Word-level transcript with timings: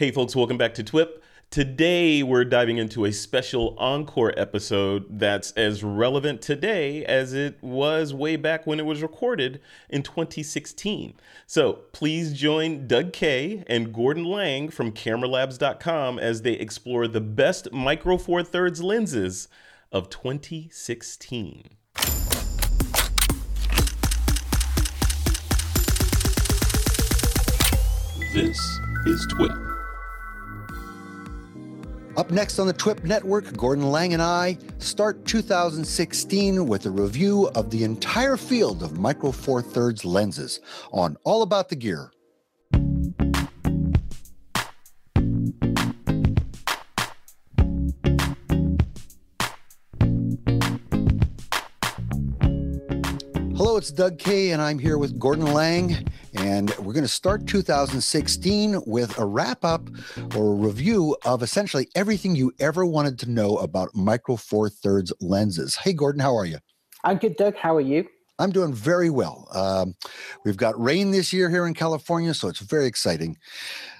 Hey, 0.00 0.10
folks, 0.10 0.34
welcome 0.34 0.56
back 0.56 0.72
to 0.76 0.82
TWIP. 0.82 1.22
Today, 1.50 2.22
we're 2.22 2.46
diving 2.46 2.78
into 2.78 3.04
a 3.04 3.12
special 3.12 3.76
encore 3.76 4.32
episode 4.34 5.04
that's 5.18 5.52
as 5.52 5.84
relevant 5.84 6.40
today 6.40 7.04
as 7.04 7.34
it 7.34 7.62
was 7.62 8.14
way 8.14 8.36
back 8.36 8.66
when 8.66 8.80
it 8.80 8.86
was 8.86 9.02
recorded 9.02 9.60
in 9.90 10.02
2016. 10.02 11.12
So 11.46 11.80
please 11.92 12.32
join 12.32 12.86
Doug 12.86 13.12
Kaye 13.12 13.62
and 13.66 13.92
Gordon 13.92 14.24
Laing 14.24 14.70
from 14.70 14.90
CameraLabs.com 14.90 16.18
as 16.18 16.40
they 16.40 16.54
explore 16.54 17.06
the 17.06 17.20
best 17.20 17.70
Micro 17.70 18.16
Four 18.16 18.42
Thirds 18.42 18.82
lenses 18.82 19.48
of 19.92 20.08
2016. 20.08 21.76
This 28.32 28.80
is 29.04 29.26
TWIP. 29.26 29.69
Up 32.16 32.32
next 32.32 32.58
on 32.58 32.66
the 32.66 32.72
TWIP 32.72 33.04
network, 33.04 33.56
Gordon 33.56 33.90
Laing 33.90 34.14
and 34.14 34.22
I 34.22 34.58
start 34.78 35.24
2016 35.26 36.66
with 36.66 36.86
a 36.86 36.90
review 36.90 37.48
of 37.54 37.70
the 37.70 37.84
entire 37.84 38.36
field 38.36 38.82
of 38.82 38.98
Micro 38.98 39.30
Four 39.30 39.62
Thirds 39.62 40.04
lenses 40.04 40.60
on 40.92 41.16
All 41.22 41.42
About 41.42 41.68
the 41.68 41.76
Gear. 41.76 42.10
It's 53.80 53.90
Doug 53.90 54.18
Kaye, 54.18 54.50
and 54.50 54.60
I'm 54.60 54.78
here 54.78 54.98
with 54.98 55.18
Gordon 55.18 55.54
Laing. 55.54 56.06
And 56.34 56.68
we're 56.76 56.92
going 56.92 57.02
to 57.02 57.08
start 57.08 57.46
2016 57.46 58.82
with 58.84 59.16
a 59.18 59.24
wrap 59.24 59.64
up 59.64 59.88
or 60.36 60.52
a 60.52 60.54
review 60.54 61.16
of 61.24 61.42
essentially 61.42 61.88
everything 61.94 62.36
you 62.36 62.52
ever 62.60 62.84
wanted 62.84 63.18
to 63.20 63.30
know 63.30 63.56
about 63.56 63.94
Micro 63.94 64.36
Four 64.36 64.68
Thirds 64.68 65.14
lenses. 65.22 65.76
Hey, 65.76 65.94
Gordon, 65.94 66.20
how 66.20 66.36
are 66.36 66.44
you? 66.44 66.58
I'm 67.04 67.16
good, 67.16 67.36
Doug. 67.36 67.56
How 67.56 67.74
are 67.74 67.80
you? 67.80 68.06
I'm 68.38 68.50
doing 68.50 68.74
very 68.74 69.08
well. 69.08 69.48
Um, 69.50 69.94
we've 70.44 70.58
got 70.58 70.78
rain 70.78 71.10
this 71.10 71.32
year 71.32 71.48
here 71.48 71.66
in 71.66 71.72
California, 71.72 72.34
so 72.34 72.48
it's 72.48 72.60
very 72.60 72.84
exciting. 72.84 73.38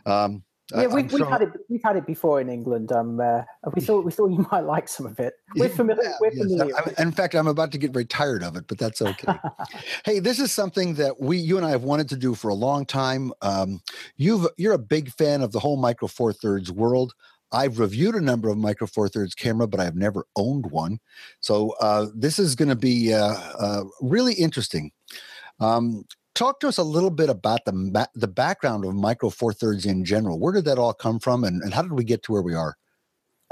Um, 0.04 0.42
yeah, 0.74 0.86
we, 0.86 1.02
have 1.02 1.28
had 1.28 1.42
it. 1.42 1.48
We've 1.68 1.82
had 1.82 1.96
it 1.96 2.06
before 2.06 2.40
in 2.40 2.48
England. 2.48 2.92
Um, 2.92 3.20
uh, 3.20 3.42
we 3.74 3.80
thought 3.80 4.04
we 4.04 4.12
thought 4.12 4.30
you 4.30 4.46
might 4.52 4.64
like 4.64 4.88
some 4.88 5.06
of 5.06 5.18
it. 5.18 5.34
We're 5.56 5.68
familiar. 5.68 6.02
Yeah, 6.04 6.12
we're 6.20 6.30
familiar. 6.30 6.74
Yes. 6.86 7.00
in 7.00 7.12
fact, 7.12 7.34
I'm 7.34 7.46
about 7.46 7.72
to 7.72 7.78
get 7.78 7.92
very 7.92 8.04
tired 8.04 8.42
of 8.42 8.56
it, 8.56 8.64
but 8.66 8.78
that's 8.78 9.02
okay. 9.02 9.34
hey, 10.04 10.18
this 10.18 10.38
is 10.38 10.52
something 10.52 10.94
that 10.94 11.20
we, 11.20 11.38
you 11.38 11.56
and 11.56 11.66
I, 11.66 11.70
have 11.70 11.82
wanted 11.82 12.08
to 12.10 12.16
do 12.16 12.34
for 12.34 12.48
a 12.48 12.54
long 12.54 12.86
time. 12.86 13.32
Um, 13.42 13.80
you've 14.16 14.46
you're 14.56 14.74
a 14.74 14.78
big 14.78 15.10
fan 15.12 15.42
of 15.42 15.52
the 15.52 15.60
whole 15.60 15.76
Micro 15.76 16.08
Four 16.08 16.32
Thirds 16.32 16.70
world. 16.70 17.14
I've 17.52 17.78
reviewed 17.78 18.14
a 18.14 18.20
number 18.20 18.48
of 18.48 18.58
Micro 18.58 18.86
Four 18.86 19.08
Thirds 19.08 19.34
camera, 19.34 19.66
but 19.66 19.80
I've 19.80 19.96
never 19.96 20.26
owned 20.36 20.70
one. 20.70 21.00
So 21.40 21.74
uh, 21.80 22.06
this 22.14 22.38
is 22.38 22.54
going 22.54 22.68
to 22.68 22.76
be 22.76 23.12
uh, 23.12 23.34
uh, 23.58 23.84
really 24.00 24.34
interesting. 24.34 24.92
Um, 25.58 26.04
talk 26.34 26.60
to 26.60 26.68
us 26.68 26.78
a 26.78 26.82
little 26.82 27.10
bit 27.10 27.30
about 27.30 27.64
the 27.64 28.08
the 28.14 28.28
background 28.28 28.84
of 28.84 28.94
Micro 28.94 29.30
Four 29.30 29.52
Thirds 29.52 29.86
in 29.86 30.04
general. 30.04 30.38
Where 30.38 30.52
did 30.52 30.64
that 30.66 30.78
all 30.78 30.94
come 30.94 31.18
from, 31.18 31.44
and, 31.44 31.62
and 31.62 31.74
how 31.74 31.82
did 31.82 31.92
we 31.92 32.04
get 32.04 32.22
to 32.24 32.32
where 32.32 32.42
we 32.42 32.54
are? 32.54 32.76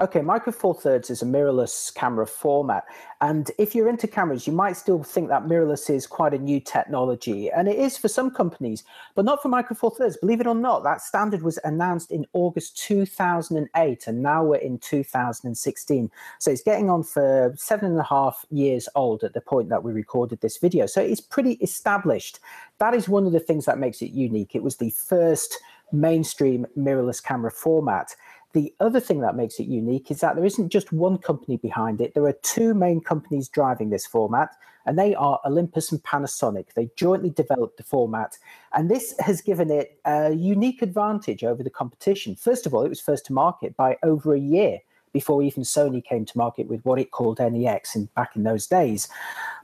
Okay, 0.01 0.23
Micro 0.23 0.53
Four 0.53 0.75
Thirds 0.75 1.11
is 1.11 1.23
a 1.23 1.27
mirrorless 1.27 1.93
camera 1.93 2.25
format. 2.25 2.85
And 3.21 3.51
if 3.59 3.75
you're 3.75 3.89
into 3.89 4.07
cameras, 4.07 4.47
you 4.47 4.53
might 4.53 4.77
still 4.77 5.03
think 5.03 5.29
that 5.29 5.47
mirrorless 5.47 5.91
is 5.91 6.07
quite 6.07 6.33
a 6.33 6.39
new 6.39 6.61
technology. 6.61 7.51
And 7.51 7.67
it 7.67 7.77
is 7.81 7.99
for 7.99 8.07
some 8.07 8.31
companies, 8.31 8.85
but 9.17 9.25
not 9.25 9.43
for 9.43 9.49
Micro 9.49 9.75
Four 9.75 9.91
Thirds. 9.91 10.17
Believe 10.17 10.41
it 10.41 10.47
or 10.47 10.55
not, 10.55 10.85
that 10.85 11.01
standard 11.01 11.43
was 11.43 11.59
announced 11.65 12.13
in 12.13 12.27
August 12.33 12.79
2008, 12.79 14.07
and 14.07 14.23
now 14.23 14.45
we're 14.45 14.59
in 14.59 14.79
2016. 14.79 16.11
So 16.39 16.51
it's 16.53 16.63
getting 16.63 16.91
on 16.91 17.03
for 17.03 17.53
seven 17.57 17.91
and 17.91 17.99
a 17.99 18.05
half 18.05 18.45
years 18.51 18.89
old 18.95 19.25
at 19.25 19.35
the 19.35 19.41
point 19.41 19.69
that 19.71 19.83
we 19.83 19.91
recorded 19.91 20.41
this 20.43 20.59
video. 20.59 20.87
So 20.87 21.01
it's 21.01 21.21
pretty 21.21 21.55
established. 21.55 22.39
That 22.79 22.95
is 22.95 23.09
one 23.09 23.27
of 23.27 23.33
the 23.33 23.41
things 23.41 23.65
that 23.65 23.79
makes 23.81 24.01
it 24.01 24.13
unique. 24.13 24.55
It 24.55 24.63
was 24.63 24.77
the 24.77 24.91
first 24.91 25.59
mainstream 25.91 26.67
mirrorless 26.77 27.23
camera 27.23 27.51
format. 27.51 28.15
The 28.55 28.75
other 28.81 29.01
thing 29.01 29.21
that 29.21 29.37
makes 29.37 29.61
it 29.61 29.67
unique 29.67 30.11
is 30.11 30.21
that 30.21 30.35
there 30.35 30.45
isn't 30.45 30.71
just 30.71 30.91
one 30.93 31.19
company 31.19 31.59
behind 31.59 32.01
it. 32.01 32.15
There 32.15 32.25
are 32.25 32.33
two 32.43 32.73
main 32.73 33.01
companies 33.01 33.49
driving 33.49 33.91
this 33.91 34.07
format, 34.07 34.57
and 34.87 34.99
they 34.99 35.15
are 35.15 35.39
Olympus 35.45 35.93
and 35.93 36.03
Panasonic. 36.03 36.73
They 36.75 36.89
jointly 36.97 37.29
developed 37.29 37.77
the 37.77 37.83
format, 37.83 38.39
and 38.73 38.91
this 38.91 39.15
has 39.19 39.43
given 39.43 39.71
it 39.71 40.01
a 40.07 40.33
unique 40.33 40.81
advantage 40.81 41.45
over 41.45 41.63
the 41.63 41.71
competition. 41.71 42.37
First 42.37 42.65
of 42.65 42.73
all, 42.73 42.85
it 42.85 42.89
was 42.89 43.01
first 43.01 43.27
to 43.27 43.35
market 43.35 43.77
by 43.77 43.99
over 44.03 44.35
a 44.35 44.41
year 44.41 44.81
before 45.13 45.43
even 45.43 45.63
Sony 45.63 46.05
came 46.05 46.25
to 46.25 46.39
market 46.39 46.69
with 46.69 46.85
what 46.85 46.99
it 46.99 47.11
called 47.11 47.39
NEX 47.39 47.95
in, 47.95 48.07
back 48.15 48.37
in 48.37 48.43
those 48.45 48.67
days. 48.67 49.09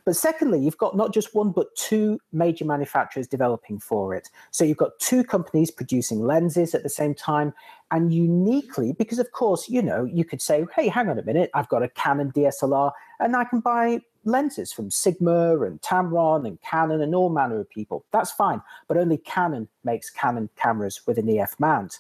But 0.05 0.17
secondly, 0.17 0.61
you've 0.61 0.79
got 0.79 0.97
not 0.97 1.15
just 1.15 1.35
one, 1.35 1.51
but 1.51 1.75
two 1.77 2.21
major 2.33 2.65
manufacturers 2.65 3.27
developing 3.27 3.79
for 3.79 4.15
it. 4.15 4.29
So 4.51 4.65
you've 4.65 4.77
got 4.77 4.99
two 4.99 5.25
companies 5.25 5.71
producing 5.71 6.21
lenses 6.21 6.75
at 6.75 6.83
the 6.83 6.91
same 6.91 7.15
time. 7.15 7.55
And 7.91 8.13
uniquely, 8.13 8.93
because 8.93 9.19
of 9.19 9.33
course, 9.33 9.69
you 9.69 9.81
know, 9.81 10.05
you 10.05 10.25
could 10.25 10.43
say, 10.43 10.67
hey, 10.77 10.89
hang 10.89 11.09
on 11.09 11.19
a 11.19 11.23
minute, 11.23 11.51
I've 11.55 11.69
got 11.69 11.83
a 11.83 11.89
Canon 11.89 12.33
DSLR 12.33 12.93
and 13.21 13.35
I 13.35 13.45
can 13.45 13.61
buy 13.61 14.01
lenses 14.25 14.73
from 14.73 14.91
Sigma 14.91 15.61
and 15.61 15.81
Tamron 15.81 16.47
and 16.47 16.61
Canon 16.63 17.01
and 17.01 17.15
all 17.15 17.31
manner 17.31 17.61
of 17.61 17.71
people. 17.71 18.05
That's 18.11 18.33
fine. 18.33 18.63
But 18.89 18.97
only 18.97 19.19
Canon 19.19 19.69
makes 19.85 20.11
Canon 20.11 20.51
cameras 20.57 21.03
with 21.07 21.19
an 21.19 21.29
EF 21.29 21.59
mount. 21.59 21.99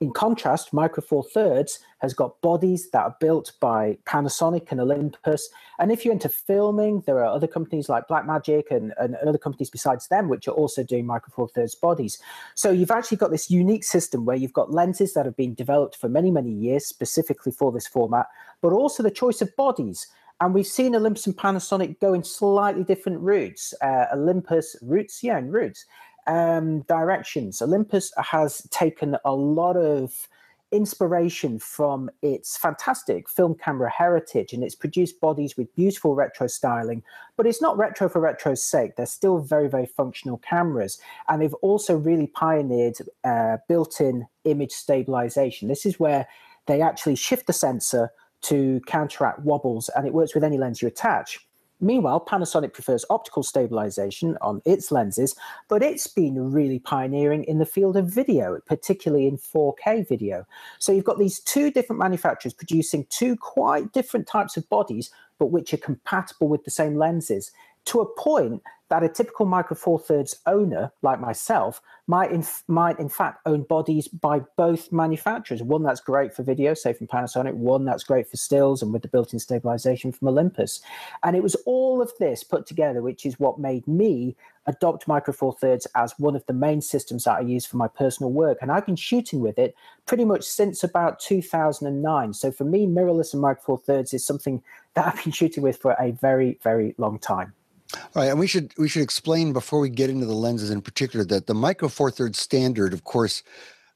In 0.00 0.12
contrast, 0.12 0.72
Micro 0.72 1.02
Four 1.02 1.22
Thirds 1.22 1.78
has 1.98 2.14
got 2.14 2.40
bodies 2.40 2.90
that 2.90 3.04
are 3.04 3.16
built 3.20 3.52
by 3.60 3.96
Panasonic 4.06 4.72
and 4.72 4.80
Olympus. 4.80 5.48
And 5.78 5.92
if 5.92 6.04
you're 6.04 6.12
into 6.12 6.28
filming, 6.28 7.02
there 7.06 7.18
are 7.18 7.32
other 7.32 7.46
companies 7.46 7.88
like 7.88 8.08
Blackmagic 8.08 8.72
and, 8.72 8.92
and 8.98 9.14
other 9.16 9.38
companies 9.38 9.70
besides 9.70 10.08
them 10.08 10.28
which 10.28 10.48
are 10.48 10.52
also 10.52 10.82
doing 10.82 11.06
Micro 11.06 11.32
Four 11.32 11.48
Thirds 11.48 11.76
bodies. 11.76 12.18
So 12.56 12.72
you've 12.72 12.90
actually 12.90 13.18
got 13.18 13.30
this 13.30 13.50
unique 13.50 13.84
system 13.84 14.24
where 14.24 14.36
you've 14.36 14.52
got 14.52 14.72
lenses 14.72 15.14
that 15.14 15.26
have 15.26 15.36
been 15.36 15.54
developed 15.54 15.96
for 15.96 16.08
many, 16.08 16.30
many 16.30 16.50
years 16.50 16.84
specifically 16.86 17.52
for 17.52 17.70
this 17.70 17.86
format, 17.86 18.26
but 18.62 18.72
also 18.72 19.02
the 19.02 19.12
choice 19.12 19.40
of 19.40 19.54
bodies. 19.56 20.08
And 20.40 20.52
we've 20.52 20.66
seen 20.66 20.96
Olympus 20.96 21.26
and 21.26 21.36
Panasonic 21.36 22.00
go 22.00 22.12
in 22.12 22.24
slightly 22.24 22.82
different 22.82 23.20
routes. 23.20 23.72
Uh, 23.80 24.06
Olympus 24.12 24.74
routes, 24.82 25.22
yeah, 25.22 25.38
and 25.38 25.52
routes 25.52 25.86
um, 26.26 26.80
directions. 26.82 27.60
Olympus 27.62 28.12
has 28.16 28.62
taken 28.70 29.16
a 29.24 29.34
lot 29.34 29.76
of 29.76 30.28
inspiration 30.72 31.56
from 31.58 32.10
its 32.20 32.56
fantastic 32.56 33.28
film 33.28 33.54
camera 33.54 33.88
heritage 33.88 34.52
and 34.52 34.64
it's 34.64 34.74
produced 34.74 35.20
bodies 35.20 35.56
with 35.56 35.72
beautiful 35.76 36.16
retro 36.16 36.48
styling 36.48 37.00
but 37.36 37.46
it's 37.46 37.62
not 37.62 37.78
retro 37.78 38.08
for 38.08 38.20
retro's 38.20 38.62
sake. 38.62 38.96
They're 38.96 39.06
still 39.06 39.38
very 39.38 39.68
very 39.68 39.86
functional 39.86 40.38
cameras 40.38 40.98
and 41.28 41.40
they've 41.40 41.54
also 41.54 41.96
really 41.96 42.26
pioneered 42.26 42.96
uh, 43.22 43.58
built-in 43.68 44.26
image 44.44 44.72
stabilization. 44.72 45.68
This 45.68 45.86
is 45.86 46.00
where 46.00 46.26
they 46.66 46.82
actually 46.82 47.16
shift 47.16 47.46
the 47.46 47.52
sensor 47.52 48.10
to 48.42 48.80
counteract 48.86 49.40
wobbles 49.40 49.88
and 49.90 50.06
it 50.06 50.12
works 50.12 50.34
with 50.34 50.42
any 50.42 50.58
lens 50.58 50.82
you 50.82 50.88
attach 50.88 51.46
Meanwhile, 51.84 52.24
Panasonic 52.26 52.72
prefers 52.72 53.04
optical 53.10 53.42
stabilization 53.42 54.38
on 54.40 54.62
its 54.64 54.90
lenses, 54.90 55.36
but 55.68 55.82
it's 55.82 56.06
been 56.06 56.50
really 56.50 56.78
pioneering 56.78 57.44
in 57.44 57.58
the 57.58 57.66
field 57.66 57.96
of 57.98 58.08
video, 58.08 58.58
particularly 58.66 59.26
in 59.26 59.36
4K 59.36 60.08
video. 60.08 60.46
So 60.78 60.92
you've 60.92 61.04
got 61.04 61.18
these 61.18 61.40
two 61.40 61.70
different 61.70 62.00
manufacturers 62.00 62.54
producing 62.54 63.06
two 63.10 63.36
quite 63.36 63.92
different 63.92 64.26
types 64.26 64.56
of 64.56 64.68
bodies, 64.70 65.10
but 65.38 65.52
which 65.52 65.74
are 65.74 65.78
compatible 65.78 66.48
with 66.48 66.64
the 66.64 66.70
same 66.70 66.96
lenses 66.96 67.52
to 67.84 68.00
a 68.00 68.14
point 68.18 68.62
that 68.90 69.02
a 69.02 69.08
typical 69.08 69.46
Micro 69.46 69.76
Four 69.76 69.98
Thirds 69.98 70.36
owner, 70.46 70.92
like 71.02 71.20
myself, 71.20 71.80
might 72.06 72.30
in, 72.30 72.44
might 72.68 72.98
in 72.98 73.08
fact 73.08 73.40
own 73.46 73.62
bodies 73.62 74.08
by 74.08 74.40
both 74.56 74.92
manufacturers. 74.92 75.62
One 75.62 75.82
that's 75.82 76.00
great 76.00 76.34
for 76.34 76.42
video, 76.42 76.74
say 76.74 76.92
from 76.92 77.06
Panasonic, 77.06 77.54
one 77.54 77.84
that's 77.84 78.04
great 78.04 78.28
for 78.28 78.36
stills 78.36 78.82
and 78.82 78.92
with 78.92 79.02
the 79.02 79.08
built 79.08 79.32
in 79.32 79.38
stabilization 79.38 80.12
from 80.12 80.28
Olympus. 80.28 80.80
And 81.22 81.34
it 81.34 81.42
was 81.42 81.54
all 81.66 82.02
of 82.02 82.12
this 82.18 82.44
put 82.44 82.66
together, 82.66 83.00
which 83.00 83.24
is 83.24 83.40
what 83.40 83.58
made 83.58 83.86
me 83.88 84.36
adopt 84.66 85.08
Micro 85.08 85.32
Four 85.32 85.54
Thirds 85.54 85.86
as 85.94 86.18
one 86.18 86.36
of 86.36 86.44
the 86.46 86.52
main 86.52 86.80
systems 86.80 87.24
that 87.24 87.38
I 87.38 87.40
use 87.40 87.64
for 87.64 87.78
my 87.78 87.88
personal 87.88 88.32
work. 88.32 88.58
And 88.60 88.70
I've 88.70 88.86
been 88.86 88.96
shooting 88.96 89.40
with 89.40 89.58
it 89.58 89.74
pretty 90.06 90.24
much 90.24 90.44
since 90.44 90.84
about 90.84 91.20
2009. 91.20 92.34
So 92.34 92.52
for 92.52 92.64
me, 92.64 92.86
mirrorless 92.86 93.32
and 93.32 93.42
Micro 93.42 93.62
Four 93.62 93.78
Thirds 93.78 94.12
is 94.12 94.26
something 94.26 94.62
that 94.94 95.06
I've 95.06 95.24
been 95.24 95.32
shooting 95.32 95.62
with 95.62 95.78
for 95.78 95.96
a 95.98 96.12
very, 96.12 96.58
very 96.62 96.94
long 96.98 97.18
time. 97.18 97.54
All 97.94 98.22
right, 98.22 98.30
and 98.30 98.38
we 98.38 98.46
should 98.46 98.72
we 98.78 98.88
should 98.88 99.02
explain 99.02 99.52
before 99.52 99.80
we 99.80 99.88
get 99.88 100.10
into 100.10 100.26
the 100.26 100.34
lenses 100.34 100.70
in 100.70 100.80
particular 100.80 101.24
that 101.26 101.46
the 101.46 101.54
micro 101.54 101.88
four 101.88 102.10
thirds 102.10 102.38
standard, 102.38 102.92
of 102.92 103.04
course, 103.04 103.42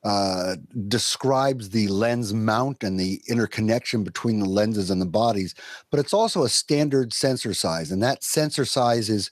uh, 0.04 0.56
describes 0.86 1.70
the 1.70 1.88
lens 1.88 2.32
mount 2.32 2.82
and 2.82 2.98
the 2.98 3.20
interconnection 3.28 4.04
between 4.04 4.38
the 4.40 4.48
lenses 4.48 4.90
and 4.90 5.00
the 5.00 5.06
bodies, 5.06 5.54
but 5.90 6.00
it's 6.00 6.14
also 6.14 6.44
a 6.44 6.48
standard 6.48 7.12
sensor 7.12 7.54
size, 7.54 7.90
and 7.90 8.02
that 8.02 8.22
sensor 8.22 8.64
size 8.64 9.10
is 9.10 9.30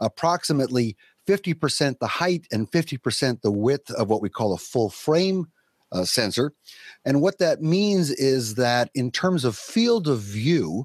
approximately 0.00 0.96
50% 1.26 1.98
the 1.98 2.06
height 2.06 2.46
and 2.52 2.70
50% 2.70 3.40
the 3.40 3.50
width 3.50 3.90
of 3.92 4.08
what 4.08 4.20
we 4.20 4.28
call 4.28 4.52
a 4.52 4.58
full 4.58 4.90
frame 4.90 5.46
uh, 5.92 6.04
sensor. 6.04 6.52
And 7.04 7.22
what 7.22 7.38
that 7.38 7.62
means 7.62 8.10
is 8.10 8.56
that 8.56 8.90
in 8.94 9.10
terms 9.10 9.44
of 9.44 9.56
field 9.56 10.08
of 10.08 10.20
view, 10.20 10.84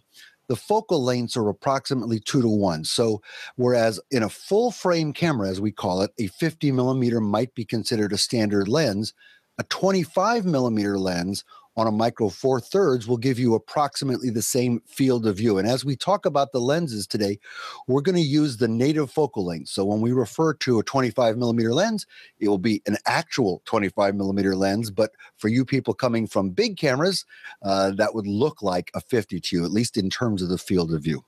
the 0.50 0.56
focal 0.56 1.02
lengths 1.02 1.38
are 1.38 1.48
approximately 1.48 2.20
two 2.20 2.42
to 2.42 2.50
one. 2.50 2.84
So, 2.84 3.22
whereas 3.56 4.02
in 4.12 4.24
a 4.24 4.30
full 4.30 4.72
frame 4.72 5.14
camera, 5.14 5.48
as 5.48 5.62
we 5.62 5.72
call 5.72 6.02
it, 6.02 6.12
a 6.18 6.28
50 6.28 6.72
millimeter 6.74 7.22
might 7.22 7.54
be 7.56 7.64
considered 7.64 8.12
a 8.12 8.18
standard 8.18 8.68
lens, 8.68 9.14
a 9.60 9.64
25 9.64 10.46
millimeter 10.46 10.98
lens 10.98 11.46
on 11.80 11.88
a 11.88 11.92
micro 11.92 12.28
four 12.28 12.60
thirds 12.60 13.08
will 13.08 13.18
give 13.18 13.40
you 13.40 13.56
approximately 13.56 14.30
the 14.30 14.42
same 14.42 14.82
field 14.86 15.26
of 15.26 15.38
view. 15.38 15.58
And 15.58 15.68
as 15.68 15.86
we 15.86 15.96
talk 15.96 16.26
about 16.26 16.52
the 16.52 16.60
lenses 16.60 17.08
today, 17.08 17.40
we're 17.88 18.02
going 18.02 18.16
to 18.16 18.22
use 18.22 18.58
the 18.58 18.68
native 18.68 19.10
focal 19.10 19.46
length. 19.46 19.70
So 19.70 19.86
when 19.86 20.02
we 20.02 20.12
refer 20.12 20.54
to 20.56 20.80
a 20.80 20.84
25 20.84 21.38
millimeter 21.38 21.74
lens, 21.74 22.06
it 22.40 22.50
will 22.50 22.58
be 22.58 22.82
an 22.86 22.98
actual 23.06 23.62
25 23.64 24.14
millimeter 24.14 24.58
lens. 24.58 24.92
But 24.92 25.12
for 25.38 25.48
you 25.48 25.64
people 25.64 25.94
coming 25.94 26.28
from 26.28 26.50
big 26.50 26.76
cameras, 26.76 27.26
uh, 27.64 27.92
that 27.92 28.14
would 28.14 28.28
look 28.28 28.62
like 28.62 28.92
a 28.94 29.00
50 29.00 29.40
to 29.40 29.56
you, 29.56 29.64
at 29.64 29.72
least 29.72 29.96
in 29.96 30.10
terms 30.10 30.42
of 30.42 30.50
the 30.50 30.58
field 30.58 30.94
of 30.94 31.02
view. 31.02 31.24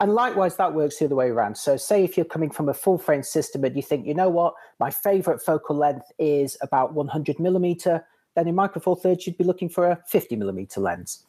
And 0.00 0.14
likewise, 0.14 0.56
that 0.56 0.74
works 0.74 0.98
the 0.98 1.06
other 1.06 1.16
way 1.16 1.30
around. 1.30 1.56
So, 1.56 1.76
say 1.76 2.04
if 2.04 2.16
you're 2.16 2.26
coming 2.26 2.50
from 2.50 2.68
a 2.68 2.74
full 2.74 2.98
frame 2.98 3.22
system 3.22 3.64
and 3.64 3.74
you 3.74 3.82
think, 3.82 4.06
you 4.06 4.14
know 4.14 4.28
what, 4.28 4.54
my 4.78 4.90
favorite 4.90 5.42
focal 5.42 5.76
length 5.76 6.12
is 6.18 6.58
about 6.60 6.92
100 6.92 7.40
millimeter, 7.40 8.04
then 8.38 8.46
in 8.46 8.54
Micro 8.54 8.80
Four 8.80 8.96
Thirds, 8.96 9.26
you'd 9.26 9.36
be 9.36 9.44
looking 9.44 9.68
for 9.68 9.90
a 9.90 9.98
50 10.06 10.36
millimeter 10.36 10.80
lens. 10.80 11.24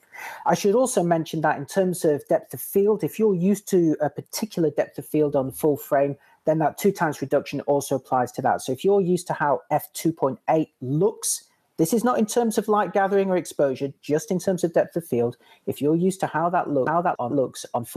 I 0.45 0.53
should 0.53 0.75
also 0.75 1.01
mention 1.01 1.41
that 1.41 1.57
in 1.57 1.65
terms 1.65 2.05
of 2.05 2.27
depth 2.27 2.53
of 2.53 2.61
field, 2.61 3.03
if 3.03 3.17
you're 3.17 3.35
used 3.35 3.67
to 3.69 3.97
a 3.99 4.09
particular 4.09 4.69
depth 4.69 4.99
of 4.99 5.05
field 5.05 5.35
on 5.35 5.51
full 5.51 5.77
frame, 5.77 6.15
then 6.45 6.59
that 6.59 6.77
two 6.77 6.91
times 6.91 7.21
reduction 7.21 7.61
also 7.61 7.95
applies 7.95 8.31
to 8.33 8.41
that. 8.43 8.61
So 8.61 8.71
if 8.71 8.83
you're 8.83 9.01
used 9.01 9.27
to 9.27 9.33
how 9.33 9.61
f2.8 9.71 10.67
looks, 10.81 11.45
this 11.77 11.93
is 11.93 12.03
not 12.03 12.19
in 12.19 12.25
terms 12.25 12.57
of 12.57 12.67
light 12.67 12.93
gathering 12.93 13.29
or 13.29 13.37
exposure, 13.37 13.91
just 14.01 14.29
in 14.29 14.39
terms 14.39 14.63
of 14.63 14.73
depth 14.73 14.95
of 14.95 15.05
field. 15.05 15.37
If 15.65 15.81
you're 15.81 15.95
used 15.95 16.19
to 16.19 16.27
how 16.27 16.49
that 16.49 16.69
look, 16.69 16.89
how 16.89 17.01
that 17.01 17.15
looks 17.19 17.65
on 17.73 17.87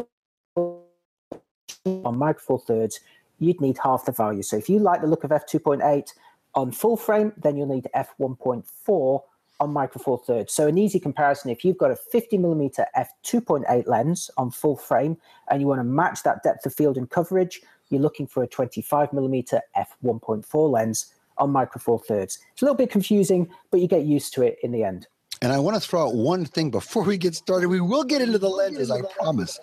on 1.84 2.16
Micro 2.16 2.40
Four 2.40 2.60
Thirds, 2.60 3.00
you'd 3.40 3.60
need 3.60 3.78
half 3.82 4.04
the 4.04 4.12
value. 4.12 4.42
So 4.42 4.56
if 4.56 4.68
you 4.68 4.78
like 4.78 5.00
the 5.00 5.08
look 5.08 5.24
of 5.24 5.30
f2.8, 5.30 6.12
on 6.54 6.72
full 6.72 6.96
frame, 6.96 7.32
then 7.36 7.56
you'll 7.56 7.66
need 7.66 7.88
f1.4 7.94 9.22
on 9.60 9.72
micro 9.72 10.02
four 10.02 10.18
thirds. 10.18 10.52
So 10.52 10.66
an 10.66 10.76
easy 10.76 10.98
comparison, 10.98 11.50
if 11.50 11.64
you've 11.64 11.78
got 11.78 11.90
a 11.90 11.96
50 11.96 12.36
millimeter 12.38 12.86
f2.8 12.96 13.86
lens 13.86 14.30
on 14.36 14.50
full 14.50 14.76
frame 14.76 15.16
and 15.50 15.60
you 15.60 15.68
want 15.68 15.78
to 15.80 15.84
match 15.84 16.22
that 16.24 16.42
depth 16.42 16.66
of 16.66 16.74
field 16.74 16.96
and 16.96 17.08
coverage, 17.08 17.62
you're 17.88 18.00
looking 18.00 18.26
for 18.26 18.42
a 18.42 18.46
25 18.46 19.12
millimeter 19.12 19.60
f1.4 19.76 20.70
lens 20.70 21.14
on 21.38 21.50
micro 21.50 21.80
four 21.80 21.98
thirds. 21.98 22.38
It's 22.52 22.62
a 22.62 22.64
little 22.64 22.76
bit 22.76 22.90
confusing, 22.90 23.48
but 23.70 23.80
you 23.80 23.88
get 23.88 24.02
used 24.02 24.34
to 24.34 24.42
it 24.42 24.58
in 24.62 24.72
the 24.72 24.82
end. 24.82 25.06
And 25.40 25.52
I 25.52 25.58
want 25.58 25.80
to 25.80 25.88
throw 25.88 26.06
out 26.06 26.14
one 26.14 26.44
thing 26.44 26.70
before 26.70 27.02
we 27.02 27.18
get 27.18 27.34
started. 27.34 27.68
We 27.68 27.80
will 27.80 28.04
get 28.04 28.22
into 28.22 28.38
the 28.38 28.48
lenses, 28.48 28.90
I 28.90 29.02
promise. 29.02 29.58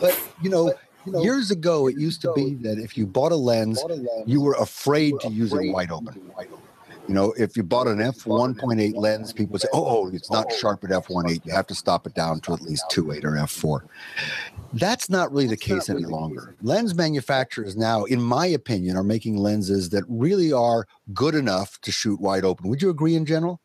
But 0.00 0.18
you 0.42 0.50
know, 0.50 0.74
you 1.04 1.12
know, 1.12 1.22
years 1.22 1.50
ago, 1.50 1.88
it 1.88 1.96
used 1.96 2.22
to 2.22 2.32
be 2.34 2.54
that 2.56 2.78
if 2.78 2.96
you 2.96 3.06
bought 3.06 3.32
a 3.32 3.36
lens, 3.36 3.82
you 4.26 4.40
were 4.40 4.54
afraid 4.54 5.14
to 5.20 5.28
use 5.28 5.52
it 5.52 5.72
wide 5.72 5.90
open. 5.90 6.30
You 7.08 7.14
know, 7.14 7.34
if 7.36 7.56
you 7.56 7.64
bought 7.64 7.88
an 7.88 7.98
f1.8 7.98 8.94
lens, 8.94 9.32
people 9.32 9.58
say, 9.58 9.66
oh, 9.72 9.84
oh, 9.84 10.10
it's 10.12 10.30
not 10.30 10.52
sharp 10.52 10.84
at 10.84 10.90
f1.8. 10.90 11.44
You 11.44 11.52
have 11.52 11.66
to 11.66 11.74
stop 11.74 12.06
it 12.06 12.14
down 12.14 12.40
to 12.42 12.52
at 12.52 12.62
least 12.62 12.84
2.8 12.92 13.24
or 13.24 13.32
f4. 13.32 13.80
That's 14.74 15.10
not 15.10 15.32
really 15.32 15.48
the 15.48 15.56
case 15.56 15.90
any 15.90 16.04
longer. 16.04 16.54
Lens 16.62 16.94
manufacturers 16.94 17.76
now, 17.76 18.04
in 18.04 18.22
my 18.22 18.46
opinion, 18.46 18.96
are 18.96 19.02
making 19.02 19.36
lenses 19.36 19.90
that 19.90 20.04
really 20.08 20.52
are 20.52 20.86
good 21.12 21.34
enough 21.34 21.80
to 21.80 21.90
shoot 21.90 22.20
wide 22.20 22.44
open. 22.44 22.68
Would 22.70 22.80
you 22.80 22.90
agree 22.90 23.16
in 23.16 23.26
general? 23.26 23.60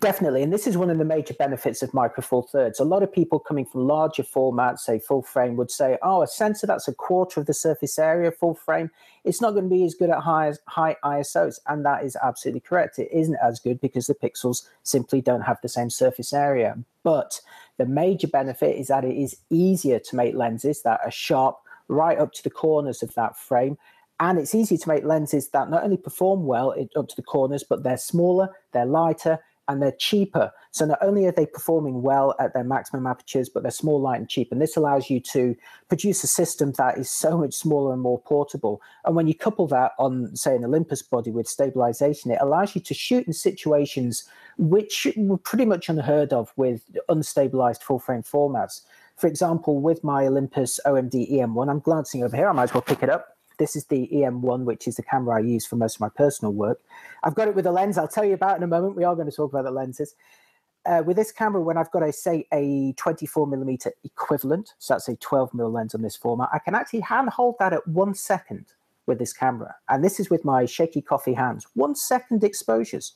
Definitely. 0.00 0.42
And 0.42 0.52
this 0.52 0.66
is 0.66 0.76
one 0.76 0.90
of 0.90 0.98
the 0.98 1.04
major 1.04 1.32
benefits 1.32 1.82
of 1.82 1.94
Micro 1.94 2.22
Four 2.22 2.42
Thirds. 2.42 2.78
A 2.78 2.84
lot 2.84 3.02
of 3.02 3.12
people 3.12 3.38
coming 3.38 3.64
from 3.64 3.86
larger 3.86 4.22
formats, 4.22 4.80
say 4.80 4.98
full 4.98 5.22
frame, 5.22 5.56
would 5.56 5.70
say, 5.70 5.96
oh, 6.02 6.22
a 6.22 6.26
sensor 6.26 6.66
that's 6.66 6.88
a 6.88 6.94
quarter 6.94 7.40
of 7.40 7.46
the 7.46 7.54
surface 7.54 7.98
area, 7.98 8.30
full 8.30 8.54
frame, 8.54 8.90
it's 9.24 9.40
not 9.40 9.52
going 9.52 9.64
to 9.64 9.70
be 9.70 9.84
as 9.84 9.94
good 9.94 10.10
at 10.10 10.18
high, 10.18 10.52
high 10.66 10.96
ISOs. 11.04 11.58
And 11.66 11.86
that 11.86 12.04
is 12.04 12.16
absolutely 12.22 12.60
correct. 12.60 12.98
It 12.98 13.08
isn't 13.12 13.38
as 13.42 13.60
good 13.60 13.80
because 13.80 14.08
the 14.08 14.14
pixels 14.14 14.68
simply 14.82 15.20
don't 15.20 15.42
have 15.42 15.58
the 15.62 15.68
same 15.68 15.88
surface 15.88 16.32
area. 16.32 16.76
But 17.02 17.40
the 17.78 17.86
major 17.86 18.28
benefit 18.28 18.76
is 18.76 18.88
that 18.88 19.04
it 19.04 19.16
is 19.16 19.36
easier 19.50 19.98
to 20.00 20.16
make 20.16 20.34
lenses 20.34 20.82
that 20.82 21.00
are 21.04 21.10
sharp 21.10 21.58
right 21.88 22.18
up 22.18 22.32
to 22.32 22.42
the 22.42 22.50
corners 22.50 23.02
of 23.02 23.14
that 23.14 23.38
frame 23.38 23.78
and 24.20 24.38
it's 24.38 24.54
easy 24.54 24.78
to 24.78 24.88
make 24.88 25.02
lenses 25.02 25.48
that 25.48 25.68
not 25.68 25.82
only 25.82 25.96
perform 25.96 26.46
well 26.46 26.72
up 26.94 27.08
to 27.08 27.16
the 27.16 27.22
corners, 27.22 27.64
but 27.68 27.82
they're 27.82 27.96
smaller, 27.96 28.50
they're 28.70 28.86
lighter, 28.86 29.40
and 29.68 29.80
they're 29.80 29.92
cheaper. 29.92 30.50
So 30.70 30.86
not 30.86 30.98
only 31.02 31.26
are 31.26 31.32
they 31.32 31.46
performing 31.46 32.02
well 32.02 32.34
at 32.40 32.54
their 32.54 32.64
maximum 32.64 33.06
apertures, 33.06 33.48
but 33.48 33.62
they're 33.62 33.70
small, 33.70 34.00
light, 34.00 34.18
and 34.18 34.28
cheap. 34.28 34.50
And 34.50 34.60
this 34.60 34.76
allows 34.76 35.08
you 35.08 35.20
to 35.20 35.54
produce 35.88 36.24
a 36.24 36.26
system 36.26 36.72
that 36.78 36.98
is 36.98 37.10
so 37.10 37.38
much 37.38 37.54
smaller 37.54 37.92
and 37.92 38.02
more 38.02 38.20
portable. 38.20 38.82
And 39.04 39.14
when 39.14 39.26
you 39.26 39.34
couple 39.34 39.66
that 39.68 39.92
on, 39.98 40.34
say, 40.34 40.56
an 40.56 40.64
Olympus 40.64 41.02
body 41.02 41.30
with 41.30 41.48
stabilization, 41.48 42.30
it 42.30 42.38
allows 42.40 42.74
you 42.74 42.80
to 42.80 42.94
shoot 42.94 43.26
in 43.26 43.32
situations 43.32 44.24
which 44.58 45.06
were 45.16 45.38
pretty 45.38 45.64
much 45.64 45.88
unheard 45.88 46.32
of 46.32 46.52
with 46.56 46.82
unstabilized 47.08 47.82
full 47.82 47.98
frame 47.98 48.22
formats. 48.22 48.82
For 49.16 49.26
example, 49.26 49.80
with 49.80 50.02
my 50.02 50.26
Olympus 50.26 50.80
OMD 50.86 51.32
EM1, 51.32 51.70
I'm 51.70 51.80
glancing 51.80 52.24
over 52.24 52.36
here, 52.36 52.48
I 52.48 52.52
might 52.52 52.64
as 52.64 52.74
well 52.74 52.82
pick 52.82 53.02
it 53.02 53.10
up. 53.10 53.31
This 53.58 53.76
is 53.76 53.84
the 53.86 54.08
EM1, 54.12 54.64
which 54.64 54.88
is 54.88 54.96
the 54.96 55.02
camera 55.02 55.36
I 55.36 55.40
use 55.40 55.66
for 55.66 55.76
most 55.76 55.96
of 55.96 56.00
my 56.00 56.08
personal 56.08 56.52
work. 56.52 56.80
I've 57.22 57.34
got 57.34 57.48
it 57.48 57.54
with 57.54 57.66
a 57.66 57.72
lens 57.72 57.98
I'll 57.98 58.08
tell 58.08 58.24
you 58.24 58.34
about 58.34 58.56
in 58.56 58.62
a 58.62 58.68
moment. 58.68 58.96
We 58.96 59.04
are 59.04 59.14
going 59.14 59.30
to 59.30 59.36
talk 59.36 59.52
about 59.52 59.64
the 59.64 59.70
lenses. 59.70 60.14
Uh, 60.84 61.02
with 61.06 61.16
this 61.16 61.30
camera, 61.30 61.62
when 61.62 61.76
I've 61.76 61.92
got 61.92 62.02
a 62.02 62.12
say 62.12 62.46
a 62.52 62.92
24 62.94 63.46
millimeter 63.46 63.92
equivalent, 64.04 64.74
so 64.78 64.94
that's 64.94 65.08
a 65.08 65.16
12 65.16 65.54
mil 65.54 65.70
lens 65.70 65.94
on 65.94 66.02
this 66.02 66.16
format, 66.16 66.48
I 66.52 66.58
can 66.58 66.74
actually 66.74 67.00
hand 67.00 67.28
hold 67.30 67.56
that 67.60 67.72
at 67.72 67.86
one 67.86 68.14
second 68.14 68.66
with 69.06 69.18
this 69.18 69.32
camera. 69.32 69.74
And 69.88 70.04
this 70.04 70.18
is 70.18 70.30
with 70.30 70.44
my 70.44 70.66
shaky 70.66 71.00
coffee 71.00 71.34
hands. 71.34 71.66
One 71.74 71.94
second 71.94 72.42
exposures. 72.42 73.14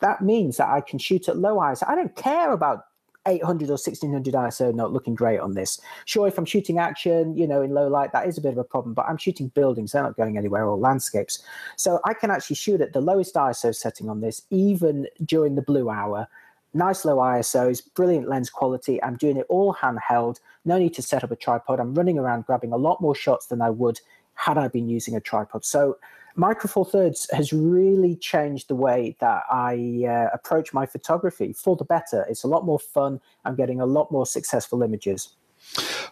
That 0.00 0.22
means 0.22 0.56
that 0.56 0.68
I 0.68 0.80
can 0.80 0.98
shoot 0.98 1.28
at 1.28 1.36
low 1.36 1.60
eyes. 1.60 1.82
I 1.82 1.94
don't 1.94 2.14
care 2.16 2.52
about 2.52 2.84
800 3.28 3.68
or 3.68 3.72
1600 3.72 4.34
ISO 4.34 4.74
not 4.74 4.92
looking 4.92 5.14
great 5.14 5.38
on 5.40 5.54
this. 5.54 5.80
Sure, 6.04 6.26
if 6.26 6.38
I'm 6.38 6.44
shooting 6.44 6.78
action, 6.78 7.36
you 7.36 7.46
know, 7.46 7.62
in 7.62 7.70
low 7.70 7.88
light, 7.88 8.12
that 8.12 8.26
is 8.26 8.38
a 8.38 8.40
bit 8.40 8.52
of 8.52 8.58
a 8.58 8.64
problem, 8.64 8.94
but 8.94 9.06
I'm 9.06 9.18
shooting 9.18 9.48
buildings, 9.48 9.92
they're 9.92 10.02
not 10.02 10.16
going 10.16 10.38
anywhere, 10.38 10.66
or 10.66 10.76
landscapes. 10.76 11.42
So 11.76 12.00
I 12.04 12.14
can 12.14 12.30
actually 12.30 12.56
shoot 12.56 12.80
at 12.80 12.92
the 12.92 13.00
lowest 13.00 13.34
ISO 13.34 13.74
setting 13.74 14.08
on 14.08 14.20
this, 14.20 14.42
even 14.50 15.06
during 15.24 15.54
the 15.54 15.62
blue 15.62 15.90
hour. 15.90 16.26
Nice 16.74 17.04
low 17.04 17.16
ISOs, 17.16 17.82
brilliant 17.94 18.28
lens 18.28 18.50
quality. 18.50 19.02
I'm 19.02 19.16
doing 19.16 19.36
it 19.36 19.46
all 19.48 19.74
handheld, 19.74 20.40
no 20.64 20.78
need 20.78 20.94
to 20.94 21.02
set 21.02 21.24
up 21.24 21.30
a 21.30 21.36
tripod. 21.36 21.80
I'm 21.80 21.94
running 21.94 22.18
around 22.18 22.46
grabbing 22.46 22.72
a 22.72 22.76
lot 22.76 23.00
more 23.00 23.14
shots 23.14 23.46
than 23.46 23.62
I 23.62 23.70
would 23.70 24.00
had 24.34 24.56
I 24.56 24.68
been 24.68 24.88
using 24.88 25.16
a 25.16 25.20
tripod. 25.20 25.64
So 25.64 25.98
Micro 26.38 26.68
Four 26.68 26.84
Thirds 26.84 27.28
has 27.32 27.52
really 27.52 28.14
changed 28.14 28.68
the 28.68 28.76
way 28.76 29.16
that 29.20 29.42
I 29.50 30.04
uh, 30.08 30.32
approach 30.32 30.72
my 30.72 30.86
photography 30.86 31.52
for 31.52 31.74
the 31.74 31.84
better. 31.84 32.24
It's 32.28 32.44
a 32.44 32.46
lot 32.46 32.64
more 32.64 32.78
fun. 32.78 33.20
I'm 33.44 33.56
getting 33.56 33.80
a 33.80 33.86
lot 33.86 34.12
more 34.12 34.24
successful 34.24 34.84
images. 34.84 35.30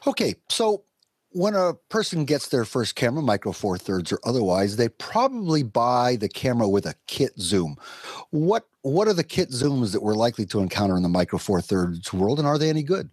Okay, 0.04 0.34
so 0.48 0.82
when 1.30 1.54
a 1.54 1.74
person 1.90 2.24
gets 2.24 2.48
their 2.48 2.64
first 2.64 2.96
camera, 2.96 3.22
Micro 3.22 3.52
Four 3.52 3.78
Thirds 3.78 4.10
or 4.10 4.18
otherwise, 4.24 4.74
they 4.74 4.88
probably 4.88 5.62
buy 5.62 6.16
the 6.16 6.28
camera 6.28 6.68
with 6.68 6.86
a 6.86 6.94
kit 7.06 7.38
zoom. 7.38 7.76
What 8.30 8.66
what 8.82 9.06
are 9.06 9.14
the 9.14 9.24
kit 9.24 9.50
zooms 9.50 9.92
that 9.92 10.02
we're 10.02 10.14
likely 10.14 10.46
to 10.46 10.58
encounter 10.58 10.96
in 10.96 11.04
the 11.04 11.08
Micro 11.08 11.38
Four 11.38 11.60
Thirds 11.60 12.12
world, 12.12 12.40
and 12.40 12.48
are 12.48 12.58
they 12.58 12.68
any 12.68 12.82
good? 12.82 13.10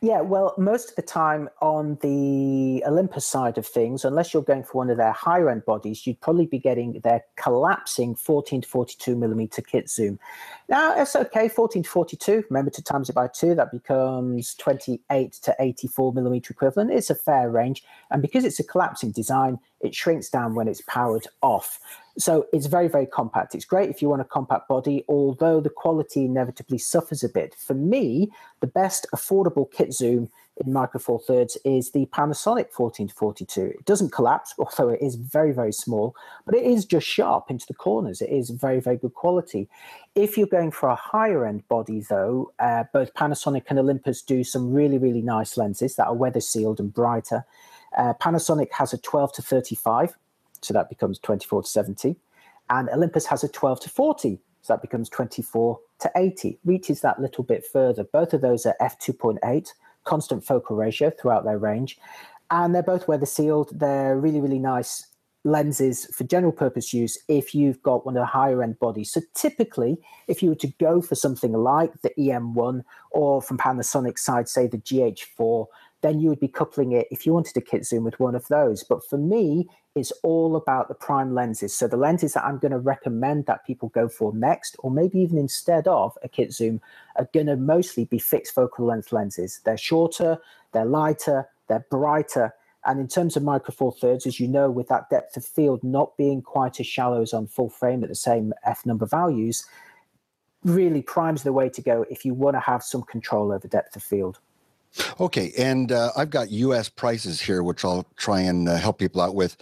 Yeah, 0.00 0.20
well, 0.20 0.54
most 0.56 0.90
of 0.90 0.96
the 0.96 1.02
time 1.02 1.48
on 1.60 1.98
the 2.02 2.84
Olympus 2.86 3.26
side 3.26 3.58
of 3.58 3.66
things, 3.66 4.04
unless 4.04 4.32
you're 4.32 4.44
going 4.44 4.62
for 4.62 4.78
one 4.78 4.90
of 4.90 4.96
their 4.96 5.10
higher 5.10 5.50
end 5.50 5.64
bodies, 5.64 6.06
you'd 6.06 6.20
probably 6.20 6.46
be 6.46 6.60
getting 6.60 7.00
their 7.00 7.24
collapsing 7.34 8.14
14 8.14 8.60
to 8.60 8.68
42 8.68 9.16
millimeter 9.16 9.60
kit 9.60 9.90
zoom. 9.90 10.20
Now, 10.68 10.96
it's 10.96 11.16
okay, 11.16 11.48
14 11.48 11.82
to 11.82 11.90
42. 11.90 12.44
Remember 12.48 12.70
to 12.70 12.82
times 12.82 13.08
it 13.10 13.14
by 13.14 13.26
two, 13.26 13.56
that 13.56 13.72
becomes 13.72 14.54
28 14.54 15.32
to 15.32 15.56
84 15.58 16.12
millimeter 16.12 16.52
equivalent. 16.52 16.92
It's 16.92 17.10
a 17.10 17.16
fair 17.16 17.50
range. 17.50 17.82
And 18.12 18.22
because 18.22 18.44
it's 18.44 18.60
a 18.60 18.64
collapsing 18.64 19.10
design, 19.10 19.58
it 19.80 19.96
shrinks 19.96 20.28
down 20.28 20.54
when 20.54 20.68
it's 20.68 20.82
powered 20.82 21.26
off. 21.42 21.80
So 22.18 22.46
it's 22.52 22.66
very, 22.66 22.88
very 22.88 23.06
compact. 23.06 23.54
It's 23.54 23.64
great 23.64 23.90
if 23.90 24.02
you 24.02 24.08
want 24.08 24.22
a 24.22 24.24
compact 24.24 24.66
body, 24.66 25.04
although 25.08 25.60
the 25.60 25.70
quality 25.70 26.24
inevitably 26.24 26.78
suffers 26.78 27.22
a 27.22 27.28
bit. 27.28 27.54
For 27.54 27.74
me, 27.74 28.30
the 28.60 28.66
best 28.66 29.06
affordable 29.14 29.70
kit 29.70 29.92
zoom 29.92 30.28
in 30.56 30.72
Micro 30.72 30.98
Four 30.98 31.20
Thirds 31.20 31.56
is 31.64 31.92
the 31.92 32.06
Panasonic 32.06 32.72
14 32.72 33.08
to 33.08 33.14
42. 33.14 33.62
It 33.62 33.84
doesn't 33.84 34.10
collapse, 34.10 34.52
although 34.58 34.88
it 34.88 35.00
is 35.00 35.14
very, 35.14 35.52
very 35.52 35.72
small, 35.72 36.16
but 36.44 36.56
it 36.56 36.64
is 36.64 36.84
just 36.84 37.06
sharp 37.06 37.50
into 37.50 37.66
the 37.66 37.74
corners. 37.74 38.20
It 38.20 38.30
is 38.30 38.50
very, 38.50 38.80
very 38.80 38.96
good 38.96 39.14
quality. 39.14 39.68
If 40.16 40.36
you're 40.36 40.48
going 40.48 40.72
for 40.72 40.88
a 40.88 40.96
higher 40.96 41.46
end 41.46 41.68
body, 41.68 42.00
though, 42.00 42.52
uh, 42.58 42.84
both 42.92 43.14
Panasonic 43.14 43.64
and 43.68 43.78
Olympus 43.78 44.22
do 44.22 44.42
some 44.42 44.72
really, 44.72 44.98
really 44.98 45.22
nice 45.22 45.56
lenses 45.56 45.94
that 45.94 46.08
are 46.08 46.14
weather 46.14 46.40
sealed 46.40 46.80
and 46.80 46.92
brighter. 46.92 47.44
Uh, 47.96 48.14
Panasonic 48.14 48.72
has 48.72 48.92
a 48.92 48.98
12 48.98 49.34
to 49.34 49.42
35, 49.42 50.16
so 50.62 50.74
that 50.74 50.88
becomes 50.88 51.18
24 51.18 51.62
to 51.62 51.68
70. 51.68 52.16
And 52.70 52.88
Olympus 52.90 53.26
has 53.26 53.44
a 53.44 53.48
12 53.48 53.80
to 53.80 53.88
40, 53.88 54.40
So 54.62 54.72
that 54.74 54.82
becomes 54.82 55.08
24 55.08 55.78
to 56.00 56.10
80, 56.16 56.58
reaches 56.64 57.00
that 57.00 57.20
little 57.20 57.44
bit 57.44 57.64
further. 57.64 58.04
Both 58.04 58.34
of 58.34 58.40
those 58.40 58.66
are 58.66 58.76
f2.8, 58.80 59.68
constant 60.04 60.44
focal 60.44 60.76
ratio 60.76 61.10
throughout 61.10 61.44
their 61.44 61.58
range. 61.58 61.98
And 62.50 62.74
they're 62.74 62.82
both 62.82 63.08
weather 63.08 63.26
sealed. 63.26 63.70
They're 63.72 64.18
really, 64.18 64.40
really 64.40 64.58
nice 64.58 65.06
lenses 65.44 66.06
for 66.06 66.24
general 66.24 66.52
purpose 66.52 66.92
use 66.92 67.16
if 67.28 67.54
you've 67.54 67.82
got 67.82 68.04
one 68.04 68.16
of 68.16 68.20
the 68.20 68.26
higher 68.26 68.62
end 68.62 68.78
bodies. 68.78 69.10
So 69.12 69.20
typically, 69.34 69.98
if 70.26 70.42
you 70.42 70.50
were 70.50 70.56
to 70.56 70.72
go 70.78 71.00
for 71.00 71.14
something 71.14 71.52
like 71.52 71.92
the 72.02 72.10
EM1 72.18 72.82
or 73.10 73.40
from 73.40 73.58
Panasonic 73.58 74.18
side, 74.18 74.48
say 74.48 74.66
the 74.66 74.78
GH4, 74.78 75.66
then 76.00 76.20
you 76.20 76.28
would 76.28 76.40
be 76.40 76.48
coupling 76.48 76.92
it 76.92 77.08
if 77.10 77.26
you 77.26 77.32
wanted 77.32 77.56
a 77.56 77.60
kit 77.60 77.84
zoom 77.84 78.04
with 78.04 78.20
one 78.20 78.34
of 78.34 78.46
those. 78.48 78.84
But 78.84 79.04
for 79.08 79.18
me, 79.18 79.68
it's 79.94 80.12
all 80.22 80.54
about 80.54 80.88
the 80.88 80.94
prime 80.94 81.34
lenses. 81.34 81.76
So 81.76 81.88
the 81.88 81.96
lenses 81.96 82.34
that 82.34 82.44
I'm 82.44 82.58
going 82.58 82.72
to 82.72 82.78
recommend 82.78 83.46
that 83.46 83.66
people 83.66 83.88
go 83.88 84.08
for 84.08 84.32
next, 84.32 84.76
or 84.78 84.90
maybe 84.90 85.18
even 85.18 85.38
instead 85.38 85.88
of 85.88 86.16
a 86.22 86.28
kit 86.28 86.52
zoom, 86.52 86.80
are 87.16 87.28
going 87.34 87.46
to 87.46 87.56
mostly 87.56 88.04
be 88.04 88.18
fixed 88.18 88.54
focal 88.54 88.86
length 88.86 89.12
lenses. 89.12 89.60
They're 89.64 89.76
shorter, 89.76 90.38
they're 90.72 90.84
lighter, 90.84 91.48
they're 91.66 91.84
brighter. 91.90 92.54
And 92.84 93.00
in 93.00 93.08
terms 93.08 93.36
of 93.36 93.42
micro 93.42 93.74
four 93.74 93.92
thirds, 93.92 94.24
as 94.24 94.38
you 94.38 94.46
know, 94.46 94.70
with 94.70 94.86
that 94.88 95.10
depth 95.10 95.36
of 95.36 95.44
field 95.44 95.82
not 95.82 96.16
being 96.16 96.42
quite 96.42 96.78
as 96.78 96.86
shallow 96.86 97.22
as 97.22 97.34
on 97.34 97.48
full 97.48 97.68
frame 97.68 98.04
at 98.04 98.08
the 98.08 98.14
same 98.14 98.52
F 98.64 98.86
number 98.86 99.04
values, 99.04 99.66
really 100.64 101.02
primes 101.02 101.42
the 101.42 101.52
way 101.52 101.68
to 101.68 101.82
go 101.82 102.04
if 102.08 102.24
you 102.24 102.34
want 102.34 102.54
to 102.54 102.60
have 102.60 102.84
some 102.84 103.02
control 103.02 103.52
over 103.52 103.66
depth 103.66 103.96
of 103.96 104.02
field. 104.02 104.38
Okay, 105.20 105.52
and 105.58 105.92
uh, 105.92 106.10
I've 106.16 106.30
got 106.30 106.50
U.S. 106.50 106.88
prices 106.88 107.40
here, 107.40 107.62
which 107.62 107.84
I'll 107.84 108.06
try 108.16 108.40
and 108.40 108.68
uh, 108.68 108.76
help 108.76 108.98
people 108.98 109.20
out 109.20 109.34
with. 109.34 109.56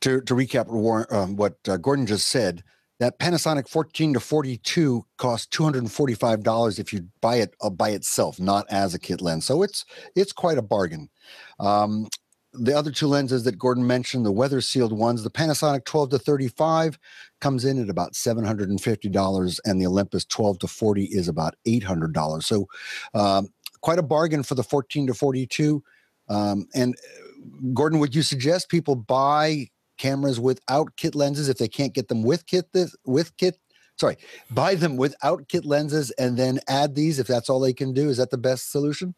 To, 0.00 0.20
to 0.22 0.34
recap 0.34 0.68
um, 1.12 1.36
what 1.36 1.56
uh, 1.68 1.76
Gordon 1.76 2.06
just 2.06 2.28
said, 2.28 2.62
that 3.00 3.18
Panasonic 3.18 3.68
14 3.68 4.14
to 4.14 4.20
42 4.20 5.04
costs 5.18 5.56
$245 5.56 6.78
if 6.78 6.92
you 6.92 7.08
buy 7.20 7.36
it 7.36 7.54
uh, 7.60 7.70
by 7.70 7.90
itself, 7.90 8.38
not 8.38 8.64
as 8.70 8.94
a 8.94 8.98
kit 8.98 9.20
lens. 9.20 9.44
So 9.44 9.62
it's 9.62 9.84
it's 10.14 10.32
quite 10.32 10.58
a 10.58 10.62
bargain. 10.62 11.08
Um, 11.58 12.06
the 12.52 12.76
other 12.76 12.90
two 12.90 13.06
lenses 13.06 13.44
that 13.44 13.58
Gordon 13.58 13.86
mentioned, 13.86 14.26
the 14.26 14.32
weather 14.32 14.60
sealed 14.60 14.92
ones, 14.92 15.22
the 15.24 15.30
Panasonic 15.30 15.84
12 15.84 16.10
to 16.10 16.18
35 16.18 16.98
comes 17.40 17.64
in 17.64 17.82
at 17.82 17.88
about 17.88 18.12
$750, 18.12 19.60
and 19.64 19.80
the 19.80 19.86
Olympus 19.86 20.24
12 20.26 20.58
to 20.60 20.66
40 20.66 21.04
is 21.04 21.28
about 21.28 21.54
$800. 21.66 22.42
So 22.42 22.66
um, 23.14 23.48
quite 23.82 23.98
a 23.98 24.02
bargain 24.02 24.42
for 24.42 24.54
the 24.54 24.62
14 24.62 25.08
to 25.08 25.14
42. 25.14 25.82
Um, 26.28 26.66
and 26.74 26.94
uh, 26.94 27.68
Gordon, 27.74 27.98
would 27.98 28.14
you 28.14 28.22
suggest 28.22 28.70
people 28.70 28.96
buy 28.96 29.68
cameras 29.98 30.40
without 30.40 30.96
kit 30.96 31.14
lenses 31.14 31.48
if 31.48 31.58
they 31.58 31.68
can't 31.68 31.92
get 31.92 32.08
them 32.08 32.22
with 32.22 32.46
kit 32.46 32.72
this, 32.72 32.96
with 33.04 33.36
kit? 33.36 33.58
Sorry, 33.96 34.16
buy 34.50 34.74
them 34.74 34.96
without 34.96 35.48
kit 35.48 35.66
lenses 35.66 36.10
and 36.12 36.38
then 36.38 36.60
add 36.66 36.94
these 36.94 37.18
if 37.18 37.26
that's 37.26 37.50
all 37.50 37.60
they 37.60 37.74
can 37.74 37.92
do. 37.92 38.08
Is 38.08 38.16
that 38.16 38.30
the 38.30 38.38
best 38.38 38.72
solution? 38.72 39.14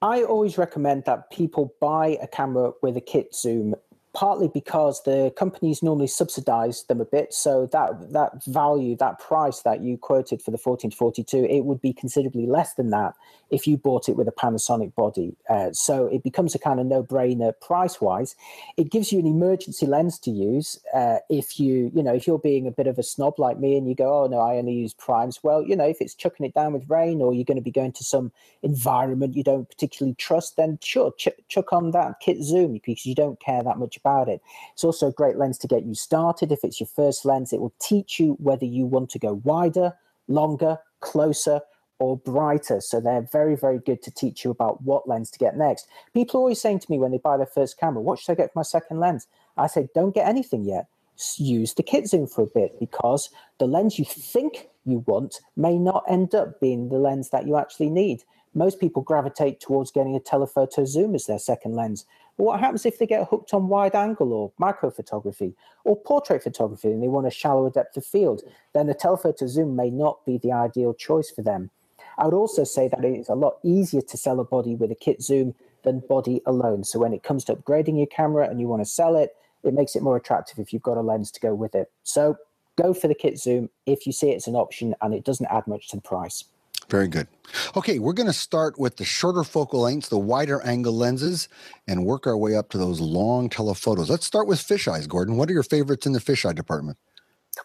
I 0.00 0.24
always 0.24 0.58
recommend 0.58 1.04
that 1.04 1.30
people 1.30 1.74
buy 1.80 2.18
a 2.20 2.26
camera 2.26 2.72
with 2.82 2.96
a 2.96 3.00
kit 3.00 3.34
zoom 3.34 3.76
partly 4.14 4.48
because 4.48 5.02
the 5.04 5.32
companies 5.36 5.82
normally 5.82 6.06
subsidize 6.06 6.84
them 6.84 7.00
a 7.00 7.04
bit 7.04 7.32
so 7.32 7.66
that 7.72 8.12
that 8.12 8.44
value 8.44 8.94
that 8.96 9.18
price 9.18 9.60
that 9.60 9.80
you 9.80 9.96
quoted 9.96 10.42
for 10.42 10.50
the 10.50 10.58
14 10.58 10.90
to 10.90 10.96
42 10.96 11.46
it 11.46 11.64
would 11.64 11.80
be 11.80 11.94
considerably 11.94 12.46
less 12.46 12.74
than 12.74 12.90
that 12.90 13.14
if 13.50 13.66
you 13.66 13.76
bought 13.76 14.08
it 14.08 14.16
with 14.16 14.28
a 14.28 14.32
panasonic 14.32 14.94
body. 14.94 15.36
Uh, 15.48 15.72
so 15.72 16.06
it 16.06 16.22
becomes 16.22 16.54
a 16.54 16.58
kind 16.58 16.78
of 16.78 16.86
no-brainer 16.86 17.52
price 17.60 18.00
wise 18.00 18.36
it 18.76 18.90
gives 18.90 19.12
you 19.12 19.18
an 19.18 19.26
emergency 19.26 19.86
lens 19.86 20.18
to 20.18 20.30
use 20.30 20.78
uh, 20.94 21.18
if 21.30 21.58
you 21.58 21.90
you 21.94 22.02
know 22.02 22.14
if 22.14 22.26
you're 22.26 22.38
being 22.38 22.66
a 22.66 22.70
bit 22.70 22.86
of 22.86 22.98
a 22.98 23.02
snob 23.02 23.38
like 23.38 23.58
me 23.58 23.76
and 23.78 23.88
you 23.88 23.94
go 23.94 24.24
oh 24.24 24.26
no 24.26 24.40
i 24.40 24.56
only 24.56 24.74
use 24.74 24.92
primes. 24.92 25.40
Well 25.42 25.62
you 25.62 25.74
know 25.74 25.86
if 25.86 26.02
it's 26.02 26.14
chucking 26.14 26.44
it 26.44 26.54
down 26.54 26.74
with 26.74 26.90
rain 26.90 27.22
or 27.22 27.32
you're 27.32 27.44
going 27.44 27.56
to 27.56 27.62
be 27.62 27.70
going 27.70 27.92
to 27.92 28.04
some 28.04 28.30
environment 28.62 29.36
you 29.36 29.42
don't 29.42 29.68
particularly 29.70 30.14
trust 30.16 30.56
then 30.56 30.78
sure 30.82 31.12
ch- 31.12 31.28
chuck 31.48 31.72
on 31.72 31.92
that 31.92 32.20
kit 32.20 32.42
zoom 32.42 32.74
because 32.74 33.06
you 33.06 33.14
don't 33.14 33.40
care 33.40 33.62
that 33.62 33.78
much 33.78 33.96
about 34.04 34.28
it. 34.28 34.40
It's 34.72 34.84
also 34.84 35.08
a 35.08 35.12
great 35.12 35.36
lens 35.36 35.58
to 35.58 35.68
get 35.68 35.84
you 35.84 35.94
started. 35.94 36.52
If 36.52 36.64
it's 36.64 36.80
your 36.80 36.88
first 36.88 37.24
lens, 37.24 37.52
it 37.52 37.60
will 37.60 37.74
teach 37.80 38.18
you 38.18 38.36
whether 38.38 38.64
you 38.64 38.84
want 38.86 39.10
to 39.10 39.18
go 39.18 39.40
wider, 39.44 39.94
longer, 40.28 40.78
closer, 41.00 41.60
or 41.98 42.16
brighter. 42.16 42.80
So 42.80 43.00
they're 43.00 43.28
very, 43.30 43.54
very 43.54 43.78
good 43.78 44.02
to 44.02 44.10
teach 44.10 44.44
you 44.44 44.50
about 44.50 44.82
what 44.82 45.08
lens 45.08 45.30
to 45.30 45.38
get 45.38 45.56
next. 45.56 45.86
People 46.14 46.38
are 46.38 46.42
always 46.42 46.60
saying 46.60 46.80
to 46.80 46.90
me 46.90 46.98
when 46.98 47.12
they 47.12 47.18
buy 47.18 47.36
their 47.36 47.46
first 47.46 47.78
camera, 47.78 48.02
what 48.02 48.18
should 48.18 48.32
I 48.32 48.34
get 48.34 48.52
for 48.52 48.58
my 48.58 48.64
second 48.64 48.98
lens? 48.98 49.28
I 49.56 49.68
say, 49.68 49.88
don't 49.94 50.14
get 50.14 50.26
anything 50.26 50.64
yet. 50.64 50.86
Use 51.36 51.74
the 51.74 51.84
kit 51.84 52.08
zoom 52.08 52.26
for 52.26 52.42
a 52.42 52.46
bit 52.46 52.80
because 52.80 53.30
the 53.58 53.66
lens 53.66 53.98
you 53.98 54.04
think 54.04 54.68
you 54.84 55.04
want 55.06 55.40
may 55.56 55.78
not 55.78 56.04
end 56.08 56.34
up 56.34 56.58
being 56.58 56.88
the 56.88 56.98
lens 56.98 57.30
that 57.30 57.46
you 57.46 57.56
actually 57.56 57.90
need. 57.90 58.24
Most 58.54 58.80
people 58.80 59.02
gravitate 59.02 59.60
towards 59.60 59.92
getting 59.92 60.16
a 60.16 60.20
telephoto 60.20 60.84
zoom 60.84 61.14
as 61.14 61.26
their 61.26 61.38
second 61.38 61.74
lens. 61.74 62.04
What 62.36 62.60
happens 62.60 62.86
if 62.86 62.98
they 62.98 63.06
get 63.06 63.28
hooked 63.28 63.52
on 63.52 63.68
wide 63.68 63.94
angle 63.94 64.32
or 64.32 64.52
micro 64.58 64.90
photography 64.90 65.54
or 65.84 65.96
portrait 65.96 66.42
photography 66.42 66.88
and 66.88 67.02
they 67.02 67.08
want 67.08 67.26
a 67.26 67.30
shallower 67.30 67.70
depth 67.70 67.96
of 67.96 68.06
field? 68.06 68.42
Then 68.72 68.86
the 68.86 68.94
telephoto 68.94 69.46
zoom 69.46 69.76
may 69.76 69.90
not 69.90 70.24
be 70.24 70.38
the 70.38 70.52
ideal 70.52 70.94
choice 70.94 71.30
for 71.30 71.42
them. 71.42 71.70
I 72.18 72.24
would 72.24 72.34
also 72.34 72.64
say 72.64 72.88
that 72.88 73.04
it's 73.04 73.28
a 73.28 73.34
lot 73.34 73.58
easier 73.62 74.02
to 74.02 74.16
sell 74.16 74.40
a 74.40 74.44
body 74.44 74.74
with 74.74 74.90
a 74.90 74.94
kit 74.94 75.22
zoom 75.22 75.54
than 75.82 76.00
body 76.00 76.40
alone. 76.46 76.84
So 76.84 76.98
when 76.98 77.12
it 77.12 77.22
comes 77.22 77.44
to 77.44 77.56
upgrading 77.56 77.98
your 77.98 78.06
camera 78.06 78.48
and 78.48 78.60
you 78.60 78.68
want 78.68 78.82
to 78.82 78.90
sell 78.90 79.16
it, 79.16 79.34
it 79.62 79.74
makes 79.74 79.94
it 79.94 80.02
more 80.02 80.16
attractive 80.16 80.58
if 80.58 80.72
you've 80.72 80.82
got 80.82 80.96
a 80.96 81.00
lens 81.00 81.30
to 81.32 81.40
go 81.40 81.54
with 81.54 81.74
it. 81.74 81.90
So 82.02 82.36
go 82.76 82.94
for 82.94 83.08
the 83.08 83.14
kit 83.14 83.38
zoom 83.38 83.70
if 83.86 84.06
you 84.06 84.12
see 84.12 84.30
it's 84.30 84.46
an 84.46 84.56
option 84.56 84.94
and 85.00 85.14
it 85.14 85.24
doesn't 85.24 85.46
add 85.46 85.66
much 85.66 85.88
to 85.88 85.96
the 85.96 86.02
price. 86.02 86.44
Very 86.92 87.08
good. 87.08 87.26
Okay, 87.74 87.98
we're 87.98 88.12
going 88.12 88.26
to 88.26 88.34
start 88.34 88.78
with 88.78 88.98
the 88.98 89.04
shorter 89.06 89.44
focal 89.44 89.80
lengths, 89.80 90.10
the 90.10 90.18
wider 90.18 90.60
angle 90.60 90.94
lenses, 90.94 91.48
and 91.88 92.04
work 92.04 92.26
our 92.26 92.36
way 92.36 92.54
up 92.54 92.68
to 92.68 92.76
those 92.76 93.00
long 93.00 93.48
telephotos. 93.48 94.10
Let's 94.10 94.26
start 94.26 94.46
with 94.46 94.58
fisheyes, 94.58 95.08
Gordon. 95.08 95.38
What 95.38 95.48
are 95.48 95.54
your 95.54 95.62
favorites 95.62 96.04
in 96.04 96.12
the 96.12 96.18
fisheye 96.18 96.54
department? 96.54 96.98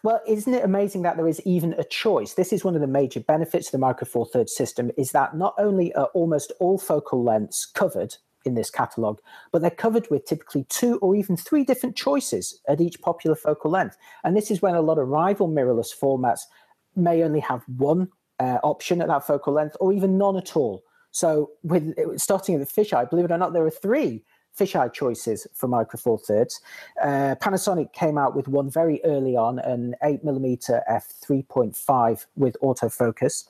Well, 0.02 0.22
isn't 0.26 0.54
it 0.54 0.64
amazing 0.64 1.02
that 1.02 1.18
there 1.18 1.28
is 1.28 1.42
even 1.44 1.74
a 1.74 1.84
choice? 1.84 2.32
This 2.32 2.54
is 2.54 2.64
one 2.64 2.74
of 2.74 2.80
the 2.80 2.86
major 2.86 3.20
benefits 3.20 3.68
of 3.68 3.72
the 3.72 3.78
Micro 3.78 4.06
Four 4.06 4.24
Thirds 4.24 4.56
system 4.56 4.90
is 4.96 5.12
that 5.12 5.36
not 5.36 5.52
only 5.58 5.94
are 5.94 6.08
almost 6.14 6.50
all 6.58 6.78
focal 6.78 7.22
lengths 7.22 7.66
covered 7.66 8.16
in 8.46 8.54
this 8.54 8.70
catalog, 8.70 9.18
but 9.52 9.60
they're 9.60 9.70
covered 9.70 10.08
with 10.10 10.24
typically 10.24 10.64
two 10.70 10.96
or 11.00 11.14
even 11.14 11.36
three 11.36 11.64
different 11.64 11.96
choices 11.96 12.62
at 12.66 12.80
each 12.80 12.98
popular 13.02 13.36
focal 13.36 13.70
length. 13.70 13.98
And 14.24 14.34
this 14.34 14.50
is 14.50 14.62
when 14.62 14.74
a 14.74 14.80
lot 14.80 14.98
of 14.98 15.06
rival 15.06 15.50
mirrorless 15.50 15.90
formats 15.94 16.40
may 16.96 17.22
only 17.22 17.40
have 17.40 17.62
one 17.66 18.08
uh, 18.40 18.58
option 18.62 19.00
at 19.00 19.08
that 19.08 19.26
focal 19.26 19.52
length, 19.52 19.76
or 19.80 19.92
even 19.92 20.18
none 20.18 20.36
at 20.36 20.56
all. 20.56 20.82
So, 21.10 21.50
with 21.62 21.94
starting 22.18 22.54
at 22.54 22.60
the 22.60 22.66
fisheye, 22.66 23.08
believe 23.10 23.24
it 23.24 23.30
or 23.30 23.38
not, 23.38 23.52
there 23.52 23.64
are 23.64 23.70
three 23.70 24.22
fisheye 24.58 24.92
choices 24.92 25.46
for 25.54 25.68
Micro 25.68 25.98
Four 25.98 26.18
Thirds. 26.18 26.60
Uh, 27.00 27.34
Panasonic 27.40 27.92
came 27.92 28.18
out 28.18 28.34
with 28.34 28.48
one 28.48 28.70
very 28.70 29.00
early 29.04 29.36
on, 29.36 29.58
an 29.60 29.94
8mm 30.02 30.80
f 30.86 31.12
3.5 31.26 32.26
with 32.36 32.56
autofocus. 32.62 33.48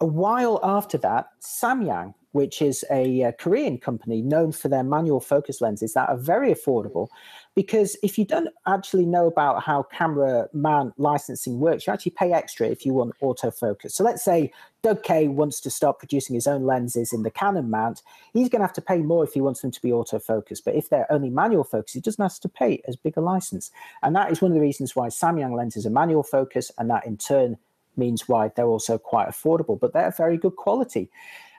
A 0.00 0.06
while 0.06 0.60
after 0.62 0.98
that, 0.98 1.28
Samyang 1.40 2.14
which 2.32 2.60
is 2.60 2.84
a, 2.90 3.22
a, 3.22 3.32
Korean 3.32 3.78
company 3.78 4.20
known 4.20 4.52
for 4.52 4.68
their 4.68 4.82
manual 4.82 5.20
focus 5.20 5.60
lenses 5.60 5.92
that 5.94 6.08
are 6.08 6.16
very 6.16 6.52
affordable. 6.52 7.08
Because 7.54 7.98
if 8.02 8.18
you 8.18 8.24
don't 8.24 8.48
actually 8.66 9.04
know 9.04 9.26
about 9.26 9.62
how 9.62 9.82
camera 9.82 10.48
man 10.54 10.92
licensing 10.96 11.60
works, 11.60 11.86
you 11.86 11.92
actually 11.92 12.12
pay 12.12 12.32
extra 12.32 12.66
if 12.66 12.86
you 12.86 12.94
want 12.94 13.14
autofocus. 13.20 13.92
So 13.92 14.04
let's 14.04 14.24
say 14.24 14.50
Doug 14.82 15.02
Kaye 15.02 15.28
wants 15.28 15.60
to 15.60 15.70
start 15.70 15.98
producing 15.98 16.34
his 16.34 16.46
own 16.46 16.64
lenses 16.64 17.12
in 17.12 17.24
the 17.24 17.30
Canon 17.30 17.68
mount. 17.68 18.02
He's 18.32 18.48
going 18.48 18.60
to 18.60 18.66
have 18.66 18.72
to 18.74 18.80
pay 18.80 18.98
more 18.98 19.22
if 19.22 19.34
he 19.34 19.42
wants 19.42 19.60
them 19.60 19.70
to 19.70 19.82
be 19.82 19.90
autofocus. 19.90 20.64
But 20.64 20.76
if 20.76 20.88
they're 20.88 21.10
only 21.12 21.28
manual 21.28 21.64
focus, 21.64 21.92
he 21.92 22.00
doesn't 22.00 22.22
have 22.22 22.40
to 22.40 22.48
pay 22.48 22.80
as 22.88 22.96
big 22.96 23.18
a 23.18 23.20
license. 23.20 23.70
And 24.02 24.16
that 24.16 24.32
is 24.32 24.40
one 24.40 24.50
of 24.50 24.54
the 24.54 24.62
reasons 24.62 24.96
why 24.96 25.08
Samyang 25.08 25.54
lenses 25.54 25.84
are 25.84 25.90
manual 25.90 26.22
focus, 26.22 26.70
and 26.78 26.88
that 26.88 27.06
in 27.06 27.18
turn 27.18 27.58
means 27.98 28.26
why 28.28 28.50
they're 28.56 28.64
also 28.64 28.96
quite 28.96 29.28
affordable. 29.28 29.78
But 29.78 29.92
they're 29.92 30.14
very 30.16 30.38
good 30.38 30.56
quality. 30.56 31.10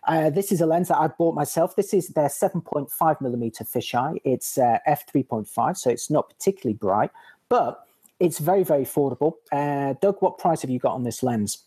Uh, 0.06 0.30
this 0.30 0.52
is 0.52 0.60
a 0.62 0.66
lens 0.66 0.90
that 0.90 0.98
I 0.98 1.08
bought 1.08 1.36
myself. 1.36 1.76
This 1.76 1.94
is 1.94 2.10
their 2.10 2.28
7.5 2.28 3.22
millimeter 3.22 3.64
fisheye. 3.64 4.20
It's 4.26 4.58
uh, 4.58 4.80
f3.5, 4.88 5.78
so 5.78 5.90
it's 5.90 6.10
not 6.10 6.30
particularly 6.30 6.76
bright, 6.76 7.12
but 7.48 7.88
it's 8.20 8.40
very, 8.40 8.64
very 8.64 8.84
affordable. 8.84 9.36
Uh, 9.52 9.94
Doug, 10.02 10.18
what 10.20 10.38
price 10.38 10.62
have 10.62 10.70
you 10.70 10.80
got 10.80 10.94
on 10.94 11.04
this 11.04 11.24
lens? 11.24 11.64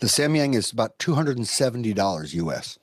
The 0.00 0.06
Samyang 0.06 0.54
is 0.54 0.72
about 0.72 0.98
$270 0.98 2.34
US. 2.34 2.78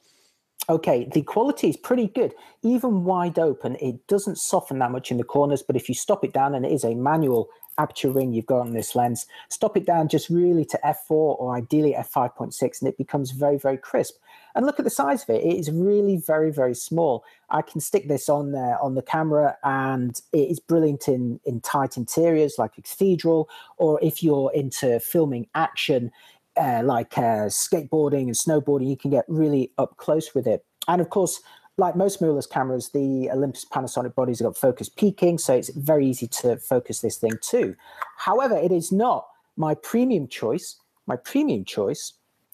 Okay, 0.69 1.09
the 1.11 1.21
quality 1.21 1.69
is 1.69 1.75
pretty 1.75 2.07
good. 2.07 2.33
Even 2.61 3.03
wide 3.03 3.37
open, 3.37 3.75
it 3.81 4.07
doesn't 4.07 4.37
soften 4.37 4.79
that 4.79 4.91
much 4.91 5.11
in 5.11 5.17
the 5.17 5.23
corners, 5.23 5.61
but 5.61 5.75
if 5.75 5.89
you 5.89 5.95
stop 5.95 6.23
it 6.23 6.31
down 6.31 6.55
and 6.55 6.65
it 6.65 6.71
is 6.71 6.85
a 6.85 6.95
manual 6.95 7.49
aperture 7.77 8.11
ring 8.11 8.31
you've 8.31 8.45
got 8.45 8.61
on 8.61 8.71
this 8.71 8.95
lens, 8.95 9.25
stop 9.49 9.75
it 9.75 9.85
down 9.85 10.07
just 10.07 10.29
really 10.29 10.63
to 10.63 10.79
f4 10.85 11.09
or 11.09 11.55
ideally 11.55 11.93
f5.6, 11.93 12.81
and 12.81 12.87
it 12.87 12.97
becomes 12.97 13.31
very, 13.31 13.57
very 13.57 13.77
crisp. 13.77 14.15
And 14.55 14.65
look 14.65 14.79
at 14.79 14.85
the 14.85 14.91
size 14.91 15.23
of 15.23 15.29
it; 15.29 15.43
it 15.43 15.57
is 15.57 15.71
really 15.71 16.17
very, 16.17 16.51
very 16.51 16.75
small. 16.75 17.23
I 17.49 17.61
can 17.61 17.81
stick 17.81 18.07
this 18.07 18.29
on 18.29 18.51
there 18.51 18.81
on 18.81 18.95
the 18.95 19.01
camera, 19.01 19.57
and 19.63 20.19
it 20.31 20.49
is 20.49 20.59
brilliant 20.59 21.07
in 21.07 21.39
in 21.45 21.61
tight 21.61 21.97
interiors 21.97 22.55
like 22.57 22.77
a 22.77 22.81
cathedral, 22.81 23.49
or 23.77 23.99
if 24.01 24.23
you're 24.23 24.51
into 24.53 24.99
filming 24.99 25.47
action. 25.55 26.11
Uh, 26.55 26.83
like 26.83 27.17
uh, 27.17 27.49
skateboarding 27.49 28.25
and 28.25 28.35
snowboarding, 28.35 28.87
you 28.87 28.95
can 28.95 29.09
get 29.09 29.25
really 29.27 29.71
up 29.79 29.97
close 29.97 30.35
with 30.35 30.45
it. 30.45 30.63
And 30.87 31.01
of 31.01 31.09
course, 31.09 31.41
like 31.77 31.95
most 31.95 32.21
mirrorless 32.21 32.49
cameras, 32.49 32.89
the 32.89 33.29
Olympus 33.31 33.65
Panasonic 33.65 34.13
bodies 34.13 34.39
have 34.39 34.45
got 34.47 34.57
focus 34.57 34.89
peaking, 34.89 35.39
so 35.39 35.55
it's 35.55 35.69
very 35.69 36.05
easy 36.05 36.27
to 36.27 36.57
focus 36.57 36.99
this 36.99 37.17
thing 37.17 37.31
too. 37.41 37.75
However, 38.17 38.55
it 38.55 38.71
is 38.71 38.91
not 38.91 39.27
my 39.57 39.73
premium 39.73 40.27
choice. 40.27 40.75
My 41.07 41.15
premium 41.15 41.65
choice 41.65 42.13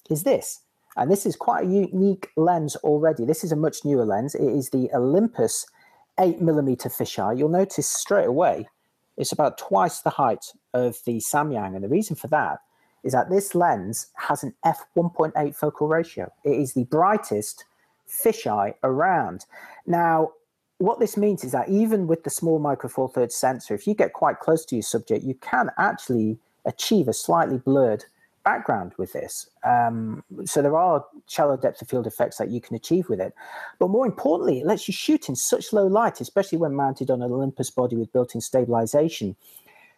is 0.09 0.23
this, 0.23 0.61
and 0.99 1.09
this 1.09 1.25
is 1.25 1.35
quite 1.35 1.65
a 1.65 1.67
unique 1.67 2.29
lens 2.35 2.75
already. 2.77 3.25
This 3.25 3.43
is 3.43 3.51
a 3.51 3.55
much 3.55 3.83
newer 3.83 4.05
lens. 4.05 4.35
It 4.35 4.43
is 4.43 4.69
the 4.69 4.89
Olympus 4.93 5.65
8 6.19 6.41
millimeter 6.41 6.89
fisheye. 6.89 7.37
You'll 7.37 7.49
notice 7.49 7.87
straight 7.87 8.27
away 8.27 8.67
it's 9.19 9.33
about 9.33 9.57
twice 9.57 9.99
the 9.99 10.09
height 10.09 10.53
of 10.73 10.97
the 11.05 11.17
Samyang, 11.17 11.75
and 11.75 11.83
the 11.83 11.89
reason 11.89 12.15
for 12.15 12.27
that 12.27 12.59
is 13.03 13.11
that 13.11 13.29
this 13.29 13.53
lens 13.53 14.07
has 14.15 14.43
an 14.43 14.55
f1.8 14.65 15.55
focal 15.55 15.87
ratio. 15.89 16.31
It 16.45 16.57
is 16.57 16.73
the 16.73 16.85
brightest 16.85 17.65
fisheye 18.07 18.73
around. 18.81 19.45
Now, 19.85 20.31
what 20.77 21.01
this 21.01 21.17
means 21.17 21.43
is 21.43 21.51
that 21.51 21.67
even 21.67 22.07
with 22.07 22.23
the 22.23 22.29
small 22.29 22.59
micro 22.59 22.89
four 22.89 23.09
thirds 23.09 23.35
sensor, 23.35 23.75
if 23.75 23.85
you 23.85 23.93
get 23.93 24.13
quite 24.13 24.39
close 24.39 24.65
to 24.65 24.75
your 24.75 24.83
subject, 24.83 25.25
you 25.25 25.35
can 25.35 25.69
actually 25.77 26.37
achieve 26.65 27.09
a 27.09 27.13
slightly 27.13 27.57
blurred 27.57 28.05
background 28.43 28.93
with 28.97 29.13
this. 29.13 29.49
Um, 29.63 30.23
so 30.45 30.61
there 30.61 30.77
are 30.77 31.05
shallow 31.27 31.57
depth 31.57 31.81
of 31.81 31.89
field 31.89 32.07
effects 32.07 32.37
that 32.37 32.49
you 32.49 32.61
can 32.61 32.75
achieve 32.75 33.09
with 33.09 33.19
it. 33.19 33.33
But 33.79 33.89
more 33.89 34.05
importantly, 34.05 34.59
it 34.59 34.65
lets 34.65 34.87
you 34.87 34.93
shoot 34.93 35.29
in 35.29 35.35
such 35.35 35.73
low 35.73 35.87
light, 35.87 36.21
especially 36.21 36.57
when 36.57 36.73
mounted 36.73 37.11
on 37.11 37.21
an 37.21 37.31
Olympus 37.31 37.69
body 37.69 37.95
with 37.95 38.13
built-in 38.13 38.41
stabilization, 38.41 39.35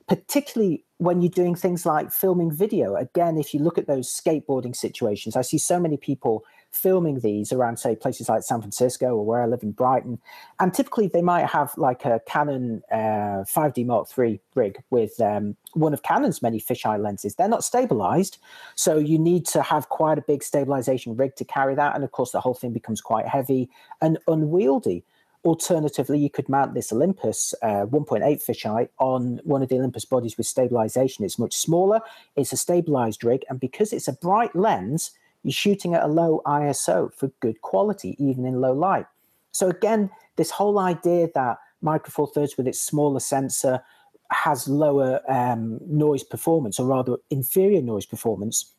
particularly 0.08 0.84
when 0.98 1.22
you're 1.22 1.30
doing 1.30 1.56
things 1.56 1.86
like 1.86 2.12
filming 2.12 2.52
video. 2.52 2.96
Again, 2.96 3.38
if 3.38 3.54
you 3.54 3.60
look 3.60 3.78
at 3.78 3.88
those 3.88 4.10
skateboarding 4.10 4.76
situations, 4.76 5.36
I 5.36 5.42
see 5.42 5.58
so 5.58 5.80
many 5.80 5.98
people 5.98 6.44
filming 6.72 7.20
these 7.20 7.52
around, 7.52 7.78
say, 7.78 7.96
places 7.96 8.30
like 8.30 8.44
San 8.44 8.62
Francisco 8.62 9.16
or 9.16 9.26
where 9.26 9.42
I 9.42 9.46
live 9.46 9.62
in 9.62 9.72
Brighton. 9.72 10.20
And 10.60 10.74
typically 10.74 11.08
they 11.08 11.22
might 11.22 11.46
have 11.48 11.78
like 11.78 12.06
a 12.06 12.22
Canon 12.26 12.82
uh, 12.92 13.44
5D 13.46 13.86
Mark 13.86 14.08
III 14.18 14.40
rig 14.56 14.82
with 14.90 15.20
um, 15.20 15.58
one 15.74 15.94
of 15.94 16.04
Canon's 16.04 16.42
many 16.42 16.60
fisheye 16.60 17.02
lenses. 17.02 17.36
They're 17.36 17.50
not 17.50 17.66
stabilized. 17.66 18.38
So 18.76 18.98
you 18.98 19.20
need 19.20 19.46
to 19.48 19.62
have 19.62 19.90
quite 19.90 20.18
a 20.18 20.22
big 20.22 20.44
stabilization 20.44 21.16
rig 21.16 21.36
to 21.36 21.46
carry 21.46 21.76
that. 21.76 21.94
And 21.94 22.04
of 22.04 22.12
course, 22.12 22.32
the 22.32 22.42
whole 22.42 22.54
thing 22.54 22.72
becomes 22.72 23.02
quite 23.02 23.28
heavy 23.28 23.70
and 24.02 24.18
unwieldy. 24.28 25.04
Alternatively, 25.44 26.20
you 26.20 26.30
could 26.30 26.48
mount 26.48 26.76
this 26.76 26.94
Olympus 26.94 27.56
uh, 27.64 27.86
1.8 27.88 28.22
fisheye 28.46 28.88
on 29.00 29.42
one 29.44 29.64
of 29.64 29.70
the 29.70 29.76
Olympus 29.76 30.06
bodies 30.06 30.38
with 30.38 30.46
stabilization. 30.46 31.26
It's 31.26 31.40
much 31.40 31.56
smaller, 31.56 32.00
it's 32.36 32.54
a 32.54 32.58
stabilized 32.58 33.24
rig, 33.24 33.44
and 33.50 33.60
because 33.60 33.92
it's 33.92 34.08
a 34.08 34.14
bright 34.14 34.56
lens, 34.56 35.12
you're 35.44 35.52
shooting 35.52 35.94
at 35.94 36.04
a 36.04 36.08
low 36.08 36.42
ISO 36.46 37.14
for 37.14 37.28
good 37.40 37.62
quality, 37.62 38.16
even 38.20 38.46
in 38.46 38.62
low 38.62 38.74
light. 38.74 39.06
So 39.52 39.70
again, 39.70 40.10
this 40.36 40.52
whole 40.52 40.80
idea 40.80 41.30
that 41.34 41.58
Micro 41.82 42.10
Four 42.10 42.28
Thirds 42.28 42.58
with 42.58 42.68
its 42.68 42.82
smaller 42.82 43.20
sensor 43.20 43.84
has 44.32 44.68
lower 44.68 45.20
um, 45.30 45.80
noise 45.86 46.24
performance, 46.24 46.80
or 46.80 46.86
rather 46.86 47.18
inferior 47.30 47.82
noise 47.82 48.06
performance, 48.06 48.74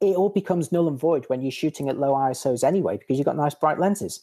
it 0.00 0.16
all 0.16 0.30
becomes 0.30 0.72
null 0.72 0.88
and 0.88 0.98
void 0.98 1.24
when 1.28 1.42
you're 1.42 1.52
shooting 1.52 1.88
at 1.88 1.98
low 1.98 2.12
ISOs 2.12 2.64
anyway, 2.64 2.96
because 2.96 3.18
you've 3.18 3.26
got 3.26 3.36
nice 3.36 3.54
bright 3.54 3.78
lenses. 3.78 4.22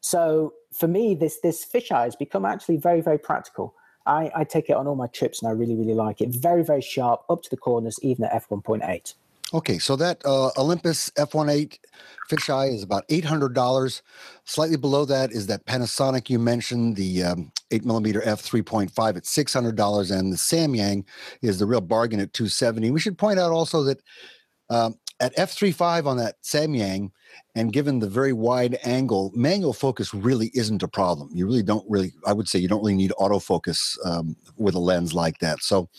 So 0.00 0.54
for 0.72 0.88
me, 0.88 1.14
this 1.14 1.40
this 1.40 1.64
fisheye 1.64 2.04
has 2.04 2.16
become 2.16 2.44
actually 2.44 2.76
very, 2.76 3.00
very 3.00 3.18
practical. 3.18 3.74
I, 4.04 4.30
I 4.34 4.44
take 4.44 4.68
it 4.68 4.74
on 4.74 4.86
all 4.86 4.96
my 4.96 5.06
trips 5.06 5.40
and 5.40 5.48
I 5.48 5.52
really, 5.52 5.76
really 5.76 5.94
like 5.94 6.20
it. 6.20 6.30
Very, 6.30 6.64
very 6.64 6.80
sharp, 6.80 7.22
up 7.28 7.42
to 7.42 7.50
the 7.50 7.56
corners, 7.56 7.98
even 8.02 8.24
at 8.24 8.48
f1.8. 8.48 9.14
Okay, 9.54 9.78
so 9.78 9.96
that 9.96 10.22
uh, 10.24 10.50
Olympus 10.56 11.10
F18 11.10 11.78
fisheye 12.30 12.72
is 12.72 12.82
about 12.82 13.04
eight 13.10 13.24
hundred 13.24 13.54
dollars. 13.54 14.02
Slightly 14.44 14.78
below 14.78 15.04
that 15.04 15.30
is 15.30 15.46
that 15.48 15.66
Panasonic 15.66 16.30
you 16.30 16.38
mentioned, 16.38 16.96
the 16.96 17.22
um, 17.22 17.52
eight 17.70 17.84
millimeter 17.84 18.22
f 18.22 18.40
three 18.40 18.62
point 18.62 18.90
five 18.90 19.16
at 19.16 19.26
six 19.26 19.52
hundred 19.52 19.76
dollars, 19.76 20.10
and 20.10 20.32
the 20.32 20.36
Samyang 20.36 21.04
is 21.42 21.58
the 21.58 21.66
real 21.66 21.82
bargain 21.82 22.18
at 22.18 22.32
two 22.32 22.48
seventy. 22.48 22.90
We 22.90 23.00
should 23.00 23.18
point 23.18 23.38
out 23.38 23.52
also 23.52 23.82
that 23.82 24.00
um, 24.70 24.94
at 25.20 25.34
f 25.36 25.52
35 25.52 26.06
on 26.06 26.16
that 26.16 26.36
Samyang, 26.42 27.10
and 27.54 27.74
given 27.74 27.98
the 27.98 28.08
very 28.08 28.32
wide 28.32 28.78
angle, 28.84 29.30
manual 29.34 29.74
focus 29.74 30.14
really 30.14 30.50
isn't 30.54 30.82
a 30.82 30.88
problem. 30.88 31.28
You 31.32 31.46
really 31.46 31.62
don't 31.62 31.84
really, 31.90 32.12
I 32.26 32.32
would 32.32 32.48
say, 32.48 32.58
you 32.58 32.68
don't 32.68 32.80
really 32.80 32.94
need 32.94 33.12
autofocus 33.20 33.98
um, 34.06 34.34
with 34.56 34.74
a 34.74 34.80
lens 34.80 35.12
like 35.12 35.38
that. 35.38 35.62
So, 35.62 35.90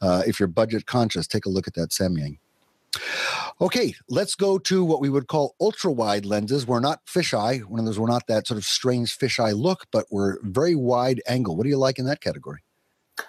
uh, 0.00 0.22
if 0.26 0.40
you're 0.40 0.48
budget 0.48 0.86
conscious, 0.86 1.26
take 1.26 1.44
a 1.44 1.50
look 1.50 1.68
at 1.68 1.74
that 1.74 1.90
Samyang. 1.90 2.38
Okay, 3.60 3.94
let's 4.08 4.34
go 4.34 4.58
to 4.58 4.84
what 4.84 5.00
we 5.00 5.08
would 5.08 5.28
call 5.28 5.54
ultra 5.60 5.92
wide 5.92 6.26
lenses. 6.26 6.66
We're 6.66 6.80
not 6.80 7.04
fisheye. 7.06 7.64
One 7.64 7.80
of 7.80 7.86
those, 7.86 7.98
we're 7.98 8.08
not 8.08 8.26
that 8.26 8.46
sort 8.46 8.58
of 8.58 8.64
strange 8.64 9.16
fisheye 9.16 9.56
look, 9.56 9.86
but 9.92 10.06
we're 10.10 10.38
very 10.42 10.74
wide 10.74 11.22
angle. 11.28 11.56
What 11.56 11.64
do 11.64 11.70
you 11.70 11.78
like 11.78 11.98
in 11.98 12.04
that 12.06 12.20
category? 12.20 12.60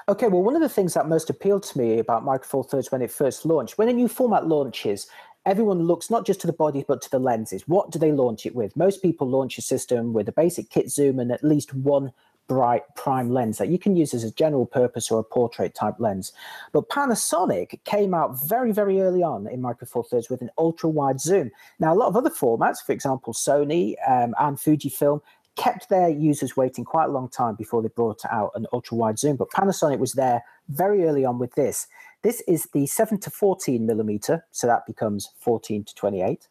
Okay, 0.08 0.28
well, 0.28 0.42
one 0.42 0.56
of 0.56 0.62
the 0.62 0.70
things 0.70 0.94
that 0.94 1.08
most 1.08 1.30
appealed 1.30 1.64
to 1.64 1.78
me 1.78 2.00
about 2.00 2.24
Micro 2.24 2.48
Four 2.48 2.64
Thirds 2.64 2.92
when 2.92 3.02
it 3.02 3.12
first 3.12 3.46
launched, 3.46 3.78
when 3.78 3.90
a 3.90 3.94
new 3.94 4.08
format 4.08 4.48
launches, 4.48 5.08
everyone 5.46 5.84
looks 5.84 6.10
not 6.10 6.26
just 6.26 6.42
to 6.42 6.48
the 6.48 6.54
body 6.54 6.86
but 6.88 7.02
to 7.02 7.12
the 7.12 7.20
lenses. 7.20 7.68
What 7.68 7.92
do 7.92 8.00
they 8.00 8.12
launch 8.12 8.46
it 8.46 8.56
with? 8.56 8.76
Most 8.76 9.02
people 9.02 9.28
launch 9.28 9.58
a 9.58 9.62
system 9.62 10.14
with 10.14 10.30
a 10.30 10.34
basic 10.34 10.70
kit 10.70 10.90
zoom 10.90 11.20
and 11.20 11.32
at 11.32 11.44
least 11.44 11.74
one 11.74 12.12
bright 12.48 12.84
prime 12.96 13.30
lens 13.30 13.58
that 13.58 13.70
you 13.70 13.80
can 13.80 13.96
use 13.96 14.14
as 14.14 14.24
a 14.24 14.32
general 14.32 14.66
purpose 14.66 15.10
or 15.10 15.20
a 15.20 15.24
portrait 15.24 15.74
type 15.74 15.96
lens. 16.00 16.34
But 16.72 16.90
Panasonic 16.90 17.84
came 17.86 18.14
out 18.14 18.38
very, 18.48 18.72
very 18.72 19.02
early 19.02 19.24
on 19.24 19.48
in 19.48 19.62
Micro 19.62 19.88
Four 19.88 20.04
Thirds 20.04 20.30
with 20.30 20.42
an 20.42 20.50
ultra 20.58 20.90
wide 20.90 21.22
zoom. 21.22 21.52
Now, 21.80 21.94
a 21.94 21.96
lot 21.96 22.08
of 22.08 22.16
other 22.16 22.30
formats, 22.30 22.84
for 22.86 22.92
example, 22.92 23.34
Sony 23.34 23.96
um, 24.08 24.36
and 24.40 24.58
Fujifilm, 24.58 25.22
kept 25.56 25.90
their 25.90 26.10
users 26.10 26.58
waiting 26.58 26.84
quite 26.84 27.06
a 27.06 27.12
long 27.12 27.30
time 27.30 27.56
before 27.56 27.82
they 27.82 27.90
brought 27.90 28.26
out 28.32 28.52
an 28.56 28.66
ultra 28.74 28.98
wide 28.98 29.20
zoom. 29.20 29.36
But 29.36 29.52
Panasonic 29.52 30.00
was 30.00 30.14
there 30.14 30.44
very 30.70 31.06
early 31.06 31.26
on 31.26 31.38
with 31.38 31.54
this. 31.54 31.88
This 32.24 32.42
is 32.48 32.68
the 32.74 32.88
7 32.88 33.20
to 33.20 33.30
14 33.30 33.86
millimeter, 33.86 34.46
so 34.52 34.66
that 34.66 34.86
becomes 34.86 35.30
14 35.40 35.84
to 35.84 35.96
28 35.96 36.48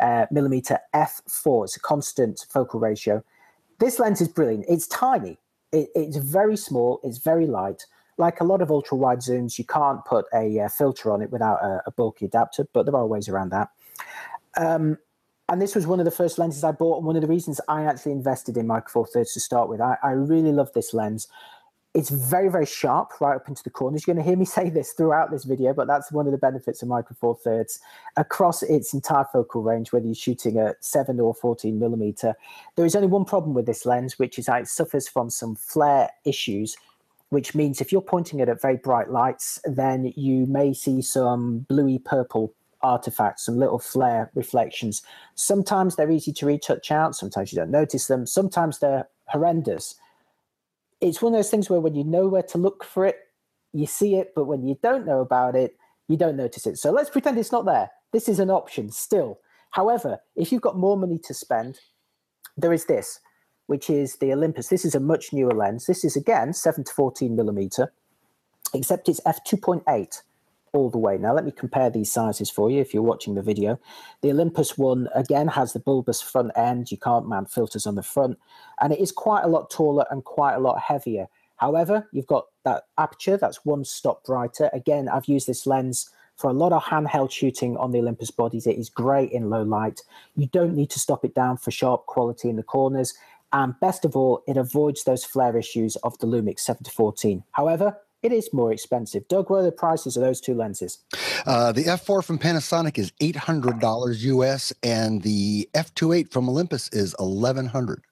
uh, 0.00 0.26
millimeter 0.30 0.78
f4. 0.94 1.64
It's 1.64 1.76
a 1.76 1.80
constant 1.80 2.46
focal 2.48 2.80
ratio. 2.80 3.22
This 3.78 3.98
lens 3.98 4.20
is 4.20 4.28
brilliant. 4.28 4.64
It's 4.68 4.86
tiny. 4.86 5.38
It, 5.72 5.88
it's 5.94 6.16
very 6.16 6.56
small. 6.56 7.00
It's 7.02 7.18
very 7.18 7.46
light. 7.46 7.84
Like 8.18 8.40
a 8.40 8.44
lot 8.44 8.62
of 8.62 8.70
ultra 8.70 8.96
wide 8.96 9.18
zooms, 9.18 9.58
you 9.58 9.64
can't 9.64 10.04
put 10.04 10.24
a 10.32 10.60
uh, 10.60 10.68
filter 10.68 11.10
on 11.12 11.20
it 11.20 11.30
without 11.30 11.62
a, 11.62 11.82
a, 11.86 11.90
bulky 11.90 12.24
adapter, 12.24 12.66
but 12.72 12.86
there 12.86 12.96
are 12.96 13.06
ways 13.06 13.28
around 13.28 13.50
that. 13.50 13.68
Um, 14.56 14.96
and 15.50 15.60
this 15.60 15.74
was 15.74 15.86
one 15.86 15.98
of 16.00 16.06
the 16.06 16.10
first 16.10 16.38
lenses 16.38 16.64
I 16.64 16.72
bought, 16.72 16.96
and 16.96 17.06
one 17.06 17.16
of 17.16 17.22
the 17.22 17.28
reasons 17.28 17.60
I 17.68 17.84
actually 17.84 18.12
invested 18.12 18.56
in 18.56 18.66
Micro 18.66 18.90
Four 18.90 19.06
Thirds 19.06 19.34
to 19.34 19.40
start 19.40 19.68
with. 19.68 19.80
I, 19.80 19.98
I 20.02 20.10
really 20.12 20.50
love 20.50 20.72
this 20.72 20.94
lens. 20.94 21.28
It's 21.96 22.10
very, 22.10 22.50
very 22.50 22.66
sharp 22.66 23.22
right 23.22 23.36
up 23.36 23.48
into 23.48 23.62
the 23.62 23.70
corners. 23.70 24.06
You're 24.06 24.14
going 24.14 24.22
to 24.22 24.28
hear 24.28 24.36
me 24.36 24.44
say 24.58 24.68
this 24.68 24.92
throughout 24.92 25.30
this 25.30 25.44
video, 25.44 25.72
but 25.72 25.86
that's 25.86 26.12
one 26.12 26.26
of 26.26 26.32
the 26.32 26.38
benefits 26.38 26.82
of 26.82 26.88
Micro 26.88 27.16
Four 27.18 27.36
Thirds 27.36 27.80
across 28.18 28.62
its 28.62 28.92
entire 28.92 29.24
focal 29.32 29.62
range, 29.62 29.92
whether 29.92 30.04
you're 30.04 30.14
shooting 30.14 30.58
at 30.58 30.84
7 30.84 31.18
or 31.18 31.32
14 31.32 31.78
millimeter. 31.78 32.34
There 32.76 32.84
is 32.84 32.94
only 32.94 33.08
one 33.08 33.24
problem 33.24 33.54
with 33.54 33.64
this 33.64 33.86
lens, 33.86 34.18
which 34.18 34.38
is 34.38 34.46
it 34.46 34.68
suffers 34.68 35.08
from 35.08 35.30
some 35.30 35.56
flare 35.56 36.10
issues, 36.26 36.76
which 37.30 37.54
means 37.54 37.80
if 37.80 37.90
you're 37.90 38.02
pointing 38.02 38.40
it 38.40 38.50
at 38.50 38.60
very 38.60 38.76
bright 38.76 39.08
lights, 39.10 39.58
then 39.64 40.12
you 40.16 40.44
may 40.44 40.74
see 40.74 41.00
some 41.00 41.60
bluey 41.60 41.98
purple 41.98 42.52
artifacts, 42.82 43.46
some 43.46 43.56
little 43.56 43.78
flare 43.78 44.30
reflections. 44.34 45.00
Sometimes 45.34 45.96
they're 45.96 46.10
easy 46.10 46.34
to 46.34 46.44
retouch 46.44 46.90
out, 46.90 47.16
sometimes 47.16 47.54
you 47.54 47.56
don't 47.56 47.70
notice 47.70 48.06
them, 48.06 48.26
sometimes 48.26 48.80
they're 48.80 49.08
horrendous 49.28 49.94
it's 51.00 51.20
one 51.20 51.34
of 51.34 51.38
those 51.38 51.50
things 51.50 51.68
where 51.68 51.80
when 51.80 51.94
you 51.94 52.04
know 52.04 52.28
where 52.28 52.42
to 52.42 52.58
look 52.58 52.84
for 52.84 53.04
it, 53.04 53.16
you 53.72 53.86
see 53.86 54.16
it, 54.16 54.32
but 54.34 54.44
when 54.44 54.66
you 54.66 54.78
don't 54.82 55.06
know 55.06 55.20
about 55.20 55.54
it, 55.54 55.76
you 56.08 56.16
don't 56.16 56.36
notice 56.36 56.66
it. 56.66 56.78
So 56.78 56.90
let's 56.90 57.10
pretend 57.10 57.38
it's 57.38 57.52
not 57.52 57.66
there. 57.66 57.90
This 58.12 58.28
is 58.28 58.38
an 58.38 58.50
option 58.50 58.90
still. 58.90 59.40
However, 59.70 60.18
if 60.36 60.52
you've 60.52 60.62
got 60.62 60.78
more 60.78 60.96
money 60.96 61.18
to 61.24 61.34
spend, 61.34 61.80
there 62.56 62.72
is 62.72 62.86
this, 62.86 63.20
which 63.66 63.90
is 63.90 64.16
the 64.16 64.32
Olympus. 64.32 64.68
This 64.68 64.84
is 64.84 64.94
a 64.94 65.00
much 65.00 65.32
newer 65.32 65.52
lens. 65.52 65.86
This 65.86 66.04
is 66.04 66.16
again 66.16 66.54
7 66.54 66.84
to 66.84 66.92
14 66.92 67.36
millimeter, 67.36 67.92
except 68.72 69.08
it's 69.08 69.20
f2.8 69.20 70.22
all 70.76 70.90
the 70.90 70.98
way. 70.98 71.18
Now, 71.18 71.34
let 71.34 71.44
me 71.44 71.50
compare 71.50 71.90
these 71.90 72.12
sizes 72.12 72.50
for 72.50 72.70
you 72.70 72.80
if 72.80 72.92
you're 72.92 73.02
watching 73.02 73.34
the 73.34 73.42
video. 73.42 73.80
The 74.20 74.30
Olympus 74.30 74.76
one, 74.78 75.08
again, 75.14 75.48
has 75.48 75.72
the 75.72 75.80
bulbous 75.80 76.22
front 76.22 76.52
end. 76.56 76.92
You 76.92 76.98
can't 76.98 77.26
mount 77.26 77.50
filters 77.50 77.86
on 77.86 77.94
the 77.94 78.02
front. 78.02 78.38
And 78.80 78.92
it 78.92 79.00
is 79.00 79.10
quite 79.10 79.44
a 79.44 79.48
lot 79.48 79.70
taller 79.70 80.04
and 80.10 80.24
quite 80.24 80.54
a 80.54 80.60
lot 80.60 80.80
heavier. 80.80 81.26
However, 81.56 82.08
you've 82.12 82.26
got 82.26 82.46
that 82.64 82.84
aperture 82.98 83.36
that's 83.36 83.64
one 83.64 83.84
stop 83.84 84.24
brighter. 84.24 84.70
Again, 84.72 85.08
I've 85.08 85.26
used 85.26 85.46
this 85.46 85.66
lens 85.66 86.10
for 86.36 86.50
a 86.50 86.54
lot 86.54 86.72
of 86.72 86.84
handheld 86.84 87.30
shooting 87.30 87.76
on 87.78 87.92
the 87.92 87.98
Olympus 87.98 88.30
bodies. 88.30 88.66
It 88.66 88.76
is 88.76 88.90
great 88.90 89.32
in 89.32 89.48
low 89.48 89.62
light. 89.62 90.02
You 90.36 90.46
don't 90.48 90.74
need 90.74 90.90
to 90.90 91.00
stop 91.00 91.24
it 91.24 91.34
down 91.34 91.56
for 91.56 91.70
sharp 91.70 92.04
quality 92.06 92.50
in 92.50 92.56
the 92.56 92.62
corners. 92.62 93.14
And 93.52 93.78
best 93.80 94.04
of 94.04 94.16
all, 94.16 94.42
it 94.46 94.58
avoids 94.58 95.04
those 95.04 95.24
flare 95.24 95.56
issues 95.56 95.96
of 95.96 96.18
the 96.18 96.26
Lumix 96.26 96.60
7 96.60 96.84
to 96.84 96.90
14. 96.90 97.42
However, 97.52 97.96
it 98.26 98.32
is 98.32 98.52
more 98.52 98.72
expensive. 98.72 99.26
Doug, 99.28 99.48
what 99.50 99.58
are 99.58 99.62
the 99.62 99.72
prices 99.72 100.16
of 100.16 100.22
those 100.22 100.40
two 100.40 100.54
lenses? 100.54 100.98
Uh, 101.46 101.72
the 101.72 101.84
F4 101.84 102.24
from 102.24 102.38
Panasonic 102.38 102.98
is 102.98 103.12
$800 103.22 104.22
US, 104.22 104.72
and 104.82 105.22
the 105.22 105.68
F28 105.74 106.32
from 106.32 106.48
Olympus 106.48 106.88
is 106.88 107.14
1100 107.18 108.02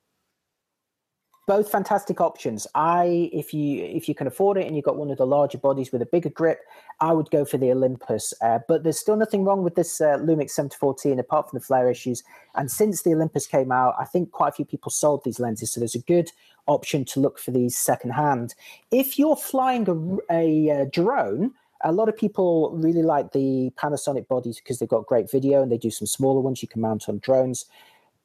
both 1.47 1.71
fantastic 1.71 2.21
options. 2.21 2.67
I, 2.75 3.31
if 3.33 3.53
you 3.53 3.85
if 3.85 4.09
you 4.09 4.15
can 4.15 4.27
afford 4.27 4.57
it 4.57 4.67
and 4.67 4.75
you've 4.75 4.85
got 4.85 4.97
one 4.97 5.11
of 5.11 5.19
the 5.19 5.27
larger 5.27 5.59
bodies 5.59 5.93
with 5.93 6.01
a 6.01 6.07
bigger 6.07 6.31
grip, 6.31 6.61
I 7.01 7.13
would 7.13 7.31
go 7.31 7.45
for 7.45 7.59
the 7.59 7.71
Olympus. 7.71 8.33
Uh, 8.41 8.61
but 8.67 8.83
there's 8.83 8.99
still 8.99 9.17
nothing 9.17 9.45
wrong 9.45 9.63
with 9.63 9.75
this 9.75 10.01
uh, 10.01 10.17
Lumix 10.19 10.51
714 10.51 11.19
apart 11.19 11.51
from 11.51 11.59
the 11.59 11.65
flare 11.65 11.91
issues. 11.91 12.23
And 12.55 12.71
since 12.71 13.03
the 13.03 13.13
Olympus 13.13 13.47
came 13.47 13.73
out, 13.73 13.95
I 13.99 14.05
think 14.05 14.31
quite 14.31 14.49
a 14.49 14.53
few 14.53 14.65
people 14.65 14.91
sold 14.91 15.23
these 15.25 15.41
lenses, 15.41 15.73
so 15.73 15.81
there's 15.81 15.95
a 15.95 16.01
good 16.01 16.31
option 16.67 17.05
to 17.07 17.21
look 17.21 17.39
for 17.39 17.51
these 17.51 17.77
secondhand. 17.77 18.55
If 18.91 19.19
you're 19.19 19.37
flying 19.37 19.89
a, 19.89 20.35
a, 20.35 20.69
a 20.83 20.87
drone. 20.87 21.53
A 21.87 21.93
lot 21.93 22.09
of 22.09 22.17
people 22.17 22.71
really 22.71 23.03
like 23.03 23.33
the 23.33 23.71
Panasonic 23.77 24.27
bodies 24.27 24.57
because 24.57 24.79
they've 24.79 24.89
got 24.89 25.05
great 25.05 25.31
video 25.31 25.63
and 25.63 25.71
they 25.71 25.77
do 25.77 25.91
some 25.91 26.07
smaller 26.07 26.41
ones 26.41 26.63
you 26.63 26.69
can 26.69 26.81
mount 26.81 27.11
on 27.11 27.19
drones 27.19 27.67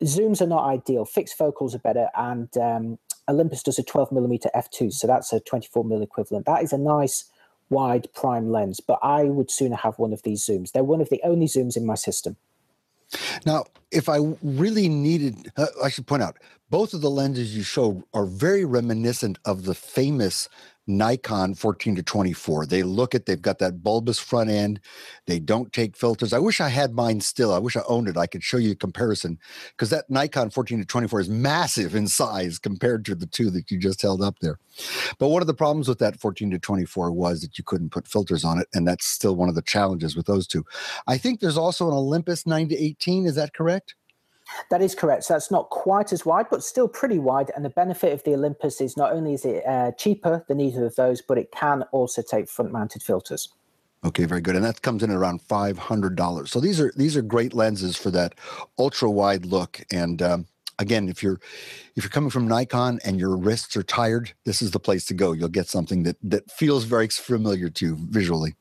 zooms 0.03 0.41
are 0.41 0.47
not 0.47 0.65
ideal. 0.65 1.05
Fixed 1.05 1.37
focals 1.37 1.75
are 1.75 1.79
better, 1.79 2.07
and 2.15 2.55
um, 2.57 2.99
Olympus 3.27 3.63
does 3.63 3.79
a 3.79 3.83
12 3.83 4.11
millimeter 4.11 4.49
f2, 4.55 4.93
so 4.93 5.07
that's 5.07 5.33
a 5.33 5.39
24 5.39 5.83
mil 5.83 6.01
equivalent. 6.01 6.45
That 6.45 6.63
is 6.63 6.73
a 6.73 6.77
nice 6.77 7.25
wide 7.69 8.07
prime 8.13 8.51
lens, 8.51 8.79
but 8.79 8.99
I 9.01 9.25
would 9.25 9.51
sooner 9.51 9.75
have 9.75 9.99
one 9.99 10.13
of 10.13 10.23
these 10.23 10.45
zooms. 10.45 10.71
They're 10.71 10.83
one 10.83 11.01
of 11.01 11.09
the 11.09 11.21
only 11.23 11.45
zooms 11.45 11.77
in 11.77 11.85
my 11.85 11.95
system. 11.95 12.37
Now, 13.45 13.65
if 13.91 14.09
I 14.09 14.19
really 14.43 14.89
needed, 14.89 15.51
uh, 15.57 15.67
I 15.83 15.89
should 15.89 16.07
point 16.07 16.23
out, 16.23 16.37
both 16.69 16.93
of 16.93 17.01
the 17.01 17.09
lenses 17.09 17.55
you 17.55 17.63
show 17.63 18.03
are 18.13 18.25
very 18.25 18.65
reminiscent 18.65 19.39
of 19.45 19.63
the 19.63 19.73
famous 19.73 20.47
Nikon 20.89 21.53
14 21.53 21.95
to 21.95 22.03
24. 22.03 22.65
They 22.65 22.83
look 22.83 23.15
at, 23.15 23.25
they've 23.25 23.41
got 23.41 23.59
that 23.59 23.83
bulbous 23.83 24.19
front 24.19 24.49
end. 24.49 24.79
They 25.27 25.39
don't 25.39 25.71
take 25.71 25.95
filters. 25.95 26.33
I 26.33 26.39
wish 26.39 26.59
I 26.59 26.69
had 26.69 26.93
mine 26.93 27.21
still. 27.21 27.53
I 27.53 27.59
wish 27.59 27.77
I 27.77 27.81
owned 27.87 28.09
it. 28.09 28.17
I 28.17 28.27
could 28.27 28.43
show 28.43 28.57
you 28.57 28.71
a 28.71 28.75
comparison 28.75 29.37
because 29.71 29.89
that 29.91 30.09
Nikon 30.09 30.49
14 30.49 30.79
to 30.79 30.85
24 30.85 31.19
is 31.21 31.29
massive 31.29 31.95
in 31.95 32.07
size 32.07 32.59
compared 32.59 33.05
to 33.05 33.15
the 33.15 33.27
two 33.27 33.49
that 33.51 33.71
you 33.71 33.77
just 33.77 34.01
held 34.01 34.21
up 34.21 34.39
there. 34.39 34.59
But 35.19 35.29
one 35.29 35.41
of 35.41 35.47
the 35.47 35.53
problems 35.53 35.87
with 35.87 35.99
that 35.99 36.19
14 36.19 36.51
to 36.51 36.59
24 36.59 37.11
was 37.11 37.41
that 37.41 37.57
you 37.57 37.63
couldn't 37.63 37.91
put 37.91 38.07
filters 38.07 38.43
on 38.43 38.59
it. 38.59 38.67
And 38.73 38.87
that's 38.87 39.05
still 39.05 39.35
one 39.35 39.49
of 39.49 39.55
the 39.55 39.61
challenges 39.61 40.15
with 40.15 40.25
those 40.25 40.47
two. 40.47 40.65
I 41.07 41.17
think 41.17 41.39
there's 41.39 41.57
also 41.57 41.87
an 41.87 41.93
Olympus 41.93 42.47
9 42.47 42.69
to 42.69 42.77
18. 42.77 43.25
Is 43.25 43.35
that 43.35 43.53
correct? 43.53 43.95
That 44.69 44.81
is 44.81 44.95
correct. 44.95 45.23
So 45.25 45.33
that's 45.33 45.51
not 45.51 45.69
quite 45.69 46.11
as 46.11 46.25
wide, 46.25 46.47
but 46.49 46.63
still 46.63 46.87
pretty 46.87 47.19
wide. 47.19 47.51
And 47.55 47.63
the 47.63 47.69
benefit 47.69 48.13
of 48.13 48.23
the 48.23 48.33
Olympus 48.33 48.81
is 48.81 48.97
not 48.97 49.13
only 49.13 49.33
is 49.33 49.45
it 49.45 49.65
uh, 49.65 49.91
cheaper 49.93 50.45
than 50.47 50.59
either 50.59 50.85
of 50.85 50.95
those, 50.95 51.21
but 51.21 51.37
it 51.37 51.51
can 51.51 51.83
also 51.91 52.21
take 52.21 52.49
front-mounted 52.49 53.03
filters. 53.03 53.49
Okay, 54.05 54.25
very 54.25 54.39
good, 54.39 54.55
and 54.55 54.63
that 54.63 54.81
comes 54.81 55.03
in 55.03 55.11
at 55.11 55.17
around 55.17 55.41
five 55.41 55.77
hundred 55.77 56.15
dollars. 56.15 56.51
So 56.51 56.61
these 56.61 56.79
are 56.79 56.93
these 56.95 57.17
are 57.17 57.21
great 57.21 57.53
lenses 57.53 57.97
for 57.97 58.09
that 58.11 58.33
ultra 58.77 59.11
wide 59.11 59.45
look. 59.45 59.81
And 59.91 60.21
um, 60.21 60.45
again, 60.77 61.09
if 61.09 61.21
you're 61.21 61.41
if 61.97 62.03
you're 62.05 62.09
coming 62.09 62.29
from 62.29 62.47
Nikon 62.47 62.99
and 63.03 63.19
your 63.19 63.35
wrists 63.35 63.75
are 63.75 63.83
tired, 63.83 64.31
this 64.45 64.61
is 64.61 64.71
the 64.71 64.79
place 64.79 65.05
to 65.07 65.13
go. 65.13 65.33
You'll 65.33 65.49
get 65.49 65.67
something 65.67 66.03
that 66.03 66.15
that 66.23 66.49
feels 66.49 66.85
very 66.85 67.09
familiar 67.09 67.69
to 67.69 67.85
you 67.85 67.97
visually. 67.99 68.55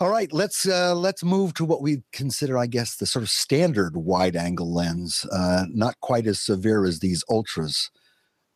All 0.00 0.10
right, 0.10 0.32
let's 0.32 0.66
uh, 0.66 0.94
let's 0.94 1.22
move 1.22 1.54
to 1.54 1.64
what 1.64 1.80
we 1.80 2.02
consider, 2.12 2.58
I 2.58 2.66
guess, 2.66 2.96
the 2.96 3.06
sort 3.06 3.22
of 3.22 3.30
standard 3.30 3.96
wide-angle 3.96 4.72
lens. 4.72 5.24
Uh, 5.30 5.66
not 5.68 6.00
quite 6.00 6.26
as 6.26 6.40
severe 6.40 6.84
as 6.84 6.98
these 6.98 7.22
ultras. 7.30 7.90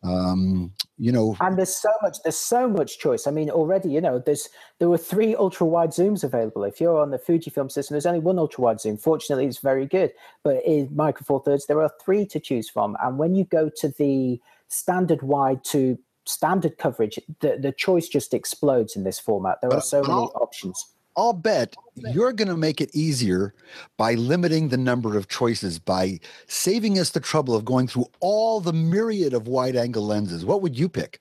Um, 0.03 0.73
you 0.97 1.13
know, 1.13 1.37
and 1.39 1.57
there's 1.57 1.75
so 1.75 1.91
much 2.01 2.17
there's 2.23 2.37
so 2.37 2.67
much 2.67 2.99
choice. 2.99 3.25
I 3.25 3.31
mean, 3.31 3.49
already, 3.49 3.89
you 3.89 4.01
know, 4.01 4.19
there's 4.19 4.49
there 4.79 4.89
were 4.89 4.97
three 4.97 5.33
ultra-wide 5.33 5.91
zooms 5.91 6.25
available. 6.25 6.65
If 6.65 6.81
you're 6.81 6.99
on 6.99 7.11
the 7.11 7.17
Fujifilm 7.17 7.71
system, 7.71 7.93
there's 7.93 8.05
only 8.05 8.19
one 8.19 8.37
ultra-wide 8.37 8.81
zoom. 8.81 8.97
Fortunately, 8.97 9.45
it's 9.45 9.59
very 9.59 9.85
good. 9.85 10.11
But 10.43 10.61
in 10.65 10.93
Micro 10.93 11.23
Four 11.23 11.41
Thirds, 11.41 11.67
there 11.67 11.81
are 11.81 11.91
three 12.03 12.25
to 12.27 12.39
choose 12.41 12.69
from. 12.69 12.97
And 13.01 13.17
when 13.17 13.33
you 13.33 13.45
go 13.45 13.69
to 13.77 13.87
the 13.97 14.41
standard 14.67 15.21
wide 15.21 15.63
to 15.65 15.97
standard 16.25 16.77
coverage, 16.77 17.17
the, 17.39 17.57
the 17.57 17.71
choice 17.71 18.09
just 18.09 18.33
explodes 18.33 18.97
in 18.97 19.05
this 19.05 19.19
format. 19.19 19.59
There 19.61 19.73
are 19.73 19.81
so 19.81 20.01
many 20.01 20.27
options 20.35 20.85
I'll 21.19 21.33
bet 21.33 21.75
you're 21.97 22.31
going 22.31 22.47
to 22.47 22.55
make 22.55 22.79
it 22.79 22.95
easier 22.95 23.53
by 23.97 24.13
limiting 24.13 24.69
the 24.69 24.77
number 24.77 25.17
of 25.17 25.27
choices, 25.27 25.77
by 25.77 26.21
saving 26.47 26.97
us 26.97 27.09
the 27.09 27.19
trouble 27.19 27.57
of 27.57 27.65
going 27.65 27.89
through 27.89 28.05
all 28.21 28.61
the 28.61 28.71
myriad 28.71 29.33
of 29.33 29.45
wide 29.45 29.75
angle 29.75 30.05
lenses. 30.05 30.45
What 30.45 30.61
would 30.61 30.79
you 30.79 30.87
pick? 30.87 31.19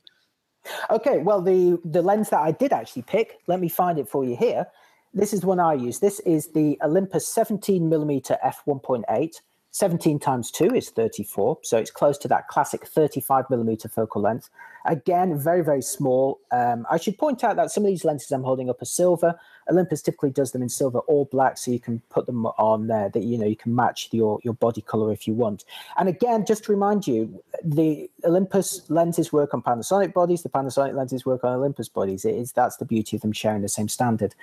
Okay, 0.89 1.19
well, 1.19 1.43
the, 1.43 1.81
the 1.85 2.01
lens 2.01 2.31
that 2.31 2.39
I 2.39 2.53
did 2.53 2.73
actually 2.73 3.03
pick, 3.03 3.39
let 3.49 3.59
me 3.59 3.69
find 3.69 3.99
it 3.99 4.09
for 4.09 4.25
you 4.25 4.37
here. 4.37 4.69
This 5.15 5.33
is 5.33 5.45
one 5.45 5.59
I 5.59 5.75
use. 5.75 5.99
This 5.99 6.21
is 6.21 6.53
the 6.53 6.79
Olympus 6.85 7.27
17 7.27 7.89
millimeter 7.89 8.39
f1.8. 8.45 9.35
17 9.73 10.21
times 10.21 10.53
2 10.53 10.77
is 10.77 10.91
34, 10.91 11.59
so 11.63 11.77
it's 11.77 11.91
close 11.91 12.17
to 12.19 12.29
that 12.29 12.47
classic 12.47 12.87
35 12.87 13.51
millimeter 13.51 13.89
focal 13.89 14.23
length. 14.23 14.49
Again, 14.85 15.39
very, 15.39 15.63
very 15.63 15.83
small. 15.83 16.41
Um, 16.51 16.87
I 16.91 16.97
should 16.97 17.19
point 17.19 17.45
out 17.45 17.57
that 17.57 17.71
some 17.71 17.85
of 17.85 17.89
these 17.89 18.05
lenses 18.05 18.31
I'm 18.33 18.43
holding 18.43 18.71
up 18.71 18.81
are 18.81 18.87
silver. 18.87 19.39
Olympus 19.71 20.03
typically 20.03 20.31
does 20.31 20.53
them 20.53 20.63
in 20.63 20.69
silver 20.69 21.01
or 21.01 21.27
black, 21.27 21.59
so 21.59 21.71
you 21.71 21.81
can 21.81 22.01
put 22.09 22.27
them 22.27 22.47
on 22.47 22.87
there 22.87 23.11
that 23.11 23.23
you 23.23 23.37
know 23.37 23.47
you 23.47 23.57
can 23.57 23.75
match 23.75 24.09
your 24.13 24.39
your 24.43 24.55
body 24.55 24.81
color 24.81 25.13
if 25.13 25.27
you 25.27 25.35
want. 25.35 25.65
And 25.99 26.09
again, 26.09 26.47
just 26.47 26.65
to 26.65 26.73
remind 26.73 27.07
you, 27.07 27.43
the 27.63 28.11
Olympus 28.25 28.89
lenses 28.89 29.33
work 29.33 29.53
on 29.53 29.63
Panasonic 29.63 30.15
bodies. 30.15 30.43
The 30.43 30.49
Panasonic 30.49 30.95
lenses 30.95 31.27
work 31.27 31.45
on 31.45 31.53
Olympus 31.55 31.89
bodies. 31.89 32.25
It 32.25 32.35
is 32.35 32.53
that's 32.53 32.77
the 32.77 32.85
beauty 32.85 33.17
of 33.17 33.23
them 33.23 33.33
sharing 33.33 33.63
the 33.63 33.69
same 33.69 33.89
standard. 33.89 34.35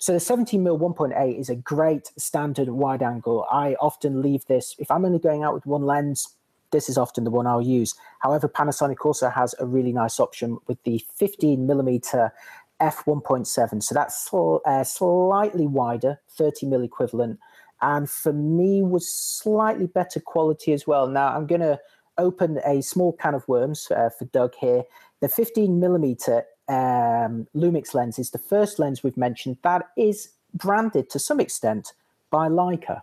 So 0.00 0.12
the 0.12 0.20
17 0.20 0.62
mm 0.62 0.78
1.8 0.78 1.38
is 1.38 1.48
a 1.48 1.56
great 1.56 2.10
standard 2.18 2.68
wide 2.68 3.02
angle. 3.02 3.46
I 3.50 3.76
often 3.80 4.20
leave 4.20 4.44
this 4.46 4.74
if 4.78 4.90
I'm 4.90 5.04
only 5.04 5.18
going 5.18 5.42
out 5.42 5.54
with 5.54 5.66
one 5.66 5.82
lens 5.82 6.34
this 6.74 6.88
is 6.88 6.98
often 6.98 7.22
the 7.22 7.30
one 7.30 7.46
I'll 7.46 7.62
use. 7.62 7.94
However, 8.18 8.48
Panasonic 8.48 9.06
also 9.06 9.30
has 9.30 9.54
a 9.60 9.64
really 9.64 9.92
nice 9.92 10.18
option 10.18 10.58
with 10.66 10.82
the 10.82 11.02
15 11.14 11.66
millimeter 11.66 12.32
f1.7. 12.80 13.80
So 13.80 13.94
that's 13.94 14.24
sl- 14.24 14.56
uh, 14.66 14.82
slightly 14.82 15.68
wider, 15.68 16.20
30 16.30 16.66
mil 16.66 16.82
equivalent. 16.82 17.38
And 17.80 18.10
for 18.10 18.32
me, 18.32 18.82
was 18.82 19.08
slightly 19.08 19.86
better 19.86 20.18
quality 20.18 20.72
as 20.72 20.84
well. 20.84 21.06
Now 21.06 21.28
I'm 21.28 21.46
going 21.46 21.60
to 21.60 21.78
open 22.18 22.58
a 22.64 22.82
small 22.82 23.12
can 23.12 23.34
of 23.34 23.46
worms 23.46 23.88
uh, 23.92 24.10
for 24.10 24.24
Doug 24.26 24.54
here. 24.60 24.82
The 25.20 25.28
15 25.28 25.78
millimeter 25.78 26.44
um, 26.68 27.46
Lumix 27.54 27.94
lens 27.94 28.18
is 28.18 28.30
the 28.30 28.38
first 28.38 28.80
lens 28.80 29.02
we've 29.02 29.16
mentioned 29.16 29.58
that 29.62 29.82
is 29.96 30.30
branded 30.54 31.08
to 31.10 31.18
some 31.18 31.38
extent 31.38 31.92
by 32.30 32.48
Leica. 32.48 33.02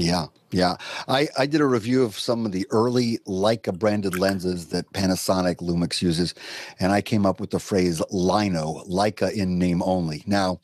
Yeah, 0.00 0.26
yeah. 0.50 0.76
I, 1.08 1.28
I 1.38 1.44
did 1.44 1.60
a 1.60 1.66
review 1.66 2.02
of 2.02 2.18
some 2.18 2.46
of 2.46 2.52
the 2.52 2.66
early 2.70 3.18
Leica 3.26 3.78
branded 3.78 4.18
lenses 4.18 4.68
that 4.68 4.90
Panasonic 4.94 5.56
Lumix 5.56 6.00
uses, 6.00 6.34
and 6.78 6.90
I 6.90 7.02
came 7.02 7.26
up 7.26 7.38
with 7.38 7.50
the 7.50 7.58
phrase 7.58 8.00
Lino, 8.10 8.82
Leica 8.88 9.30
in 9.30 9.58
name 9.58 9.82
only. 9.82 10.22
Now, 10.26 10.60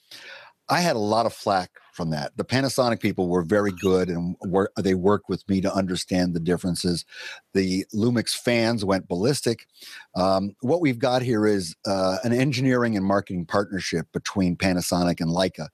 I 0.71 0.81
had 0.81 0.97
a 0.97 1.01
lot 1.01 1.27
of 1.27 1.35
flack 1.35 1.71
from 1.93 2.11
that. 2.11 2.35
The 2.39 2.47
Panasonic 2.47 3.01
people 3.01 3.29
were 3.29 3.43
very 3.43 3.73
good 3.73 4.09
and 4.09 4.37
were, 4.47 4.73
they 4.77 4.95
worked 4.95 5.29
with 5.29 5.47
me 5.51 5.61
to 5.61 5.73
understand 5.73 6.35
the 6.35 6.41
differences. 6.41 7.05
The 7.53 7.85
Lumix 7.95 8.31
fans 8.31 8.87
went 8.87 9.09
ballistic. 9.09 9.67
Um, 10.15 10.57
what 10.61 10.81
we've 10.81 10.99
got 10.99 11.21
here 11.21 11.47
is 11.47 11.77
uh, 11.87 12.19
an 12.25 12.33
engineering 12.33 12.97
and 12.97 13.05
marketing 13.05 13.45
partnership 13.45 14.07
between 14.13 14.57
Panasonic 14.57 15.21
and 15.21 15.31
Leica. 15.31 15.69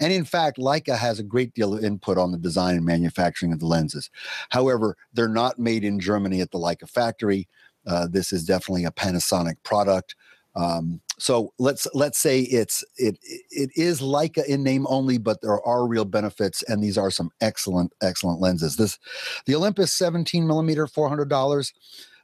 And 0.00 0.12
in 0.12 0.24
fact, 0.24 0.58
Leica 0.58 0.96
has 0.96 1.18
a 1.18 1.24
great 1.24 1.54
deal 1.54 1.74
of 1.74 1.84
input 1.84 2.18
on 2.18 2.32
the 2.32 2.38
design 2.38 2.76
and 2.76 2.84
manufacturing 2.84 3.52
of 3.52 3.60
the 3.60 3.66
lenses. 3.66 4.10
However, 4.50 4.96
they're 5.12 5.28
not 5.28 5.58
made 5.58 5.84
in 5.84 6.00
Germany 6.00 6.40
at 6.40 6.50
the 6.50 6.58
Leica 6.58 6.88
factory. 6.88 7.48
Uh, 7.86 8.06
this 8.06 8.32
is 8.32 8.44
definitely 8.44 8.84
a 8.84 8.90
Panasonic 8.90 9.56
product. 9.62 10.14
Um, 10.54 11.00
so 11.18 11.52
let's 11.58 11.86
let's 11.94 12.18
say 12.18 12.40
it's 12.40 12.84
it 12.96 13.18
it 13.50 13.70
is 13.76 14.00
Leica 14.00 14.44
in 14.46 14.62
name 14.62 14.86
only, 14.88 15.18
but 15.18 15.40
there 15.40 15.60
are 15.62 15.86
real 15.86 16.04
benefits, 16.04 16.62
and 16.64 16.82
these 16.82 16.98
are 16.98 17.10
some 17.10 17.30
excellent 17.40 17.92
excellent 18.02 18.40
lenses. 18.40 18.76
This 18.76 18.98
the 19.46 19.54
Olympus 19.54 19.92
17 19.92 20.46
millimeter, 20.46 20.86
four 20.86 21.08
hundred 21.08 21.28
dollars. 21.28 21.72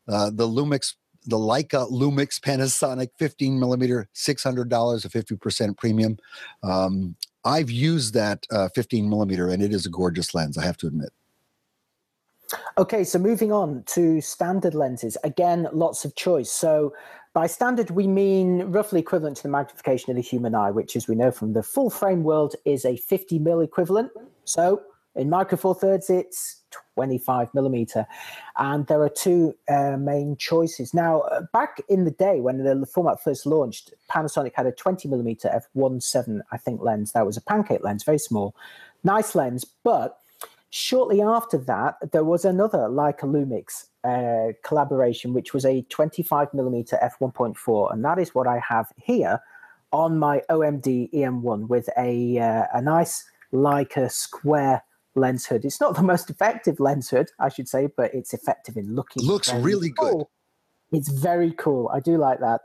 Uh, 0.09 0.31
the 0.33 0.47
Lumix 0.47 0.95
the 1.27 1.37
Leica 1.37 1.91
Lumix 1.91 2.39
Panasonic 2.39 3.09
15 3.19 3.59
millimeter, 3.59 4.09
$600, 4.15 5.05
a 5.05 5.09
50% 5.09 5.77
premium. 5.79 6.19
Um, 6.63 7.17
I've 7.45 7.71
used 7.71 8.15
that 8.15 8.47
uh, 8.51 8.69
15 8.75 9.09
millimeter, 9.09 9.49
and 9.49 9.63
it 9.63 9.73
is 9.73 9.87
a 9.87 9.91
gorgeous 9.91 10.35
lens. 10.35 10.57
I 10.57 10.65
have 10.65 10.77
to 10.79 10.87
admit. 10.87 11.11
Okay, 12.79 13.05
so 13.05 13.19
moving 13.19 13.53
on 13.53 13.83
to 13.87 14.21
standard 14.21 14.75
lenses. 14.75 15.17
Again, 15.25 15.69
lots 15.73 16.05
of 16.05 16.15
choice. 16.15 16.51
So 16.51 16.95
by 17.33 17.47
standard, 17.47 17.91
we 17.91 18.07
mean 18.07 18.63
roughly 18.65 19.01
equivalent 19.01 19.39
to 19.39 19.43
the 19.43 19.49
magnification 19.49 20.11
of 20.11 20.17
the 20.17 20.23
human 20.23 20.55
eye, 20.55 20.71
which, 20.71 20.95
as 20.95 21.09
we 21.09 21.15
know 21.15 21.31
from 21.31 21.53
the 21.53 21.63
full 21.63 21.91
frame 21.91 22.23
world, 22.23 22.55
is 22.65 22.85
a 22.85 22.97
50 22.97 23.39
mil 23.39 23.61
equivalent. 23.61 24.13
So 24.45 24.83
in 25.17 25.31
Micro 25.31 25.57
Four 25.57 25.75
Thirds, 25.75 26.11
it's 26.11 26.63
25 26.95 27.55
millimeter. 27.55 28.07
And 28.57 28.87
there 28.87 29.03
are 29.03 29.09
two 29.09 29.55
uh, 29.69 29.97
main 29.97 30.37
choices. 30.37 30.93
Now, 30.95 31.21
uh, 31.21 31.43
back 31.53 31.81
in 31.89 32.05
the 32.05 32.11
day 32.11 32.41
when 32.41 32.59
the 32.59 32.87
format 32.87 33.23
first 33.23 33.47
launched, 33.47 33.93
Panasonic 34.11 34.53
had 34.55 34.67
a 34.67 34.73
20 34.73 35.09
millimeter 35.09 35.49
f1.7, 35.77 36.41
I 36.51 36.57
think, 36.57 36.83
lens. 36.83 37.13
That 37.13 37.27
was 37.27 37.37
a 37.37 37.41
pancake 37.41 37.85
lens, 37.85 38.03
very 38.05 38.19
small. 38.19 38.55
Nice 39.05 39.35
lens. 39.35 39.65
But 39.65 40.19
shortly 40.71 41.21
after 41.23 41.59
that, 41.59 41.97
there 42.13 42.25
was 42.25 42.45
another 42.45 42.89
Leica 42.89 43.23
Lumix 43.23 43.87
uh, 44.03 44.53
collaboration, 44.65 45.33
which 45.33 45.55
was 45.55 45.65
a 45.65 45.83
25 45.83 46.53
millimeter 46.55 46.99
f1.4. 47.03 47.93
And 47.93 48.05
that 48.05 48.19
is 48.19 48.35
what 48.35 48.47
I 48.47 48.61
have 48.69 48.93
here 48.97 49.41
on 49.93 50.19
my 50.19 50.43
OMD 50.51 51.13
EM1 51.13 51.69
with 51.69 51.89
a, 51.97 52.39
uh, 52.39 52.65
a 52.73 52.83
nice 52.83 53.25
Leica 53.53 54.11
square 54.11 54.83
lens 55.15 55.47
hood. 55.47 55.65
It's 55.65 55.81
not 55.81 55.95
the 55.95 56.03
most 56.03 56.31
effective 56.31 56.81
lens 56.81 57.11
hood, 57.11 57.31
I 57.39 57.49
should 57.49 57.69
say, 57.69 57.89
but 57.97 58.15
it's 58.15 58.35
effective 58.35 58.77
in 58.77 58.95
looking. 58.95 59.25
Looks 59.25 59.53
really 59.53 59.91
cool. 59.91 60.31
good. 60.91 60.99
It's 60.99 61.09
very 61.09 61.53
cool. 61.53 61.91
I 61.93 62.01
do 62.01 62.17
like 62.17 62.41
that. 62.41 62.63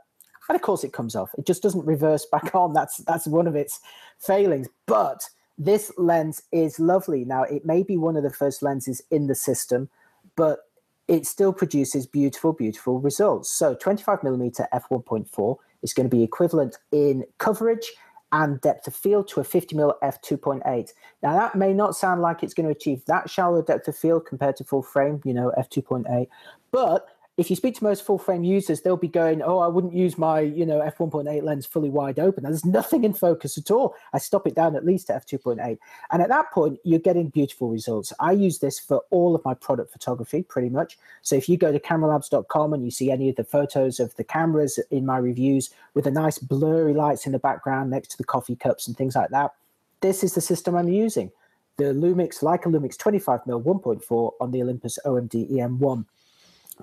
And 0.48 0.56
of 0.56 0.62
course, 0.62 0.82
it 0.82 0.92
comes 0.92 1.14
off. 1.14 1.30
It 1.38 1.46
just 1.46 1.62
doesn't 1.62 1.86
reverse 1.86 2.26
back 2.26 2.54
on. 2.54 2.72
That's 2.72 2.98
that's 2.98 3.26
one 3.26 3.46
of 3.46 3.56
its 3.56 3.80
failings. 4.18 4.68
But 4.86 5.28
this 5.58 5.92
lens 5.98 6.42
is 6.52 6.80
lovely. 6.80 7.24
Now, 7.24 7.42
it 7.42 7.64
may 7.64 7.82
be 7.82 7.96
one 7.96 8.16
of 8.16 8.22
the 8.22 8.30
first 8.30 8.62
lenses 8.62 9.02
in 9.10 9.26
the 9.26 9.34
system, 9.34 9.90
but 10.34 10.60
it 11.06 11.26
still 11.26 11.52
produces 11.52 12.06
beautiful, 12.06 12.52
beautiful 12.52 13.00
results. 13.00 13.52
So 13.52 13.74
25 13.74 14.22
millimeter 14.22 14.66
f1.4 14.72 15.56
is 15.82 15.92
going 15.92 16.08
to 16.08 16.16
be 16.16 16.22
equivalent 16.22 16.78
in 16.92 17.24
coverage 17.38 17.92
and 18.32 18.60
depth 18.60 18.86
of 18.86 18.94
field 18.94 19.28
to 19.28 19.40
a 19.40 19.44
50 19.44 19.74
mm 19.74 19.92
f2.8. 20.02 20.92
Now 21.22 21.34
that 21.34 21.54
may 21.54 21.72
not 21.72 21.96
sound 21.96 22.22
like 22.22 22.42
it's 22.42 22.54
going 22.54 22.66
to 22.66 22.72
achieve 22.72 23.04
that 23.06 23.28
shallow 23.28 23.62
depth 23.62 23.88
of 23.88 23.96
field 23.96 24.26
compared 24.26 24.56
to 24.56 24.64
full 24.64 24.82
frame, 24.82 25.20
you 25.24 25.34
know, 25.34 25.52
f2.8, 25.58 26.28
but 26.70 27.06
if 27.40 27.48
you 27.48 27.56
speak 27.56 27.74
to 27.76 27.84
most 27.84 28.04
full 28.04 28.18
frame 28.18 28.44
users, 28.44 28.82
they'll 28.82 28.98
be 28.98 29.08
going, 29.08 29.40
"Oh, 29.40 29.60
I 29.60 29.66
wouldn't 29.66 29.94
use 29.94 30.18
my, 30.18 30.40
you 30.40 30.66
know, 30.66 30.80
f1.8 30.80 31.42
lens 31.42 31.64
fully 31.64 31.88
wide 31.88 32.18
open. 32.18 32.44
There's 32.44 32.66
nothing 32.66 33.02
in 33.02 33.14
focus 33.14 33.56
at 33.56 33.70
all. 33.70 33.94
I 34.12 34.18
stop 34.18 34.46
it 34.46 34.54
down 34.54 34.76
at 34.76 34.84
least 34.84 35.06
to 35.06 35.14
f2.8." 35.14 35.78
And 36.10 36.20
at 36.20 36.28
that 36.28 36.52
point, 36.52 36.78
you're 36.84 36.98
getting 36.98 37.30
beautiful 37.30 37.70
results. 37.70 38.12
I 38.20 38.32
use 38.32 38.58
this 38.58 38.78
for 38.78 39.00
all 39.08 39.34
of 39.34 39.42
my 39.42 39.54
product 39.54 39.90
photography, 39.90 40.42
pretty 40.42 40.68
much. 40.68 40.98
So 41.22 41.34
if 41.34 41.48
you 41.48 41.56
go 41.56 41.72
to 41.72 41.80
cameralabs.com 41.80 42.74
and 42.74 42.84
you 42.84 42.90
see 42.90 43.10
any 43.10 43.30
of 43.30 43.36
the 43.36 43.44
photos 43.44 44.00
of 44.00 44.14
the 44.16 44.24
cameras 44.24 44.78
in 44.90 45.06
my 45.06 45.16
reviews 45.16 45.70
with 45.94 46.04
the 46.04 46.10
nice 46.10 46.38
blurry 46.38 46.92
lights 46.92 47.24
in 47.24 47.32
the 47.32 47.38
background 47.38 47.90
next 47.90 48.08
to 48.08 48.18
the 48.18 48.24
coffee 48.24 48.56
cups 48.56 48.86
and 48.86 48.98
things 48.98 49.16
like 49.16 49.30
that, 49.30 49.54
this 50.02 50.22
is 50.22 50.34
the 50.34 50.42
system 50.42 50.76
I'm 50.76 50.88
using. 50.88 51.32
The 51.78 51.94
Lumix 51.94 52.42
Leica 52.42 52.66
Lumix 52.66 52.98
25mm 52.98 53.62
1.4 53.64 54.32
on 54.42 54.50
the 54.50 54.62
Olympus 54.62 54.98
OMD 55.06 55.50
EM1 55.50 56.04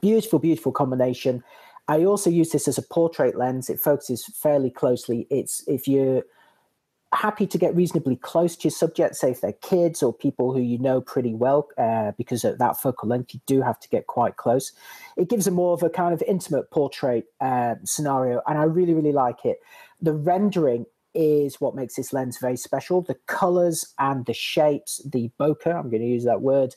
beautiful, 0.02 0.40
beautiful 0.40 0.72
combination. 0.72 1.44
I 1.88 2.04
also 2.04 2.30
use 2.30 2.52
this 2.52 2.68
as 2.68 2.78
a 2.78 2.82
portrait 2.82 3.38
lens. 3.38 3.70
It 3.70 3.80
focuses 3.80 4.26
fairly 4.26 4.70
closely. 4.70 5.28
It's 5.30 5.64
if 5.68 5.88
you're 5.88 6.24
happy 7.14 7.48
to 7.48 7.58
get 7.58 7.76
reasonably 7.76 8.18
close 8.18 8.56
to 8.58 8.66
your 8.66 8.72
subject, 8.72 9.16
say 9.16 9.32
if 9.32 9.42
they're 9.42 9.54
kids 9.54 10.04
or 10.04 10.14
people 10.14 10.54
who 10.54 10.60
you 10.60 10.78
know 10.78 11.00
pretty 11.00 11.34
well, 11.34 11.70
uh, 11.78 12.12
because 12.18 12.44
at 12.44 12.60
that 12.60 12.78
focal 12.78 13.08
length 13.08 13.34
you 13.34 13.40
do 13.46 13.62
have 13.62 13.80
to 13.80 13.90
get 13.90 14.08
quite 14.08 14.36
close. 14.36 14.74
It 15.16 15.30
gives 15.30 15.48
a 15.48 15.52
more 15.52 15.74
of 15.74 15.84
a 15.84 15.90
kind 15.90 16.14
of 16.14 16.22
intimate 16.28 16.70
portrait 16.72 17.26
uh, 17.40 17.76
scenario, 17.86 18.42
and 18.48 18.58
I 18.58 18.64
really, 18.64 18.94
really 18.94 19.14
like 19.14 19.46
it. 19.46 19.60
The 20.02 20.14
rendering 20.14 20.86
is 21.14 21.60
what 21.60 21.76
makes 21.76 21.96
this 21.96 22.14
lens 22.14 22.38
very 22.38 22.58
special. 22.58 23.02
The 23.02 23.18
colors 23.26 23.94
and 23.98 24.26
the 24.26 24.34
shapes, 24.34 25.02
the 25.04 25.32
bokeh, 25.40 25.74
I'm 25.74 25.90
going 25.90 26.04
to 26.04 26.08
use 26.08 26.26
that 26.26 26.42
word, 26.42 26.76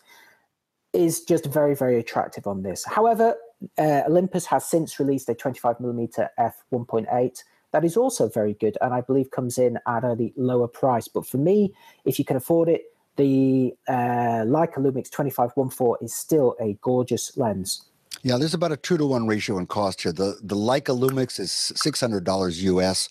is 0.92 1.22
just 1.22 1.46
very, 1.46 1.74
very 1.74 1.98
attractive 1.98 2.46
on 2.46 2.62
this. 2.62 2.84
However, 2.84 3.34
uh, 3.78 4.02
Olympus 4.06 4.46
has 4.46 4.64
since 4.64 4.98
released 4.98 5.28
a 5.28 5.34
25mm 5.34 6.28
f1.8 6.38 7.42
that 7.72 7.84
is 7.84 7.96
also 7.96 8.28
very 8.28 8.54
good 8.54 8.76
and 8.80 8.92
I 8.92 9.00
believe 9.00 9.30
comes 9.30 9.58
in 9.58 9.78
at 9.86 10.04
a 10.04 10.32
lower 10.36 10.68
price. 10.68 11.08
But 11.08 11.26
for 11.26 11.38
me, 11.38 11.72
if 12.04 12.18
you 12.18 12.24
can 12.24 12.36
afford 12.36 12.68
it, 12.68 12.82
the 13.16 13.72
uh, 13.88 14.44
Leica 14.44 14.78
Lumix 14.78 15.10
2514 15.10 16.04
is 16.04 16.14
still 16.14 16.56
a 16.60 16.76
gorgeous 16.80 17.36
lens. 17.36 17.86
Yeah, 18.22 18.38
there's 18.38 18.54
about 18.54 18.72
a 18.72 18.76
two 18.76 18.96
to 18.98 19.06
one 19.06 19.26
ratio 19.26 19.58
in 19.58 19.66
cost 19.66 20.02
here. 20.02 20.12
The 20.12 20.38
the 20.42 20.56
Leica 20.56 20.98
Lumix 20.98 21.38
is 21.38 21.52
six 21.52 22.00
hundred 22.00 22.24
dollars 22.24 22.62
US, 22.64 23.08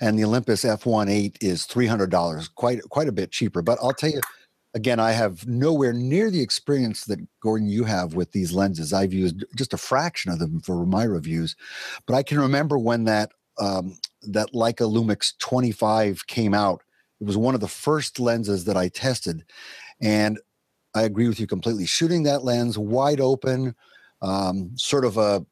and 0.00 0.18
the 0.18 0.24
Olympus 0.24 0.64
F1.8 0.64 1.36
is 1.40 1.64
three 1.64 1.86
hundred 1.86 2.10
dollars, 2.10 2.48
quite 2.48 2.80
quite 2.88 3.08
a 3.08 3.12
bit 3.12 3.30
cheaper. 3.30 3.62
But 3.62 3.78
I'll 3.82 3.92
tell 3.92 4.10
you, 4.10 4.20
again, 4.74 5.00
I 5.00 5.12
have 5.12 5.46
nowhere 5.46 5.92
near 5.92 6.30
the 6.30 6.40
experience 6.40 7.04
that 7.04 7.20
Gordon 7.40 7.68
you 7.68 7.84
have 7.84 8.14
with 8.14 8.32
these 8.32 8.52
lenses. 8.52 8.92
I've 8.92 9.12
used 9.12 9.44
just 9.56 9.74
a 9.74 9.78
fraction 9.78 10.30
of 10.30 10.38
them 10.38 10.60
for 10.60 10.84
my 10.86 11.04
reviews, 11.04 11.56
but 12.06 12.14
I 12.14 12.22
can 12.22 12.38
remember 12.38 12.78
when 12.78 13.04
that 13.04 13.32
um, 13.60 13.98
that 14.22 14.52
Leica 14.52 14.88
Lumix 14.88 15.36
25 15.38 16.26
came 16.28 16.54
out. 16.54 16.82
It 17.20 17.26
was 17.26 17.36
one 17.36 17.56
of 17.56 17.60
the 17.60 17.66
first 17.66 18.20
lenses 18.20 18.64
that 18.66 18.76
I 18.76 18.88
tested, 18.88 19.44
and 20.00 20.38
I 20.94 21.02
agree 21.02 21.28
with 21.28 21.40
you 21.40 21.46
completely. 21.46 21.86
Shooting 21.86 22.22
that 22.22 22.44
lens 22.44 22.78
wide 22.78 23.20
open, 23.20 23.74
um, 24.22 24.70
sort 24.76 25.04
of 25.04 25.16
a 25.16 25.44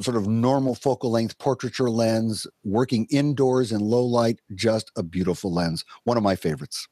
sort 0.00 0.16
of 0.16 0.26
normal 0.26 0.74
focal 0.74 1.10
length 1.10 1.38
portraiture 1.38 1.90
lens, 1.90 2.46
working 2.64 3.06
indoors 3.10 3.72
in 3.72 3.80
low 3.80 4.04
light, 4.04 4.40
just 4.54 4.90
a 4.96 5.02
beautiful 5.02 5.52
lens. 5.52 5.84
One 6.04 6.16
of 6.16 6.22
my 6.22 6.36
favorites. 6.36 6.86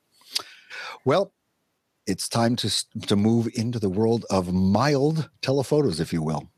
Well, 1.05 1.33
it's 2.09 2.29
time 2.29 2.57
to 2.57 2.71
to 3.07 3.16
move 3.16 3.49
into 3.55 3.79
the 3.79 3.90
world 3.90 4.25
of 4.31 4.53
mild 4.53 5.29
telephotos, 5.42 6.01
if 6.01 6.12
you 6.12 6.23
will. 6.23 6.49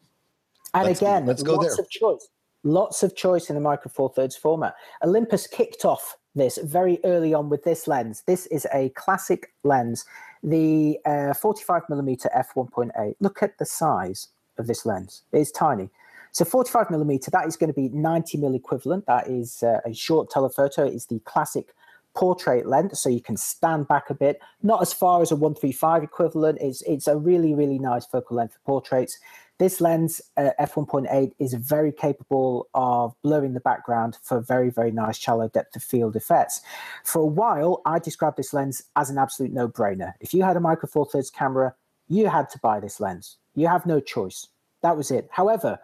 And 0.72 0.86
let's 0.86 1.02
again, 1.02 1.26
let's 1.26 1.42
go 1.42 1.56
lots 1.56 1.76
there. 1.76 1.84
of 1.84 1.90
choice. 1.90 2.28
Lots 2.62 3.02
of 3.02 3.16
choice 3.16 3.48
in 3.48 3.56
the 3.56 3.60
Micro 3.60 3.90
Four 3.90 4.10
Thirds 4.10 4.36
format. 4.36 4.74
Olympus 5.02 5.46
kicked 5.46 5.84
off 5.84 6.16
this 6.34 6.58
very 6.58 7.00
early 7.04 7.34
on 7.34 7.48
with 7.48 7.64
this 7.64 7.88
lens. 7.88 8.22
This 8.26 8.46
is 8.46 8.66
a 8.72 8.90
classic 8.90 9.52
lens, 9.64 10.04
the 10.42 10.98
uh, 11.04 11.34
45 11.34 11.82
millimeter 11.88 12.30
f1.8. 12.36 13.14
Look 13.18 13.42
at 13.42 13.58
the 13.58 13.64
size 13.66 14.28
of 14.58 14.68
this 14.68 14.86
lens. 14.86 15.22
It's 15.32 15.50
tiny. 15.50 15.90
So 16.32 16.44
45 16.44 16.90
millimeter, 16.90 17.30
that 17.32 17.48
is 17.48 17.56
going 17.56 17.72
to 17.72 17.74
be 17.74 17.88
90 17.88 18.38
mil 18.38 18.54
equivalent. 18.54 19.06
That 19.06 19.26
is 19.26 19.64
uh, 19.64 19.80
a 19.84 19.92
short 19.92 20.30
telephoto. 20.30 20.84
It's 20.84 21.06
the 21.06 21.18
classic 21.20 21.74
portrait 22.14 22.66
length, 22.66 22.96
so 22.96 23.08
you 23.08 23.20
can 23.20 23.36
stand 23.36 23.88
back 23.88 24.10
a 24.10 24.14
bit. 24.14 24.40
Not 24.62 24.82
as 24.82 24.92
far 24.92 25.22
as 25.22 25.30
a 25.30 25.36
135 25.36 26.02
equivalent. 26.02 26.58
It's 26.60 26.82
it's 26.82 27.06
a 27.06 27.16
really 27.16 27.54
really 27.54 27.78
nice 27.78 28.06
focal 28.06 28.36
length 28.36 28.54
for 28.54 28.60
portraits. 28.60 29.18
This 29.58 29.80
lens 29.80 30.22
uh, 30.38 30.50
f1.8 30.58 31.32
is 31.38 31.52
very 31.52 31.92
capable 31.92 32.68
of 32.72 33.14
blurring 33.22 33.52
the 33.52 33.60
background 33.60 34.16
for 34.22 34.40
very 34.40 34.70
very 34.70 34.90
nice 34.90 35.18
shallow 35.18 35.48
depth 35.48 35.76
of 35.76 35.82
field 35.82 36.16
effects. 36.16 36.62
For 37.04 37.20
a 37.20 37.26
while, 37.26 37.82
I 37.84 37.98
described 37.98 38.38
this 38.38 38.54
lens 38.54 38.82
as 38.96 39.10
an 39.10 39.18
absolute 39.18 39.52
no 39.52 39.68
brainer. 39.68 40.14
If 40.20 40.32
you 40.32 40.42
had 40.42 40.56
a 40.56 40.60
Micro 40.60 40.88
Four 40.88 41.06
Thirds 41.06 41.30
camera, 41.30 41.74
you 42.08 42.28
had 42.28 42.48
to 42.50 42.58
buy 42.58 42.80
this 42.80 43.00
lens. 43.00 43.36
You 43.54 43.68
have 43.68 43.86
no 43.86 44.00
choice. 44.00 44.46
That 44.82 44.96
was 44.96 45.10
it. 45.10 45.28
However, 45.30 45.78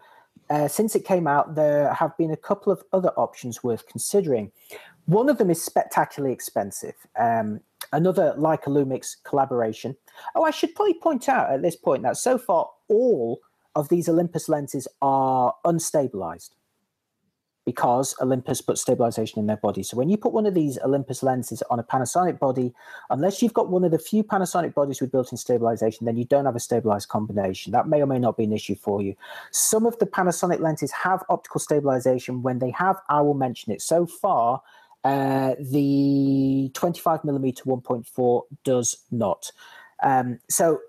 uh, 0.49 0.69
since 0.69 0.95
it 0.95 1.05
came 1.05 1.27
out, 1.27 1.55
there 1.55 1.93
have 1.93 2.17
been 2.17 2.31
a 2.31 2.37
couple 2.37 2.73
of 2.73 2.83
other 2.93 3.11
options 3.11 3.65
worth 3.65 3.87
considering. 3.89 4.53
One 5.07 5.29
of 5.29 5.39
them 5.39 5.51
is 5.51 5.63
spectacularly 5.63 6.33
expensive. 6.33 6.95
Um, 7.19 7.61
another 7.93 8.35
Leica 8.37 8.67
Lumix 8.67 9.17
collaboration. 9.25 9.97
Oh, 10.35 10.43
I 10.43 10.51
should 10.51 10.75
probably 10.75 10.95
point 10.95 11.29
out 11.29 11.51
at 11.51 11.63
this 11.63 11.77
point 11.77 12.03
that 12.03 12.17
so 12.17 12.39
far 12.39 12.71
all 12.89 13.41
of 13.75 13.89
these 13.89 14.09
Olympus 14.09 14.49
lenses 14.49 14.89
are 15.03 15.55
unstabilized 15.65 16.51
because 17.67 18.15
Olympus 18.23 18.61
put 18.61 18.79
stabilization 18.79 19.41
in 19.41 19.47
their 19.47 19.57
body. 19.57 19.83
So 19.83 19.97
when 19.97 20.09
you 20.09 20.17
put 20.17 20.33
one 20.33 20.47
of 20.47 20.55
these 20.55 20.79
Olympus 20.79 21.23
lenses 21.23 21.63
on 21.69 21.81
a 21.81 21.85
Panasonic 21.85 22.39
body, 22.39 22.73
unless 23.11 23.43
you've 23.43 23.53
got 23.53 23.69
one 23.69 23.83
of 23.83 23.91
the 23.91 23.99
few 23.99 24.23
Panasonic 24.23 24.73
bodies 24.73 25.01
with 25.01 25.11
built-in 25.11 25.37
stabilization, 25.37 26.07
then 26.07 26.17
you 26.17 26.25
don't 26.25 26.47
have 26.47 26.55
a 26.55 26.61
stabilized 26.61 27.09
combination. 27.09 27.73
That 27.73 27.89
may 27.89 28.01
or 28.01 28.07
may 28.07 28.21
not 28.21 28.37
be 28.37 28.45
an 28.45 28.53
issue 28.53 28.77
for 28.77 29.03
you. 29.03 29.17
Some 29.51 29.85
of 29.85 29.99
the 29.99 30.07
Panasonic 30.07 30.61
lenses 30.61 30.93
have 30.93 31.25
optical 31.29 31.59
stabilization. 31.59 32.41
When 32.41 32.61
they 32.61 32.71
have, 32.71 33.01
I 33.09 33.21
will 33.21 33.35
mention 33.35 33.73
it. 33.73 33.83
So 33.83 34.07
far, 34.07 34.63
uh, 35.07 35.55
the 35.61 36.69
25 36.75 37.23
millimeter 37.23 37.63
1.4 37.63 38.43
does 38.65 38.97
not. 39.13 39.53
Um, 40.03 40.41
so 40.51 40.81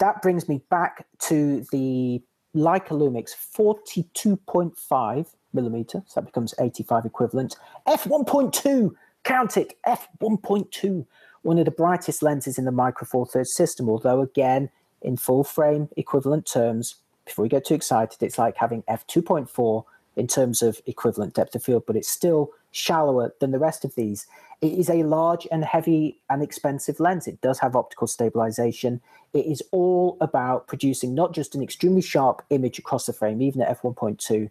that 0.00 0.20
brings 0.20 0.50
me 0.50 0.60
back 0.68 1.06
to 1.20 1.64
the 1.72 2.22
Leica 2.54 2.90
Lumix 2.90 3.30
42.5 3.34 5.26
millimeter. 5.54 6.02
So 6.04 6.20
that 6.20 6.26
becomes 6.26 6.52
85 6.60 7.06
equivalent. 7.06 7.56
F1.2, 7.88 8.90
count 9.22 9.56
it, 9.56 9.78
F1.2. 9.86 11.06
One 11.40 11.58
of 11.58 11.64
the 11.64 11.70
brightest 11.70 12.22
lenses 12.22 12.58
in 12.58 12.66
the 12.66 12.70
Micro 12.70 13.06
Four 13.06 13.24
Thirds 13.24 13.54
system, 13.54 13.88
although 13.88 14.20
again, 14.20 14.68
in 15.00 15.16
full 15.16 15.42
frame 15.42 15.88
equivalent 15.96 16.44
terms, 16.44 16.96
before 17.24 17.44
we 17.44 17.48
get 17.48 17.64
too 17.64 17.74
excited, 17.74 18.22
it's 18.22 18.36
like 18.36 18.56
having 18.58 18.82
F2.4 18.82 19.84
in 20.16 20.26
terms 20.26 20.62
of 20.62 20.80
equivalent 20.86 21.34
depth 21.34 21.54
of 21.54 21.62
field, 21.62 21.84
but 21.86 21.96
it's 21.96 22.08
still 22.08 22.50
shallower 22.70 23.34
than 23.40 23.50
the 23.50 23.58
rest 23.58 23.84
of 23.84 23.94
these. 23.94 24.26
It 24.60 24.72
is 24.72 24.88
a 24.88 25.02
large 25.02 25.46
and 25.50 25.64
heavy 25.64 26.18
and 26.30 26.42
expensive 26.42 27.00
lens. 27.00 27.26
It 27.26 27.40
does 27.40 27.58
have 27.58 27.76
optical 27.76 28.06
stabilization. 28.06 29.00
It 29.32 29.46
is 29.46 29.62
all 29.72 30.16
about 30.20 30.66
producing 30.66 31.14
not 31.14 31.32
just 31.32 31.54
an 31.54 31.62
extremely 31.62 32.00
sharp 32.00 32.42
image 32.50 32.78
across 32.78 33.06
the 33.06 33.12
frame, 33.12 33.42
even 33.42 33.60
at 33.62 33.80
f1.2, 33.80 34.50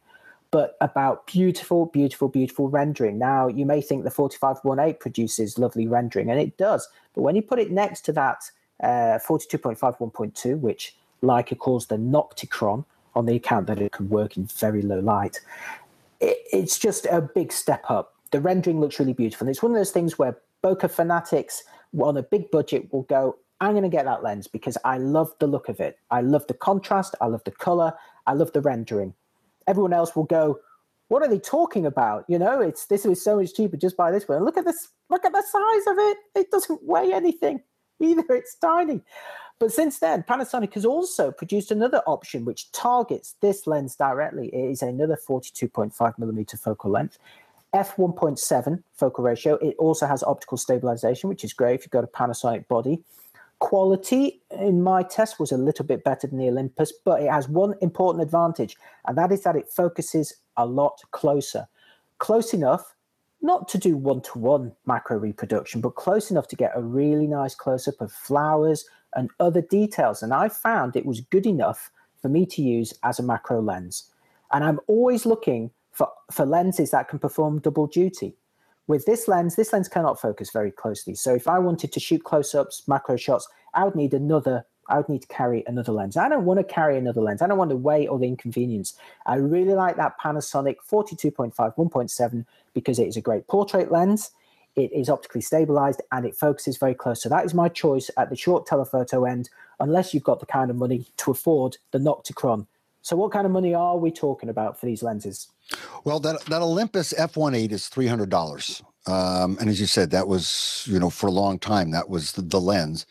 but 0.52 0.78
about 0.82 1.26
beautiful, 1.26 1.88
beautiful, 1.88 2.28
beautiful 2.28 2.70
rendering. 2.70 3.18
Now, 3.18 3.48
you 3.48 3.66
may 3.66 3.82
think 3.82 4.04
the 4.04 4.12
4518 4.12 5.00
produces 5.00 5.58
lovely 5.58 5.88
rendering, 5.88 6.30
and 6.30 6.40
it 6.40 6.58
does. 6.58 6.88
But 7.16 7.22
when 7.22 7.36
you 7.36 7.42
put 7.42 7.60
it 7.60 7.72
next 7.72 8.02
to 8.02 8.14
that 8.14 8.44
uh, 8.84 9.18
42.5 9.28 9.80
1.2, 9.80 10.60
which 10.60 10.96
Leica 11.24 11.58
calls 11.58 11.88
the 11.88 11.98
Nocticron, 11.98 12.86
on 13.16 13.26
the 13.26 13.36
account 13.36 13.68
that 13.68 13.80
it 13.80 13.92
can 13.92 14.10
work 14.10 14.38
in 14.38 14.46
very 14.46 14.82
low 14.82 15.00
light, 15.00 15.40
it, 16.20 16.38
it's 16.52 16.80
just 16.80 17.06
a 17.06 17.22
big 17.22 17.52
step 17.52 17.84
up. 17.90 18.14
The 18.32 18.42
rendering 18.42 18.80
looks 18.80 19.00
really 19.00 19.14
beautiful. 19.14 19.46
And 19.46 19.52
it's 19.52 19.62
one 19.62 19.72
of 19.72 19.78
those 19.78 19.92
things 19.92 20.18
where 20.18 20.38
bokeh 20.64 20.90
fanatics 20.90 21.64
on 22.00 22.18
a 22.18 22.24
big 22.24 22.50
budget 22.52 22.92
will 22.92 23.04
go, 23.04 23.38
I'm 23.62 23.72
going 23.72 23.84
to 23.84 23.90
get 23.90 24.06
that 24.06 24.24
lens 24.24 24.48
because 24.48 24.78
I 24.84 24.98
love 24.98 25.34
the 25.40 25.48
look 25.48 25.70
of 25.70 25.80
it. 25.80 26.00
I 26.12 26.22
love 26.22 26.46
the 26.48 26.54
contrast. 26.54 27.16
I 27.22 27.28
love 27.28 27.44
the 27.46 27.52
color. 27.52 27.94
I 28.26 28.34
love 28.34 28.52
the 28.52 28.62
rendering. 28.62 29.14
Everyone 29.68 29.94
else 29.94 30.16
will 30.16 30.26
go, 30.26 30.60
what 31.08 31.22
are 31.22 31.30
they 31.30 31.40
talking 31.40 31.86
about? 31.86 32.26
You 32.28 32.40
know, 32.40 32.60
it's 32.60 32.88
this 32.88 33.06
is 33.06 33.24
so 33.24 33.38
much 33.40 33.54
cheaper. 33.54 33.78
Just 33.78 33.96
buy 33.96 34.12
this 34.12 34.28
one. 34.28 34.44
Look 34.44 34.58
at 34.58 34.66
this. 34.66 34.90
Look 35.10 35.24
at 35.26 35.32
the 35.32 35.44
size 35.44 35.88
of 35.88 35.98
it. 36.00 36.18
It 36.36 36.52
doesn't 36.52 36.84
weigh 36.84 37.14
anything 37.14 37.62
either. 38.00 38.26
It's 38.30 38.56
tiny. 38.56 39.02
But 39.64 39.72
since 39.72 40.00
then, 40.00 40.24
Panasonic 40.24 40.74
has 40.74 40.84
also 40.84 41.32
produced 41.32 41.72
another 41.72 42.02
option 42.06 42.44
which 42.44 42.70
targets 42.74 43.36
this 43.40 43.66
lens 43.66 43.96
directly. 43.96 44.50
It 44.50 44.72
is 44.72 44.82
another 44.82 45.16
42.5 45.16 46.20
millimeter 46.20 46.58
focal 46.58 46.92
length, 46.92 47.18
f1.7 47.74 48.84
focal 48.94 49.24
ratio. 49.24 49.56
It 49.56 49.78
also 49.80 50.06
has 50.06 50.22
optical 50.22 50.58
stabilization, 50.58 51.30
which 51.30 51.46
is 51.46 51.54
great 51.54 51.76
if 51.76 51.84
you've 51.84 51.92
got 51.92 52.04
a 52.04 52.08
Panasonic 52.08 52.68
body. 52.68 53.06
Quality 53.60 54.42
in 54.52 54.84
my 54.84 55.02
test 55.02 55.40
was 55.40 55.54
a 55.54 55.58
little 55.58 55.86
bit 55.86 56.04
better 56.04 56.28
than 56.28 56.40
the 56.40 56.50
Olympus, 56.50 56.92
but 57.06 57.22
it 57.22 57.32
has 57.32 57.48
one 57.48 57.76
important 57.80 58.22
advantage, 58.22 58.76
and 59.08 59.18
that 59.18 59.32
is 59.32 59.44
that 59.44 59.56
it 59.56 59.70
focuses 59.70 60.34
a 60.58 60.66
lot 60.66 61.00
closer. 61.12 61.70
Close 62.18 62.54
enough 62.54 62.94
not 63.42 63.70
to 63.70 63.78
do 63.78 63.96
one 63.96 64.22
to 64.24 64.40
one 64.40 64.74
macro 64.86 65.18
reproduction, 65.18 65.80
but 65.80 65.96
close 65.96 66.32
enough 66.32 66.50
to 66.50 66.58
get 66.58 66.72
a 66.76 66.82
really 66.82 67.28
nice 67.28 67.56
close 67.56 67.88
up 67.88 68.02
of 68.02 68.12
flowers 68.12 68.84
and 69.16 69.30
other 69.40 69.62
details. 69.62 70.24
And 70.24 70.34
I 70.34 70.50
found 70.50 70.96
it 70.96 71.06
was 71.06 71.22
good 71.22 71.46
enough 71.46 71.92
for 72.22 72.30
me 72.30 72.46
to 72.48 72.62
use 72.62 72.94
as 73.04 73.20
a 73.20 73.24
macro 73.24 73.62
lens. 73.62 74.10
And 74.52 74.64
I'm 74.64 74.80
always 74.88 75.26
looking 75.26 75.72
for, 75.92 76.10
for 76.32 76.46
lenses 76.46 76.92
that 76.92 77.10
can 77.10 77.20
perform 77.20 77.60
double 77.60 77.88
duty. 77.88 78.36
With 78.88 79.06
this 79.06 79.28
lens, 79.28 79.56
this 79.56 79.72
lens 79.72 79.88
cannot 79.88 80.20
focus 80.20 80.52
very 80.52 80.72
closely. 80.72 81.16
So 81.16 81.34
if 81.34 81.48
I 81.48 81.60
wanted 81.60 81.92
to 81.94 82.00
shoot 82.00 82.24
close 82.24 82.54
ups, 82.54 82.84
macro 82.88 83.16
shots, 83.16 83.48
I 83.74 83.86
would 83.86 83.96
need 83.96 84.14
another 84.14 84.66
I 84.90 84.98
would 84.98 85.10
need 85.10 85.22
to 85.22 85.28
carry 85.28 85.64
another 85.66 85.94
lens. 85.94 86.18
I 86.18 86.28
don't 86.28 86.46
want 86.46 86.60
to 86.60 86.64
carry 86.64 86.98
another 86.98 87.22
lens. 87.22 87.42
I 87.42 87.48
don't 87.48 87.58
want 87.58 87.70
the 87.70 87.78
weight 87.78 88.08
or 88.08 88.20
the 88.20 88.28
inconvenience. 88.28 88.96
I 89.26 89.36
really 89.36 89.76
like 89.76 89.96
that 89.96 90.20
Panasonic 90.20 90.76
42.5 90.92 91.56
1.7 91.56 92.46
because 92.74 93.00
it 93.00 93.08
is 93.08 93.16
a 93.16 93.22
great 93.22 93.48
portrait 93.48 93.92
lens. 93.92 94.32
It 94.76 94.92
is 94.92 95.10
optically 95.10 95.42
stabilized 95.42 96.02
and 96.12 96.26
it 96.26 96.36
focuses 96.36 96.78
very 96.78 96.96
close. 96.96 97.22
So 97.22 97.30
that 97.30 97.46
is 97.46 97.54
my 97.54 97.70
choice 97.70 98.10
at 98.18 98.30
the 98.30 98.36
short 98.36 98.66
telephoto 98.66 99.26
end, 99.26 99.50
unless 99.80 100.14
you've 100.14 100.24
got 100.24 100.40
the 100.40 100.46
kind 100.46 100.72
of 100.72 100.78
money 100.78 101.06
to 101.18 101.32
afford 101.32 101.78
the 101.92 102.00
Nocticron. 102.00 102.66
So 103.02 103.16
what 103.16 103.32
kind 103.32 103.46
of 103.46 103.52
money 103.52 103.74
are 103.74 103.98
we 103.98 104.12
talking 104.12 104.50
about 104.50 104.80
for 104.80 104.86
these 104.86 105.04
lenses? 105.04 105.50
Well, 106.06 106.20
that 106.22 106.42
that 106.46 106.62
Olympus 106.62 107.14
F1.8 107.14 107.72
is 107.72 107.88
three 107.88 108.08
hundred 108.08 108.30
dollars. 108.30 108.82
Um, 109.06 109.58
and 109.60 109.70
as 109.70 109.82
you 109.82 109.86
said, 109.86 110.12
that 110.12 110.28
was, 110.28 110.86
you 110.90 110.98
know, 110.98 111.10
for 111.10 111.28
a 111.28 111.32
long 111.32 111.60
time, 111.60 111.92
that 111.92 112.10
was 112.10 112.32
the, 112.32 112.42
the 112.42 112.62
lens. 112.62 113.06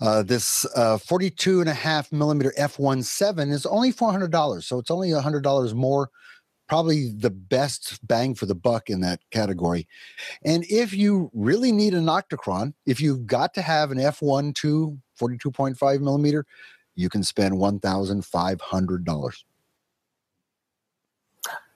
Uh, 0.00 0.22
this 0.22 0.64
uh, 0.76 0.96
42 0.98 1.60
and 1.60 1.68
a 1.68 1.74
half 1.74 2.12
millimeter 2.12 2.52
f1.7 2.56 3.50
is 3.50 3.66
only 3.66 3.92
$400. 3.92 4.62
So 4.62 4.78
it's 4.78 4.92
only 4.92 5.10
$100 5.10 5.74
more, 5.74 6.10
probably 6.68 7.10
the 7.10 7.30
best 7.30 8.06
bang 8.06 8.34
for 8.34 8.46
the 8.46 8.54
buck 8.54 8.88
in 8.88 9.00
that 9.00 9.20
category. 9.30 9.86
And 10.44 10.64
if 10.68 10.92
you 10.94 11.30
really 11.34 11.72
need 11.72 11.94
an 11.94 12.06
Nocticron, 12.06 12.74
if 12.86 13.00
you've 13.00 13.26
got 13.26 13.54
to 13.54 13.62
have 13.62 13.90
an 13.90 13.98
f1.2 13.98 14.98
42.5 15.20 16.00
millimeter, 16.00 16.44
you 16.94 17.08
can 17.08 17.22
spend 17.22 17.54
$1,500. 17.54 19.44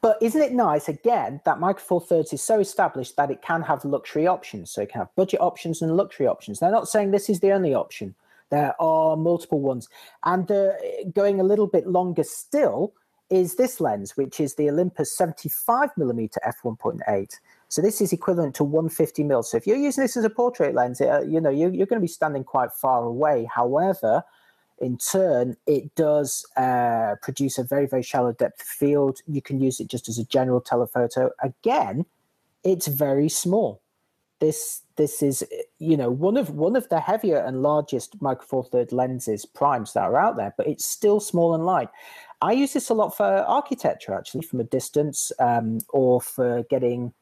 But 0.01 0.17
isn't 0.23 0.41
it 0.41 0.53
nice 0.53 0.89
again 0.89 1.41
that 1.45 1.59
Micro 1.59 1.83
Four 1.83 2.01
Thirds 2.01 2.33
is 2.33 2.41
so 2.41 2.61
established 2.61 3.17
that 3.17 3.33
it 3.33 3.43
can 3.43 3.63
have 3.63 3.85
luxury 3.85 4.29
options? 4.29 4.71
So 4.71 4.83
it 4.83 4.91
can 4.91 5.01
have 5.01 5.15
budget 5.17 5.41
options 5.41 5.83
and 5.83 5.97
luxury 5.97 6.29
options. 6.29 6.61
They're 6.61 6.71
not 6.71 6.89
saying 6.89 7.11
this 7.11 7.29
is 7.29 7.41
the 7.41 7.51
only 7.51 7.75
option. 7.75 8.15
There 8.51 8.81
are 8.81 9.17
multiple 9.17 9.61
ones. 9.61 9.89
And 10.25 10.51
uh, 10.51 10.73
going 11.13 11.41
a 11.41 11.45
little 11.45 11.67
bit 11.67 11.87
longer 11.89 12.23
still 12.23 12.95
is 13.31 13.57
this 13.57 13.81
lens, 13.81 14.17
which 14.17 14.41
is 14.41 14.55
the 14.55 14.71
Olympus 14.71 15.17
75 15.17 15.91
millimeter 15.97 16.41
f1.8. 16.47 17.35
So 17.69 17.83
this 17.83 18.01
is 18.01 18.13
equivalent 18.13 18.55
to 18.57 18.65
150 18.65 19.23
mil. 19.25 19.43
So 19.43 19.57
if 19.57 19.67
you're 19.67 19.77
using 19.77 20.03
this 20.03 20.17
as 20.17 20.25
a 20.25 20.31
portrait 20.31 20.75
lens, 20.75 21.01
uh, 21.01 21.23
you 21.29 21.41
know 21.41 21.51
you're, 21.51 21.71
you're 21.71 21.87
going 21.87 22.01
to 22.01 22.05
be 22.05 22.09
standing 22.09 22.45
quite 22.45 22.73
far 22.73 23.05
away. 23.05 23.47
However, 23.55 24.25
in 24.81 24.97
turn, 24.97 25.57
it 25.67 25.95
does 25.95 26.47
uh, 26.57 27.17
produce 27.21 27.59
a 27.59 27.65
very, 27.65 27.87
very 27.87 28.03
shallow 28.03 28.33
depth 28.33 28.63
field. 28.63 29.21
You 29.27 29.43
can 29.43 29.61
use 29.61 29.81
it 29.81 29.89
just 29.89 30.09
as 30.09 30.19
a 30.19 30.25
general 30.25 30.61
telephoto. 30.61 31.31
Again, 31.43 32.07
it's 32.65 32.87
very 32.87 33.29
small. 33.29 33.83
This 34.41 34.83
this 34.95 35.21
is 35.21 35.45
you 35.81 35.97
know 35.97 36.11
one 36.11 36.37
of 36.37 36.51
one 36.51 36.77
of 36.77 36.89
the 36.91 37.01
heavier 37.01 37.39
and 37.39 37.61
largest 37.61 38.23
micro 38.23 38.47
four 38.47 38.65
third 38.65 38.93
lenses 38.93 39.45
primes 39.45 39.95
that 39.95 40.05
are 40.05 40.17
out 40.17 40.37
there, 40.37 40.55
but 40.57 40.69
it's 40.69 40.85
still 40.85 41.19
small 41.19 41.55
and 41.57 41.67
light. 41.67 41.89
I 42.41 42.53
use 42.53 42.73
this 42.73 42.89
a 42.91 42.95
lot 42.95 43.17
for 43.17 43.25
architecture 43.25 44.15
actually 44.15 44.43
from 44.43 44.61
a 44.61 44.65
distance 44.65 45.33
um, 45.39 45.79
or 45.89 46.21
for 46.21 46.63
getting. 46.65 47.13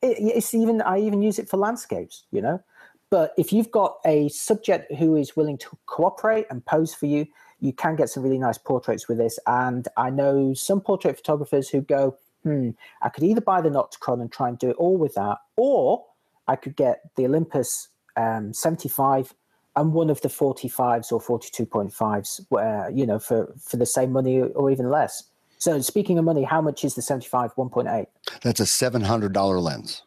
It, 0.00 0.16
it's 0.18 0.54
even 0.54 0.82
I 0.82 0.98
even 0.98 1.22
use 1.22 1.38
it 1.38 1.48
for 1.48 1.56
landscapes. 1.56 2.24
You 2.30 2.42
know, 2.42 2.62
but 3.10 3.34
if 3.36 3.52
you've 3.52 3.70
got 3.70 3.98
a 4.06 4.28
subject 4.28 4.92
who 4.94 5.16
is 5.16 5.36
willing 5.36 5.58
to 5.58 5.78
cooperate 5.86 6.46
and 6.50 6.64
pose 6.64 6.94
for 6.94 7.06
you, 7.06 7.26
you 7.60 7.72
can 7.72 7.94
get 7.96 8.08
some 8.08 8.22
really 8.22 8.38
nice 8.38 8.58
portraits 8.58 9.08
with 9.08 9.18
this. 9.18 9.38
And 9.46 9.86
I 9.96 10.10
know 10.10 10.54
some 10.54 10.80
portrait 10.80 11.16
photographers 11.16 11.68
who 11.68 11.80
go, 11.80 12.16
hmm, 12.42 12.70
I 13.02 13.08
could 13.08 13.22
either 13.24 13.40
buy 13.40 13.60
the 13.60 13.68
Nocticron 13.68 14.20
and 14.20 14.32
try 14.32 14.48
and 14.48 14.58
do 14.58 14.70
it 14.70 14.76
all 14.76 14.96
with 14.96 15.14
that, 15.14 15.38
or 15.56 16.04
I 16.48 16.56
could 16.56 16.74
get 16.74 17.02
the 17.16 17.26
Olympus 17.26 17.88
um, 18.16 18.52
75 18.52 19.34
and 19.76 19.92
one 19.92 20.10
of 20.10 20.20
the 20.20 20.28
45s 20.28 21.12
or 21.12 21.20
42.5s, 21.20 22.46
where, 22.50 22.90
you 22.90 23.06
know, 23.06 23.18
for, 23.18 23.52
for 23.58 23.76
the 23.76 23.86
same 23.86 24.12
money 24.12 24.40
or 24.40 24.70
even 24.70 24.90
less. 24.90 25.24
So 25.58 25.80
speaking 25.80 26.18
of 26.18 26.24
money, 26.24 26.42
how 26.42 26.60
much 26.60 26.84
is 26.84 26.94
the 26.94 27.02
75 27.02 27.54
1.8? 27.54 28.06
That's 28.42 28.60
a 28.60 28.64
$700 28.64 29.62
lens. 29.62 30.02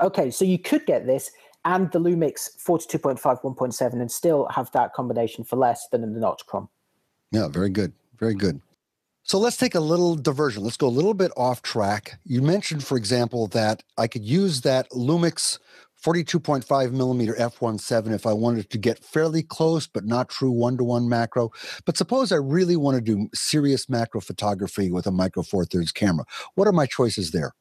Okay, 0.00 0.30
so 0.30 0.44
you 0.44 0.58
could 0.58 0.86
get 0.86 1.06
this 1.06 1.30
and 1.64 1.90
the 1.90 1.98
Lumix 1.98 2.56
42.5 2.64 3.20
1.7 3.20 3.92
and 3.94 4.10
still 4.10 4.46
have 4.48 4.70
that 4.72 4.94
combination 4.94 5.44
for 5.44 5.56
less 5.56 5.88
than 5.88 6.02
in 6.02 6.14
the 6.14 6.20
Nocticron. 6.20 6.68
Yeah, 7.32 7.48
very 7.48 7.70
good. 7.70 7.92
Very 8.18 8.34
good. 8.34 8.60
So 9.24 9.38
let's 9.38 9.56
take 9.56 9.74
a 9.74 9.80
little 9.80 10.14
diversion. 10.14 10.62
Let's 10.62 10.76
go 10.76 10.86
a 10.86 10.88
little 10.88 11.12
bit 11.12 11.32
off 11.36 11.60
track. 11.60 12.20
You 12.24 12.40
mentioned, 12.40 12.84
for 12.84 12.96
example, 12.96 13.48
that 13.48 13.82
I 13.98 14.06
could 14.06 14.24
use 14.24 14.60
that 14.60 14.88
Lumix 14.90 15.58
42.5 16.02 16.92
millimeter 16.92 17.34
f1.7 17.34 18.12
if 18.12 18.26
I 18.26 18.32
wanted 18.32 18.70
to 18.70 18.78
get 18.78 19.04
fairly 19.04 19.42
close, 19.42 19.86
but 19.86 20.04
not 20.04 20.28
true 20.28 20.50
one 20.50 20.76
to 20.78 20.84
one 20.84 21.08
macro. 21.08 21.50
But 21.84 21.96
suppose 21.96 22.32
I 22.32 22.36
really 22.36 22.76
want 22.76 22.96
to 22.96 23.00
do 23.00 23.28
serious 23.34 23.88
macro 23.88 24.20
photography 24.20 24.90
with 24.90 25.06
a 25.06 25.10
micro 25.10 25.42
four 25.42 25.64
thirds 25.64 25.92
camera. 25.92 26.24
What 26.54 26.68
are 26.68 26.72
my 26.72 26.86
choices 26.86 27.30
there? 27.30 27.54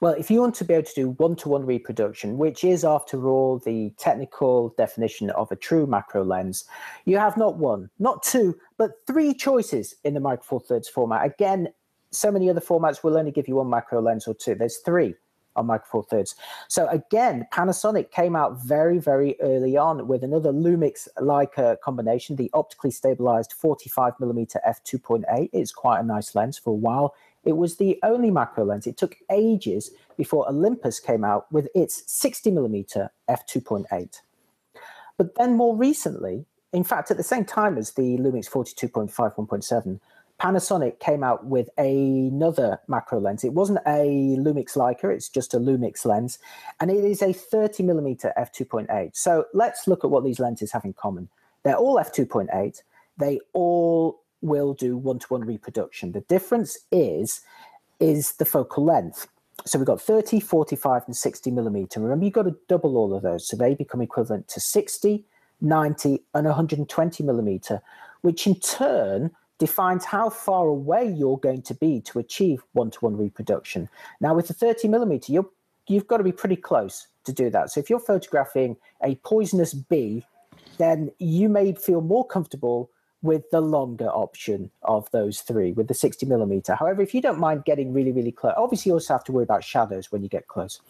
Well, 0.00 0.14
if 0.14 0.30
you 0.30 0.40
want 0.40 0.54
to 0.56 0.64
be 0.64 0.74
able 0.74 0.86
to 0.86 0.94
do 0.94 1.10
one 1.10 1.36
to 1.36 1.48
one 1.48 1.66
reproduction, 1.66 2.38
which 2.38 2.62
is, 2.62 2.84
after 2.84 3.28
all, 3.28 3.58
the 3.58 3.92
technical 3.98 4.74
definition 4.78 5.30
of 5.30 5.50
a 5.50 5.56
true 5.56 5.86
macro 5.86 6.24
lens, 6.24 6.64
you 7.04 7.18
have 7.18 7.36
not 7.36 7.58
one, 7.58 7.90
not 7.98 8.22
two, 8.22 8.56
but 8.76 8.92
three 9.06 9.34
choices 9.34 9.96
in 10.04 10.14
the 10.14 10.20
Micro 10.20 10.44
Four 10.44 10.60
Thirds 10.60 10.88
format. 10.88 11.26
Again, 11.26 11.68
so 12.12 12.30
many 12.30 12.48
other 12.48 12.60
formats 12.60 13.02
will 13.02 13.16
only 13.16 13.32
give 13.32 13.48
you 13.48 13.56
one 13.56 13.70
macro 13.70 14.00
lens 14.00 14.28
or 14.28 14.34
two. 14.34 14.54
There's 14.54 14.78
three 14.78 15.14
on 15.56 15.66
Micro 15.66 15.86
Four 15.88 16.02
Thirds. 16.04 16.34
So 16.68 16.88
again, 16.88 17.46
Panasonic 17.52 18.10
came 18.10 18.36
out 18.36 18.62
very, 18.62 18.98
very 18.98 19.36
early 19.40 19.76
on 19.76 20.06
with 20.08 20.22
another 20.24 20.52
Lumix 20.52 21.08
Leica 21.18 21.80
combination, 21.80 22.36
the 22.36 22.50
optically 22.54 22.90
stabilized 22.90 23.52
45 23.52 24.14
millimeter 24.20 24.60
f2.8. 24.66 25.50
It's 25.52 25.72
quite 25.72 26.00
a 26.00 26.02
nice 26.02 26.34
lens 26.34 26.58
for 26.58 26.70
a 26.70 26.74
while. 26.74 27.14
It 27.44 27.56
was 27.56 27.76
the 27.76 27.98
only 28.02 28.30
macro 28.30 28.64
lens. 28.64 28.86
It 28.86 28.96
took 28.96 29.16
ages 29.30 29.90
before 30.16 30.48
Olympus 30.48 31.00
came 31.00 31.24
out 31.24 31.50
with 31.50 31.68
its 31.74 32.04
60 32.06 32.50
millimeter 32.50 33.10
f2.8. 33.28 34.20
But 35.18 35.34
then 35.34 35.56
more 35.56 35.76
recently, 35.76 36.46
in 36.72 36.84
fact, 36.84 37.10
at 37.10 37.16
the 37.16 37.22
same 37.22 37.44
time 37.44 37.76
as 37.76 37.92
the 37.92 38.16
Lumix 38.16 38.48
42.5 38.48 39.12
1.7, 39.12 40.00
Panasonic 40.40 40.98
came 40.98 41.22
out 41.22 41.46
with 41.46 41.68
another 41.78 42.80
macro 42.88 43.20
lens. 43.20 43.44
It 43.44 43.52
wasn't 43.52 43.78
a 43.86 44.36
Lumix 44.38 44.76
Leica, 44.76 45.14
it's 45.14 45.28
just 45.28 45.54
a 45.54 45.58
Lumix 45.58 46.04
lens, 46.04 46.38
and 46.80 46.90
it 46.90 47.04
is 47.04 47.22
a 47.22 47.32
30 47.32 47.84
millimeter 47.84 48.32
f2.8. 48.36 49.16
So 49.16 49.44
let's 49.54 49.86
look 49.86 50.04
at 50.04 50.10
what 50.10 50.24
these 50.24 50.40
lenses 50.40 50.72
have 50.72 50.84
in 50.84 50.94
common. 50.94 51.28
They're 51.62 51.76
all 51.76 51.96
f2.8. 51.96 52.82
They 53.18 53.40
all 53.52 54.20
will 54.40 54.74
do 54.74 54.96
one-to-one 54.96 55.44
reproduction. 55.44 56.12
The 56.12 56.22
difference 56.22 56.76
is 56.90 57.40
is 58.00 58.32
the 58.32 58.44
focal 58.44 58.84
length. 58.84 59.28
So 59.64 59.78
we've 59.78 59.86
got 59.86 60.00
30, 60.00 60.40
45, 60.40 61.02
and 61.06 61.16
60 61.16 61.50
millimeter. 61.52 62.00
Remember, 62.00 62.24
you've 62.24 62.34
got 62.34 62.44
to 62.44 62.56
double 62.68 62.96
all 62.96 63.14
of 63.14 63.22
those. 63.22 63.46
So 63.46 63.56
they 63.56 63.74
become 63.74 64.00
equivalent 64.00 64.48
to 64.48 64.60
60, 64.60 65.24
90, 65.60 66.24
and 66.34 66.46
120 66.46 67.22
millimeter, 67.22 67.80
which 68.22 68.46
in 68.46 68.56
turn 68.56 69.30
defines 69.62 70.04
how 70.04 70.28
far 70.28 70.66
away 70.66 71.08
you're 71.08 71.38
going 71.38 71.62
to 71.62 71.72
be 71.72 72.00
to 72.00 72.18
achieve 72.18 72.64
one-to-one 72.72 73.16
reproduction. 73.16 73.88
Now, 74.20 74.34
with 74.34 74.48
the 74.48 74.54
30 74.54 74.88
millimeter, 74.88 75.30
you 75.32 75.52
you've 75.86 76.08
got 76.08 76.16
to 76.16 76.24
be 76.24 76.32
pretty 76.32 76.56
close 76.56 77.06
to 77.22 77.32
do 77.32 77.48
that. 77.50 77.70
So 77.70 77.78
if 77.78 77.88
you're 77.88 78.00
photographing 78.00 78.76
a 79.04 79.14
poisonous 79.24 79.72
bee, 79.72 80.26
then 80.78 81.12
you 81.20 81.48
may 81.48 81.74
feel 81.74 82.00
more 82.00 82.26
comfortable 82.26 82.90
with 83.22 83.48
the 83.52 83.60
longer 83.60 84.08
option 84.08 84.68
of 84.82 85.08
those 85.12 85.42
three, 85.42 85.70
with 85.70 85.86
the 85.86 85.94
60 85.94 86.26
millimeter. 86.26 86.74
However, 86.74 87.00
if 87.00 87.14
you 87.14 87.22
don't 87.22 87.38
mind 87.38 87.64
getting 87.64 87.92
really, 87.92 88.10
really 88.10 88.32
close, 88.32 88.54
obviously 88.56 88.90
you 88.90 88.94
also 88.94 89.14
have 89.14 89.22
to 89.24 89.32
worry 89.32 89.44
about 89.44 89.62
shadows 89.62 90.10
when 90.10 90.24
you 90.24 90.28
get 90.28 90.48
close. 90.48 90.80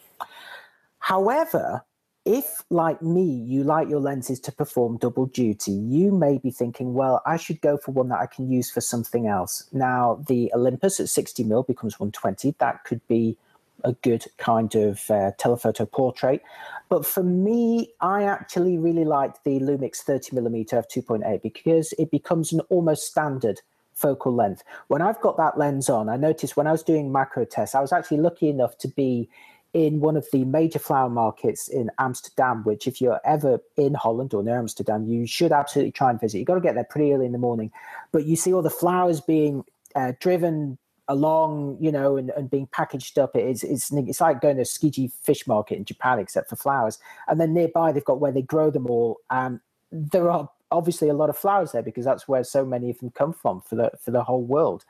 However, 0.97 1.85
if, 2.25 2.63
like 2.69 3.01
me, 3.01 3.23
you 3.23 3.63
like 3.63 3.89
your 3.89 3.99
lenses 3.99 4.39
to 4.41 4.51
perform 4.51 4.97
double 4.97 5.25
duty, 5.25 5.71
you 5.71 6.11
may 6.11 6.37
be 6.37 6.51
thinking, 6.51 6.93
well, 6.93 7.21
I 7.25 7.35
should 7.35 7.59
go 7.59 7.77
for 7.77 7.91
one 7.91 8.09
that 8.09 8.19
I 8.19 8.27
can 8.27 8.49
use 8.49 8.71
for 8.71 8.79
something 8.79 9.27
else. 9.27 9.67
Now, 9.73 10.23
the 10.27 10.51
Olympus 10.53 10.99
at 10.99 11.09
60 11.09 11.43
mil 11.43 11.63
becomes 11.63 11.99
120. 11.99 12.55
That 12.59 12.85
could 12.85 13.05
be 13.07 13.37
a 13.83 13.91
good 13.93 14.25
kind 14.37 14.73
of 14.75 15.09
uh, 15.11 15.31
telephoto 15.37 15.85
portrait. 15.85 16.41
But 16.87 17.05
for 17.05 17.23
me, 17.23 17.91
I 17.99 18.23
actually 18.23 18.77
really 18.77 19.03
like 19.03 19.43
the 19.43 19.59
Lumix 19.59 19.97
30 19.97 20.33
millimeter 20.33 20.81
f2.8 20.81 21.41
because 21.41 21.93
it 21.99 22.09
becomes 22.09 22.53
an 22.53 22.61
almost 22.69 23.05
standard 23.05 23.59
focal 23.93 24.33
length. 24.33 24.63
When 24.87 25.01
I've 25.01 25.19
got 25.19 25.37
that 25.37 25.57
lens 25.57 25.89
on, 25.89 26.07
I 26.07 26.15
noticed 26.15 26.55
when 26.55 26.67
I 26.67 26.71
was 26.71 26.83
doing 26.83 27.11
macro 27.11 27.43
tests, 27.43 27.75
I 27.75 27.81
was 27.81 27.91
actually 27.91 28.17
lucky 28.17 28.47
enough 28.47 28.77
to 28.79 28.87
be 28.87 29.29
in 29.73 29.99
one 29.99 30.15
of 30.15 30.27
the 30.31 30.45
major 30.45 30.79
flower 30.79 31.09
markets 31.09 31.67
in 31.67 31.89
Amsterdam, 31.97 32.63
which 32.63 32.87
if 32.87 33.01
you're 33.01 33.19
ever 33.25 33.59
in 33.75 33.95
Holland 33.95 34.33
or 34.33 34.43
near 34.43 34.57
Amsterdam, 34.57 35.07
you 35.07 35.25
should 35.25 35.51
absolutely 35.51 35.91
try 35.91 36.11
and 36.11 36.19
visit. 36.19 36.37
You've 36.37 36.47
got 36.47 36.55
to 36.55 36.61
get 36.61 36.75
there 36.75 36.83
pretty 36.83 37.11
early 37.11 37.25
in 37.25 37.31
the 37.31 37.39
morning. 37.39 37.71
But 38.11 38.25
you 38.25 38.35
see 38.35 38.53
all 38.53 38.61
the 38.61 38.69
flowers 38.69 39.19
being 39.19 39.63
uh, 39.95 40.13
driven 40.19 40.77
along, 41.07 41.77
you 41.81 41.91
know, 41.91 42.17
and, 42.17 42.29
and 42.31 42.49
being 42.49 42.67
packaged 42.67 43.17
up. 43.17 43.35
It's, 43.35 43.63
it's 43.63 43.91
it's 43.91 44.21
like 44.21 44.41
going 44.41 44.57
to 44.57 44.61
a 44.61 44.65
Tsukiji 44.65 45.11
fish 45.11 45.47
market 45.47 45.77
in 45.77 45.85
Japan, 45.85 46.19
except 46.19 46.49
for 46.49 46.55
flowers. 46.55 46.99
And 47.27 47.41
then 47.41 47.53
nearby, 47.53 47.91
they've 47.91 48.05
got 48.05 48.19
where 48.19 48.31
they 48.31 48.43
grow 48.43 48.69
them 48.69 48.87
all. 48.87 49.21
And 49.29 49.59
there 49.91 50.29
are 50.29 50.49
obviously 50.71 51.09
a 51.09 51.13
lot 51.13 51.29
of 51.29 51.37
flowers 51.37 51.71
there 51.71 51.83
because 51.83 52.05
that's 52.05 52.27
where 52.27 52.43
so 52.43 52.65
many 52.65 52.89
of 52.89 52.99
them 52.99 53.11
come 53.11 53.33
from 53.33 53.61
for 53.61 53.75
the 53.75 53.91
for 53.99 54.11
the 54.11 54.23
whole 54.23 54.43
world. 54.43 54.85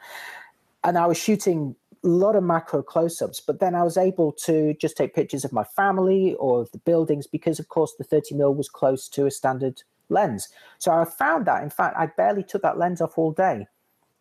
And 0.84 0.98
I 0.98 1.08
was 1.08 1.18
shooting 1.18 1.76
lot 2.08 2.36
of 2.36 2.44
macro 2.44 2.82
close-ups, 2.82 3.40
but 3.40 3.60
then 3.60 3.76
I 3.76 3.84
was 3.84 3.98
able 3.98 4.32
to 4.44 4.74
just 4.76 4.98
take 4.98 5.16
pictures 5.16 5.46
of 5.46 5.54
my 5.54 5.64
family 5.64 6.34
or 6.36 6.62
of 6.62 6.72
the 6.72 6.78
buildings 6.80 7.28
because, 7.28 7.60
of 7.60 7.70
course, 7.70 7.94
the 7.98 8.04
30 8.04 8.36
mil 8.36 8.54
was 8.54 8.70
close 8.70 9.08
to 9.10 9.26
a 9.26 9.32
standard 9.32 9.84
lens. 10.10 10.50
So 10.80 10.92
I 10.92 11.06
found 11.06 11.46
that, 11.46 11.64
in 11.64 11.70
fact, 11.70 11.96
I 11.98 12.08
barely 12.08 12.44
took 12.44 12.62
that 12.62 12.78
lens 12.78 13.02
off 13.02 13.18
all 13.18 13.32
day. 13.32 13.68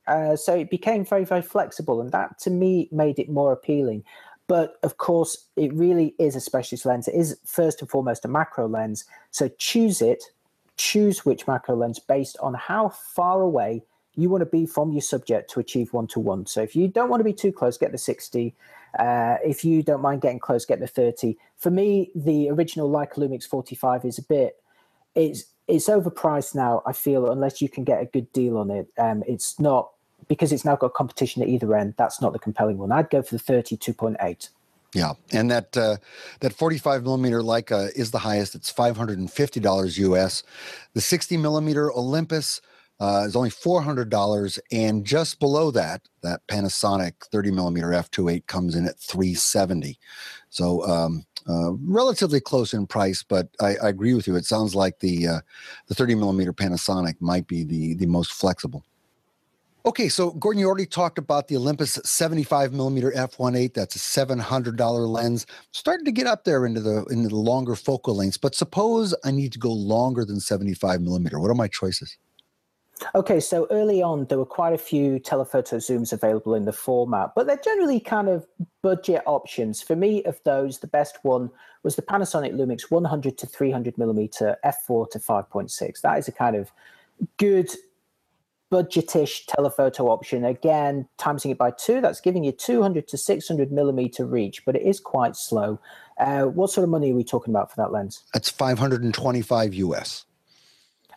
Uh, 0.06 0.36
so 0.36 0.54
it 0.54 0.70
became 0.70 1.04
very, 1.04 1.24
very 1.24 1.42
flexible, 1.42 2.00
and 2.00 2.10
that 2.12 2.38
to 2.40 2.50
me 2.50 2.88
made 2.90 3.18
it 3.18 3.28
more 3.28 3.52
appealing. 3.52 4.04
But 4.48 4.78
of 4.82 4.98
course, 4.98 5.46
it 5.56 5.72
really 5.72 6.14
is 6.18 6.34
a 6.34 6.40
specialist 6.40 6.84
lens. 6.84 7.08
It 7.08 7.14
is 7.14 7.38
first 7.44 7.80
and 7.80 7.88
foremost 7.88 8.24
a 8.24 8.28
macro 8.28 8.66
lens. 8.66 9.04
So 9.30 9.48
choose 9.58 10.02
it, 10.02 10.24
choose 10.76 11.24
which 11.24 11.46
macro 11.46 11.76
lens 11.76 11.98
based 11.98 12.36
on 12.38 12.54
how 12.54 12.88
far 12.88 13.40
away 13.40 13.84
you 14.14 14.28
want 14.28 14.42
to 14.42 14.46
be 14.46 14.66
from 14.66 14.92
your 14.92 15.00
subject 15.00 15.50
to 15.50 15.60
achieve 15.60 15.92
one 15.92 16.06
to 16.08 16.20
one. 16.20 16.46
So 16.46 16.62
if 16.62 16.76
you 16.76 16.88
don't 16.88 17.08
want 17.08 17.20
to 17.20 17.24
be 17.24 17.32
too 17.32 17.52
close, 17.52 17.78
get 17.78 17.92
the 17.92 17.98
60. 17.98 18.54
Uh, 18.98 19.36
if 19.44 19.64
you 19.64 19.82
don't 19.82 20.02
mind 20.02 20.20
getting 20.20 20.38
close, 20.38 20.66
get 20.66 20.80
the 20.80 20.86
30. 20.86 21.36
For 21.56 21.70
me, 21.70 22.10
the 22.14 22.50
original 22.50 22.90
Leica 22.90 23.14
Lumix 23.14 23.44
45 23.44 24.04
is 24.04 24.18
a 24.18 24.22
bit, 24.22 24.56
it's 25.14 25.44
it's 25.68 25.88
overpriced 25.88 26.54
now. 26.54 26.82
I 26.86 26.92
feel 26.92 27.30
unless 27.30 27.62
you 27.62 27.68
can 27.68 27.84
get 27.84 28.02
a 28.02 28.06
good 28.06 28.30
deal 28.32 28.58
on 28.58 28.70
it, 28.70 28.88
um, 28.98 29.22
it's 29.26 29.60
not 29.60 29.92
because 30.28 30.52
it's 30.52 30.64
now 30.64 30.76
got 30.76 30.94
competition 30.94 31.42
at 31.42 31.48
either 31.48 31.74
end. 31.74 31.94
That's 31.96 32.20
not 32.20 32.32
the 32.32 32.38
compelling 32.38 32.78
one. 32.78 32.92
I'd 32.92 33.10
go 33.10 33.22
for 33.22 33.36
the 33.36 33.42
32.8. 33.42 34.48
Yeah, 34.94 35.12
and 35.30 35.50
that 35.50 35.76
uh, 35.76 35.96
that 36.40 36.52
45 36.52 37.04
millimeter 37.04 37.40
Leica 37.40 37.90
is 37.96 38.10
the 38.10 38.18
highest. 38.18 38.54
It's 38.54 38.70
550 38.70 39.60
dollars 39.60 39.96
US. 39.98 40.42
The 40.92 41.00
60 41.00 41.36
millimeter 41.38 41.90
Olympus 41.92 42.60
uh, 43.03 43.24
is 43.26 43.34
only 43.34 43.50
$400. 43.50 44.59
And 44.70 45.05
just 45.05 45.40
below 45.40 45.72
that, 45.72 46.03
that 46.22 46.46
Panasonic 46.46 47.14
30 47.32 47.50
millimeter 47.50 47.88
f2.8 47.88 48.46
comes 48.46 48.76
in 48.76 48.86
at 48.86 48.98
370. 49.00 49.98
So 50.50 50.86
um, 50.86 51.26
uh, 51.48 51.72
relatively 51.72 52.38
close 52.38 52.72
in 52.72 52.86
price, 52.86 53.24
but 53.24 53.48
I, 53.61 53.74
I, 53.82 53.88
agree 53.88 54.14
with 54.14 54.28
you. 54.28 54.36
It 54.36 54.44
sounds 54.44 54.76
like 54.76 55.00
the 55.00 55.26
uh, 55.26 55.40
the 55.88 55.94
30 55.96 56.14
millimeter 56.14 56.53
Panasonic 56.53 57.20
might 57.20 57.48
be 57.48 57.64
the 57.64 57.94
the 57.94 58.07
most 58.07 58.32
flexible. 58.32 58.84
Okay, 59.84 60.09
so 60.09 60.30
Gordon, 60.30 60.61
you 60.61 60.68
already 60.68 60.86
talked 60.86 61.18
about 61.18 61.48
the 61.48 61.57
Olympus 61.57 61.98
75 62.05 62.72
millimeter 62.72 63.11
f1.8. 63.11 63.74
That's 63.74 63.96
a 63.96 64.26
$700 64.26 65.09
lens. 65.09 65.44
Starting 65.72 66.05
to 66.05 66.12
get 66.12 66.28
up 66.28 66.44
there 66.44 66.64
into 66.64 66.80
the 66.80 67.05
into 67.07 67.30
the 67.30 67.34
longer 67.34 67.74
focal 67.74 68.14
lengths. 68.14 68.36
But 68.36 68.55
suppose 68.55 69.12
I 69.24 69.32
need 69.32 69.53
to 69.55 69.59
go 69.59 69.72
longer 69.72 70.24
than 70.24 70.38
75 70.38 71.00
millimeter. 71.00 71.40
What 71.40 71.50
are 71.50 71.55
my 71.55 71.66
choices? 71.66 72.16
Okay, 73.14 73.40
so 73.40 73.66
early 73.70 74.03
on, 74.03 74.26
there 74.26 74.38
were 74.38 74.46
quite 74.46 74.72
a 74.72 74.78
few 74.78 75.18
telephoto 75.18 75.76
zooms 75.76 76.12
available 76.12 76.55
in 76.55 76.64
the 76.64 76.72
format, 76.72 77.32
but 77.34 77.46
they're 77.46 77.61
generally 77.62 78.00
kind 78.00 78.28
of 78.28 78.46
budget 78.82 79.22
options. 79.26 79.82
For 79.82 79.96
me, 79.96 80.22
of 80.24 80.40
those, 80.44 80.78
the 80.78 80.86
best 80.86 81.18
one 81.22 81.50
was 81.82 81.96
the 81.96 82.03
Panasonic 82.03 82.55
Lumix 82.55 82.90
100 82.90 83.38
to 83.38 83.46
300 83.46 83.98
millimeter 83.98 84.57
f4 84.64 85.11
to 85.11 85.18
5.6. 85.18 86.00
That 86.00 86.18
is 86.18 86.28
a 86.28 86.32
kind 86.32 86.57
of 86.57 86.72
good 87.36 87.70
budgetish 88.72 89.46
telephoto 89.46 90.09
option. 90.09 90.44
Again, 90.44 91.07
timesing 91.18 91.50
it 91.50 91.59
by 91.59 91.72
two, 91.72 92.00
that's 92.00 92.20
giving 92.20 92.42
you 92.42 92.53
200 92.53 93.07
to 93.09 93.18
600 93.18 93.70
millimeter 93.70 94.24
reach, 94.24 94.64
but 94.64 94.74
it 94.74 94.82
is 94.82 94.98
quite 94.98 95.36
slow. 95.36 95.78
Uh, 96.18 96.44
what 96.44 96.70
sort 96.70 96.84
of 96.84 96.90
money 96.90 97.12
are 97.12 97.14
we 97.14 97.24
talking 97.24 97.53
about 97.53 97.70
for 97.70 97.76
that 97.76 97.92
lens? 97.92 98.22
That's 98.32 98.48
525 98.48 99.74
US. 99.74 100.24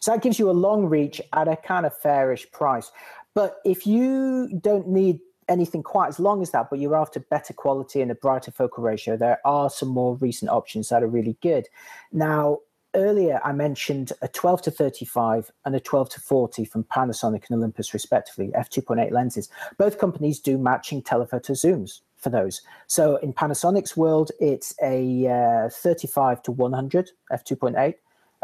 So 0.01 0.11
that 0.11 0.21
gives 0.21 0.39
you 0.39 0.49
a 0.49 0.51
long 0.51 0.85
reach 0.85 1.21
at 1.33 1.47
a 1.47 1.55
kind 1.55 1.85
of 1.85 1.97
fairish 1.97 2.49
price. 2.51 2.91
But 3.33 3.57
if 3.65 3.85
you 3.85 4.49
don't 4.61 4.87
need 4.87 5.19
anything 5.47 5.83
quite 5.83 6.07
as 6.07 6.19
long 6.19 6.41
as 6.41 6.51
that, 6.51 6.69
but 6.69 6.79
you're 6.79 6.95
after 6.95 7.19
better 7.19 7.53
quality 7.53 8.01
and 8.01 8.11
a 8.11 8.15
brighter 8.15 8.51
focal 8.51 8.83
ratio, 8.83 9.17
there 9.17 9.39
are 9.45 9.69
some 9.69 9.89
more 9.89 10.15
recent 10.15 10.51
options 10.51 10.89
that 10.89 11.03
are 11.03 11.07
really 11.07 11.37
good. 11.41 11.67
Now, 12.11 12.59
earlier 12.95 13.41
I 13.43 13.51
mentioned 13.51 14.13
a 14.21 14.27
12 14.27 14.63
to 14.63 14.71
35 14.71 15.51
and 15.65 15.75
a 15.75 15.79
12 15.79 16.09
to 16.11 16.21
40 16.21 16.65
from 16.65 16.83
Panasonic 16.85 17.43
and 17.49 17.57
Olympus, 17.57 17.93
respectively, 17.93 18.51
f2.8 18.57 19.11
lenses. 19.11 19.49
Both 19.77 19.99
companies 19.99 20.39
do 20.39 20.57
matching 20.57 21.01
telephoto 21.01 21.53
zooms 21.53 22.01
for 22.15 22.29
those. 22.29 22.61
So 22.87 23.17
in 23.17 23.33
Panasonic's 23.33 23.95
world, 23.95 24.31
it's 24.39 24.73
a 24.81 25.27
uh, 25.65 25.69
35 25.69 26.41
to 26.43 26.51
100 26.51 27.11
f2.8 27.31 27.95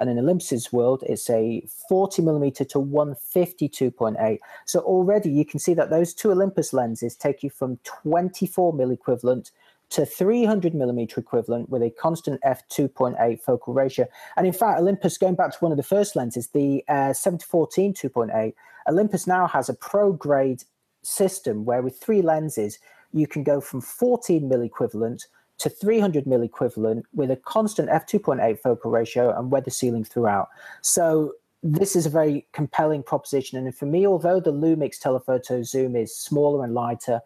and 0.02 0.10
in 0.10 0.18
Olympus's 0.18 0.74
world, 0.74 1.04
it's 1.08 1.30
a 1.30 1.64
40 1.88 2.24
millimeter 2.24 2.66
to 2.66 2.80
152.8. 2.80 4.40
So 4.66 4.80
already 4.80 5.30
you 5.30 5.46
can 5.46 5.60
see 5.60 5.76
that 5.76 5.92
those 5.92 6.16
two 6.16 6.32
Olympus 6.32 6.74
lenses 6.74 7.16
take 7.16 7.44
you 7.44 7.52
from 7.52 7.78
24 7.84 8.74
mil 8.74 8.90
equivalent 8.90 9.52
to 9.92 10.04
300 10.06 10.74
millimeter 10.74 11.20
equivalent 11.20 11.70
with 11.70 11.84
a 11.84 11.92
constant 11.92 12.42
f2.8 12.42 13.40
focal 13.42 13.74
ratio. 13.76 14.08
And 14.38 14.48
in 14.48 14.54
fact, 14.54 14.80
Olympus, 14.80 15.20
going 15.20 15.36
back 15.36 15.52
to 15.52 15.58
one 15.60 15.72
of 15.72 15.78
the 15.78 15.84
first 15.84 16.16
lenses, 16.16 16.48
the 16.48 16.84
uh, 16.88 17.14
714 17.14 17.94
2.8, 17.94 18.54
Olympus 18.90 19.28
now 19.28 19.46
has 19.46 19.70
a 19.70 19.76
pro 19.76 20.14
grade 20.14 20.64
system 21.04 21.64
where 21.64 21.84
with 21.84 22.00
three 22.00 22.24
lenses, 22.24 22.80
you 23.14 23.28
can 23.28 23.44
go 23.44 23.62
from 23.62 23.82
14 23.82 24.50
mil 24.50 24.62
equivalent 24.62 25.28
to 25.62 25.70
300 25.70 26.26
mil 26.26 26.42
equivalent 26.42 27.06
with 27.14 27.30
a 27.30 27.36
constant 27.36 27.90
f2.8 27.90 28.60
focal 28.60 28.90
ratio 28.90 29.38
and 29.38 29.52
weather 29.52 29.70
sealing 29.70 30.04
throughout. 30.04 30.50
So 30.82 31.34
this 31.62 31.96
is 31.96 32.08
a 32.08 32.10
very 32.10 32.48
compelling 32.52 33.04
proposition. 33.04 33.60
And 33.60 33.76
for 33.76 33.86
me, 33.86 34.08
although 34.08 34.40
the 34.40 34.52
Lumix 34.52 35.00
telephoto 35.00 35.62
zoom 35.62 35.96
is 35.96 36.16
smaller 36.16 36.64
and 36.64 36.74
lighter 36.74 37.22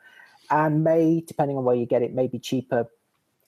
and 0.52 0.84
may, 0.84 1.24
depending 1.26 1.58
on 1.58 1.64
where 1.64 1.76
you 1.76 1.86
get 1.86 2.02
it, 2.02 2.14
may 2.14 2.28
be 2.28 2.38
cheaper, 2.38 2.88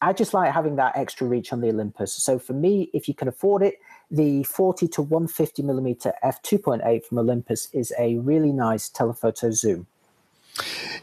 I 0.01 0.13
just 0.13 0.33
like 0.33 0.53
having 0.53 0.77
that 0.77 0.95
extra 0.95 1.27
reach 1.27 1.51
on 1.51 1.59
the 1.59 1.69
Olympus. 1.69 2.13
So 2.13 2.39
for 2.39 2.53
me, 2.53 2.89
if 2.93 3.09
you 3.09 3.13
can 3.13 3.27
afford 3.27 3.63
it, 3.63 3.75
the 4.09 4.43
40 4.43 4.87
to 4.89 5.01
150 5.01 5.63
millimeter 5.63 6.13
f2.8 6.23 7.03
from 7.03 7.17
Olympus 7.17 7.67
is 7.73 7.91
a 7.99 8.17
really 8.19 8.53
nice 8.53 8.87
telephoto 8.87 9.51
zoom. 9.51 9.87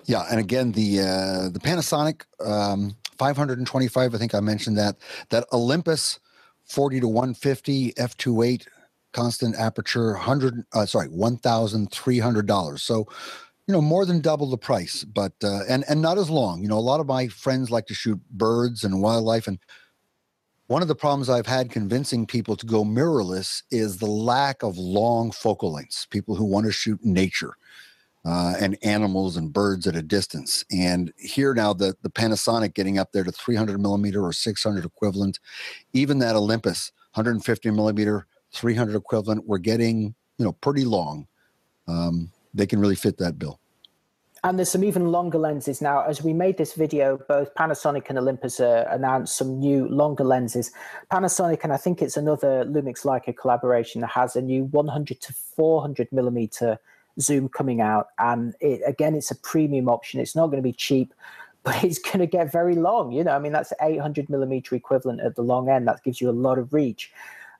Yeah, 0.07 0.25
and 0.31 0.41
again, 0.41 0.73
the 0.73 1.01
uh, 1.01 1.49
the 1.49 1.61
Panasonic 1.61 2.23
um, 2.45 2.97
525, 3.19 4.15
I 4.15 4.19
think 4.19 4.35
I 4.35 4.41
mentioned 4.41 4.77
that. 4.79 4.97
That 5.31 5.47
Olympus 5.53 6.21
40 6.65 7.01
to 7.01 7.09
150 7.09 7.93
f2.8 7.93 8.67
constant 9.13 9.57
aperture, 9.57 10.13
100, 10.13 10.65
uh, 10.73 10.87
sorry, 10.87 11.09
$1,300. 11.09 12.81
So, 12.81 13.07
you 13.67 13.73
know, 13.73 13.81
more 13.81 14.05
than 14.05 14.21
double 14.21 14.51
the 14.51 14.59
price, 14.59 15.05
but, 15.05 15.33
uh, 15.43 15.61
and, 15.69 15.85
and 15.89 16.03
not 16.03 16.19
as 16.19 16.29
long. 16.29 16.63
You 16.63 16.69
know, 16.69 16.79
a 16.79 16.81
lot 16.81 17.01
of 17.01 17.07
my 17.07 17.29
friends 17.29 17.71
like 17.71 17.87
to 17.87 17.95
shoot 17.95 18.21
birds 18.31 18.85
and 18.85 19.01
wildlife. 19.01 19.47
And 19.47 19.59
one 20.67 20.83
of 20.83 20.89
the 20.89 20.95
problems 20.95 21.31
I've 21.31 21.47
had 21.47 21.71
convincing 21.71 22.27
people 22.27 22.57
to 22.57 22.67
go 22.67 22.85
mirrorless 22.85 23.63
is 23.71 23.99
the 23.99 24.07
lack 24.07 24.63
of 24.63 24.77
long 24.77 25.31
focal 25.31 25.73
lengths, 25.73 26.07
people 26.07 26.35
who 26.35 26.45
want 26.45 26.67
to 26.67 26.73
shoot 26.73 27.03
nature 27.05 27.55
uh, 28.25 28.55
and 28.59 28.79
animals 28.83 29.37
and 29.37 29.53
birds 29.53 29.87
at 29.87 29.97
a 29.97 30.03
distance. 30.03 30.65
And 30.71 31.13
here 31.19 31.55
now, 31.55 31.73
the 31.73 31.97
the 32.03 32.11
Panasonic 32.11 32.75
getting 32.75 32.99
up 32.99 33.13
there 33.13 33.25
to 33.25 33.33
300 33.33 33.81
millimeter 33.81 34.25
or 34.25 34.33
600 34.33 34.85
equivalent, 34.85 35.39
even 35.93 36.19
that 36.21 36.37
Olympus 36.37 36.93
150 37.15 37.71
millimeter, 37.71 38.27
300 38.53 38.97
equivalent, 38.97 39.47
we're 39.47 39.59
getting 39.59 40.15
you 40.39 40.45
know 40.45 40.53
pretty 40.53 40.85
long. 40.85 41.27
Um, 41.87 42.31
they 42.55 42.67
can 42.67 42.81
really 42.81 42.95
fit 42.95 43.19
that 43.19 43.39
bill. 43.39 43.61
And 44.45 44.59
there's 44.59 44.71
some 44.71 44.85
even 44.85 45.07
longer 45.11 45.39
lenses 45.39 45.81
now. 45.81 46.03
As 46.03 46.23
we 46.23 46.35
made 46.35 46.59
this 46.59 46.75
video, 46.75 47.19
both 47.29 47.55
Panasonic 47.55 48.11
and 48.11 48.19
Olympus 48.19 48.61
uh, 48.61 48.87
announced 48.91 49.39
some 49.39 49.59
new 49.59 49.89
longer 49.89 50.23
lenses. 50.23 50.71
Panasonic, 51.11 51.65
and 51.65 51.73
I 51.73 51.79
think 51.79 52.03
it's 52.03 52.19
another 52.19 52.67
Lumix 52.67 53.07
Leica 53.07 53.35
collaboration, 53.35 54.03
that 54.03 54.11
has 54.11 54.37
a 54.37 54.43
new 54.43 54.65
100 54.65 55.21
to 55.23 55.33
400 55.33 56.13
millimeter 56.13 56.79
Zoom 57.21 57.49
coming 57.49 57.81
out. 57.81 58.09
And 58.19 58.55
it, 58.61 58.81
again, 58.87 59.15
it's 59.15 59.31
a 59.31 59.37
premium 59.37 59.89
option. 59.89 60.21
It's 60.21 60.37
not 60.37 60.47
going 60.47 60.63
to 60.63 60.69
be 60.69 60.73
cheap, 60.73 61.15
but 61.63 61.83
it's 61.83 61.99
going 61.99 62.19
to 62.19 62.27
get 62.27 62.53
very 62.53 62.75
long. 62.75 63.13
You 63.13 63.25
know, 63.25 63.33
I 63.33 63.39
mean, 63.39 63.53
that's 63.53 63.73
800 63.81 64.29
millimeter 64.29 64.75
equivalent 64.75 65.21
at 65.21 65.37
the 65.37 65.43
long 65.43 65.69
end. 65.69 65.89
That 65.89 66.05
gives 66.05 66.21
you 66.21 66.31
a 66.31 66.33
lot 66.33 66.59
of 66.59 66.73
reach. 66.73 67.11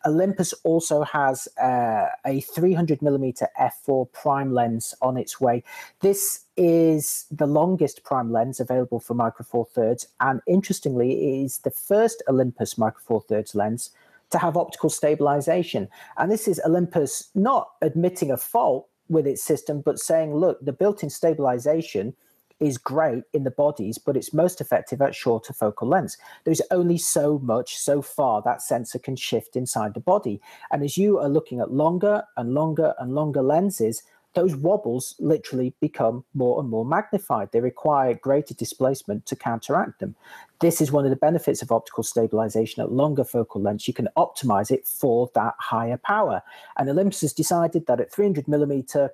Olympus 0.07 0.53
also 0.65 1.03
has 1.03 1.49
uh, 1.59 2.09
a 2.27 2.41
300 2.41 3.01
millimeter 3.01 3.49
f4 3.59 4.11
prime 4.13 4.53
lens 4.53 4.95
on 5.01 5.17
its 5.17 5.41
way. 5.41 5.63
This 6.01 6.45
is 6.57 7.25
the 7.31 7.47
longest 7.47 8.05
prime 8.05 8.31
lens 8.31 8.61
available 8.61 9.01
for 9.01 9.15
Micro 9.15 9.45
Four 9.45 9.65
Thirds, 9.65 10.07
and 10.21 10.41
interestingly, 10.47 11.13
it 11.13 11.45
is 11.45 11.59
the 11.59 11.71
first 11.71 12.23
Olympus 12.29 12.77
Micro 12.77 13.01
Four 13.03 13.23
Thirds 13.23 13.55
lens 13.55 13.91
to 14.31 14.39
have 14.39 14.57
optical 14.57 14.91
stabilization. 14.91 15.89
And 16.17 16.31
this 16.31 16.49
is 16.49 16.61
Olympus 16.67 17.31
not 17.35 17.71
admitting 17.83 18.31
a 18.31 18.37
fault, 18.37 18.89
with 19.09 19.27
its 19.27 19.43
system, 19.43 19.81
but 19.81 19.99
saying, 19.99 20.35
look, 20.35 20.65
the 20.65 20.73
built-in 20.73 21.11
stabilization 21.11 22.15
is 22.61 22.79
great 22.79 23.25
in 23.33 23.45
the 23.45 23.51
bodies, 23.51 23.99
but 23.99 24.17
it's 24.17 24.33
most 24.33 24.61
effective 24.61 25.03
at 25.03 25.15
shorter 25.15 25.53
focal 25.53 25.89
lengths. 25.89 26.17
There's 26.45 26.63
only 26.71 26.99
so 26.99 27.39
much, 27.41 27.77
so 27.77 28.01
far 28.01 28.43
that 28.43 28.63
sensor 28.63 28.99
can 28.99 29.17
shift 29.17 29.57
inside 29.57 29.95
the 29.95 30.01
body. 30.01 30.41
And 30.71 30.83
as 30.83 30.97
you 30.97 31.19
are 31.19 31.29
looking 31.29 31.61
at 31.61 31.73
longer 31.73 32.23
and 32.37 32.55
longer 32.55 32.95
and 32.99 33.15
longer 33.15 33.43
lenses, 33.43 34.03
those 34.35 34.57
wobbles 34.57 35.15
literally 35.19 35.75
become 35.81 36.25
more 36.35 36.61
and 36.61 36.69
more 36.69 36.85
magnified. 36.85 37.51
They 37.53 37.61
require 37.61 38.15
greater 38.15 38.55
displacement 38.55 39.27
to 39.27 39.37
counteract 39.37 40.01
them. 40.01 40.15
This 40.61 40.81
is 40.81 40.93
one 40.93 41.05
of 41.05 41.11
the 41.11 41.17
benefits 41.17 41.63
of 41.63 41.73
optical 41.73 42.03
stabilization 42.03 42.83
at 42.83 42.93
longer 42.93 43.25
focal 43.25 43.61
lengths. 43.61 43.89
You 43.89 43.95
can 43.95 44.09
optimize 44.17 44.71
it 44.71 44.87
for 44.87 45.31
that 45.35 45.55
higher 45.59 45.99
power. 45.99 46.43
And 46.79 46.89
Olympus 46.89 47.21
has 47.23 47.33
decided 47.33 47.87
that 47.87 48.01
at 48.01 48.13
300 48.13 48.49
millimeter, 48.49 49.11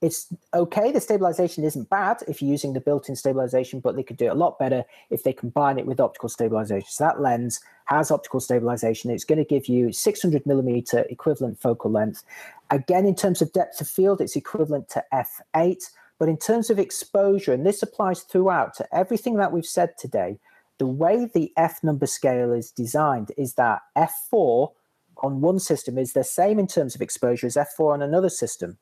it's 0.00 0.26
okay. 0.52 0.92
The 0.92 1.00
stabilization 1.00 1.64
isn't 1.64 1.88
bad 1.88 2.18
if 2.28 2.42
you're 2.42 2.50
using 2.50 2.72
the 2.72 2.80
built-in 2.80 3.16
stabilization, 3.16 3.80
but 3.80 3.96
they 3.96 4.02
could 4.02 4.16
do 4.16 4.26
it 4.26 4.32
a 4.32 4.34
lot 4.34 4.58
better 4.58 4.84
if 5.10 5.22
they 5.22 5.32
combine 5.32 5.78
it 5.78 5.86
with 5.86 6.00
optical 6.00 6.28
stabilization. 6.28 6.88
So 6.90 7.04
that 7.04 7.20
lens 7.20 7.60
has 7.86 8.10
optical 8.10 8.40
stabilization. 8.40 9.10
It's 9.10 9.24
going 9.24 9.38
to 9.38 9.44
give 9.44 9.66
you 9.66 9.92
600 9.92 10.44
millimeter 10.46 11.06
equivalent 11.08 11.60
focal 11.60 11.90
length. 11.90 12.22
Again, 12.70 13.06
in 13.06 13.14
terms 13.14 13.40
of 13.40 13.52
depth 13.52 13.80
of 13.80 13.88
field, 13.88 14.20
it's 14.20 14.36
equivalent 14.36 14.88
to 14.90 15.04
f8. 15.12 15.90
But 16.18 16.28
in 16.28 16.36
terms 16.36 16.70
of 16.70 16.78
exposure, 16.78 17.52
and 17.52 17.66
this 17.66 17.82
applies 17.82 18.22
throughout 18.22 18.74
to 18.74 18.94
everything 18.94 19.36
that 19.36 19.52
we've 19.52 19.66
said 19.66 19.98
today, 19.98 20.38
the 20.78 20.86
way 20.86 21.28
the 21.32 21.52
f 21.56 21.82
number 21.82 22.06
scale 22.06 22.52
is 22.52 22.70
designed 22.70 23.32
is 23.36 23.54
that 23.54 23.82
f4 23.96 24.72
on 25.18 25.40
one 25.40 25.58
system 25.58 25.98
is 25.98 26.12
the 26.12 26.24
same 26.24 26.58
in 26.58 26.66
terms 26.66 26.94
of 26.94 27.00
exposure 27.00 27.46
as 27.46 27.56
f4 27.56 27.94
on 27.94 28.02
another 28.02 28.28
system. 28.28 28.78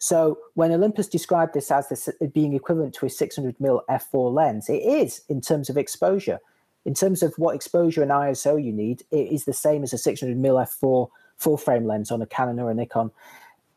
So 0.00 0.38
when 0.54 0.72
Olympus 0.72 1.06
described 1.06 1.52
this 1.52 1.70
as 1.70 1.90
this 1.90 2.08
being 2.32 2.54
equivalent 2.54 2.94
to 2.94 3.06
a 3.06 3.10
600 3.10 3.60
mil 3.60 3.82
f4 3.88 4.32
lens, 4.32 4.68
it 4.70 4.82
is 4.82 5.20
in 5.28 5.42
terms 5.42 5.68
of 5.68 5.76
exposure. 5.76 6.40
In 6.86 6.94
terms 6.94 7.22
of 7.22 7.34
what 7.36 7.54
exposure 7.54 8.02
and 8.02 8.10
ISO 8.10 8.62
you 8.62 8.72
need, 8.72 9.02
it 9.10 9.30
is 9.30 9.44
the 9.44 9.52
same 9.52 9.82
as 9.82 9.92
a 9.92 9.98
600 9.98 10.36
mil 10.38 10.54
f4 10.54 11.08
full 11.36 11.56
frame 11.58 11.86
lens 11.86 12.10
on 12.10 12.22
a 12.22 12.26
Canon 12.26 12.58
or 12.58 12.70
a 12.70 12.74
Nikon. 12.74 13.10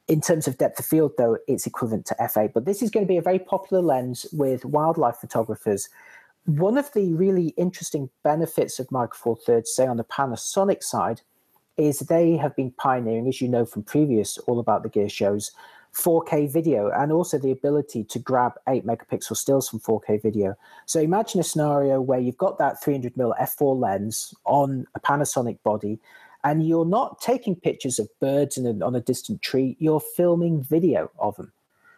In 0.08 0.22
terms 0.22 0.48
of 0.48 0.58
depth 0.58 0.80
of 0.80 0.86
field, 0.86 1.12
though, 1.18 1.38
it's 1.48 1.68
equivalent 1.68 2.06
to 2.08 2.16
f8. 2.16 2.54
But 2.54 2.64
this 2.64 2.82
is 2.82 2.90
going 2.90 3.06
to 3.06 3.12
be 3.12 3.18
a 3.18 3.22
very 3.22 3.40
popular 3.40 3.84
lens 3.84 4.26
with 4.32 4.64
wildlife 4.64 5.18
photographers. 5.18 5.90
One 6.46 6.78
of 6.78 6.92
the 6.94 7.14
really 7.14 7.50
interesting 7.58 8.10
benefits 8.24 8.80
of 8.80 8.92
Micro 8.92 9.18
Four 9.18 9.36
Thirds, 9.36 9.76
say 9.76 9.88
on 9.88 9.98
the 9.98 10.04
Panasonic 10.06 10.84
side, 10.84 11.22
is 11.76 12.00
they 12.00 12.38
have 12.38 12.56
been 12.56 12.72
pioneering, 12.72 13.28
as 13.28 13.42
you 13.42 13.50
know 13.50 13.66
from 13.66 13.84
previous 13.84 14.38
All 14.40 14.60
About 14.60 14.84
the 14.84 14.90
Gear 14.90 15.10
shows, 15.10 15.52
4K 15.96 16.52
video 16.52 16.90
and 16.90 17.12
also 17.12 17.38
the 17.38 17.52
ability 17.52 18.04
to 18.06 18.20
grab 18.20 18.54
8 18.68 18.86
megapixel 18.86 19.38
stills 19.38 19.70
from 19.70 19.80
4K 19.80 20.22
video. 20.22 20.56
So 20.86 21.00
imagine 21.00 21.40
a 21.40 21.44
scenario 21.44 22.02
where 22.02 22.20
you've 22.20 22.38
got 22.38 22.58
that 22.58 22.82
300 22.82 23.14
mm 23.14 23.40
f4 23.40 23.80
lens 23.80 24.34
on 24.46 24.88
a 24.96 25.00
Panasonic 25.00 25.62
body 25.64 26.00
and 26.44 26.68
you're 26.68 26.86
not 26.86 27.22
taking 27.22 27.56
pictures 27.56 28.00
of 28.00 28.10
birds 28.20 28.58
a, 28.58 28.84
on 28.84 28.96
a 28.96 29.02
distant 29.02 29.42
tree, 29.42 29.78
you're 29.80 30.00
filming 30.00 30.62
video 30.62 31.12
of 31.20 31.36
them. 31.36 31.54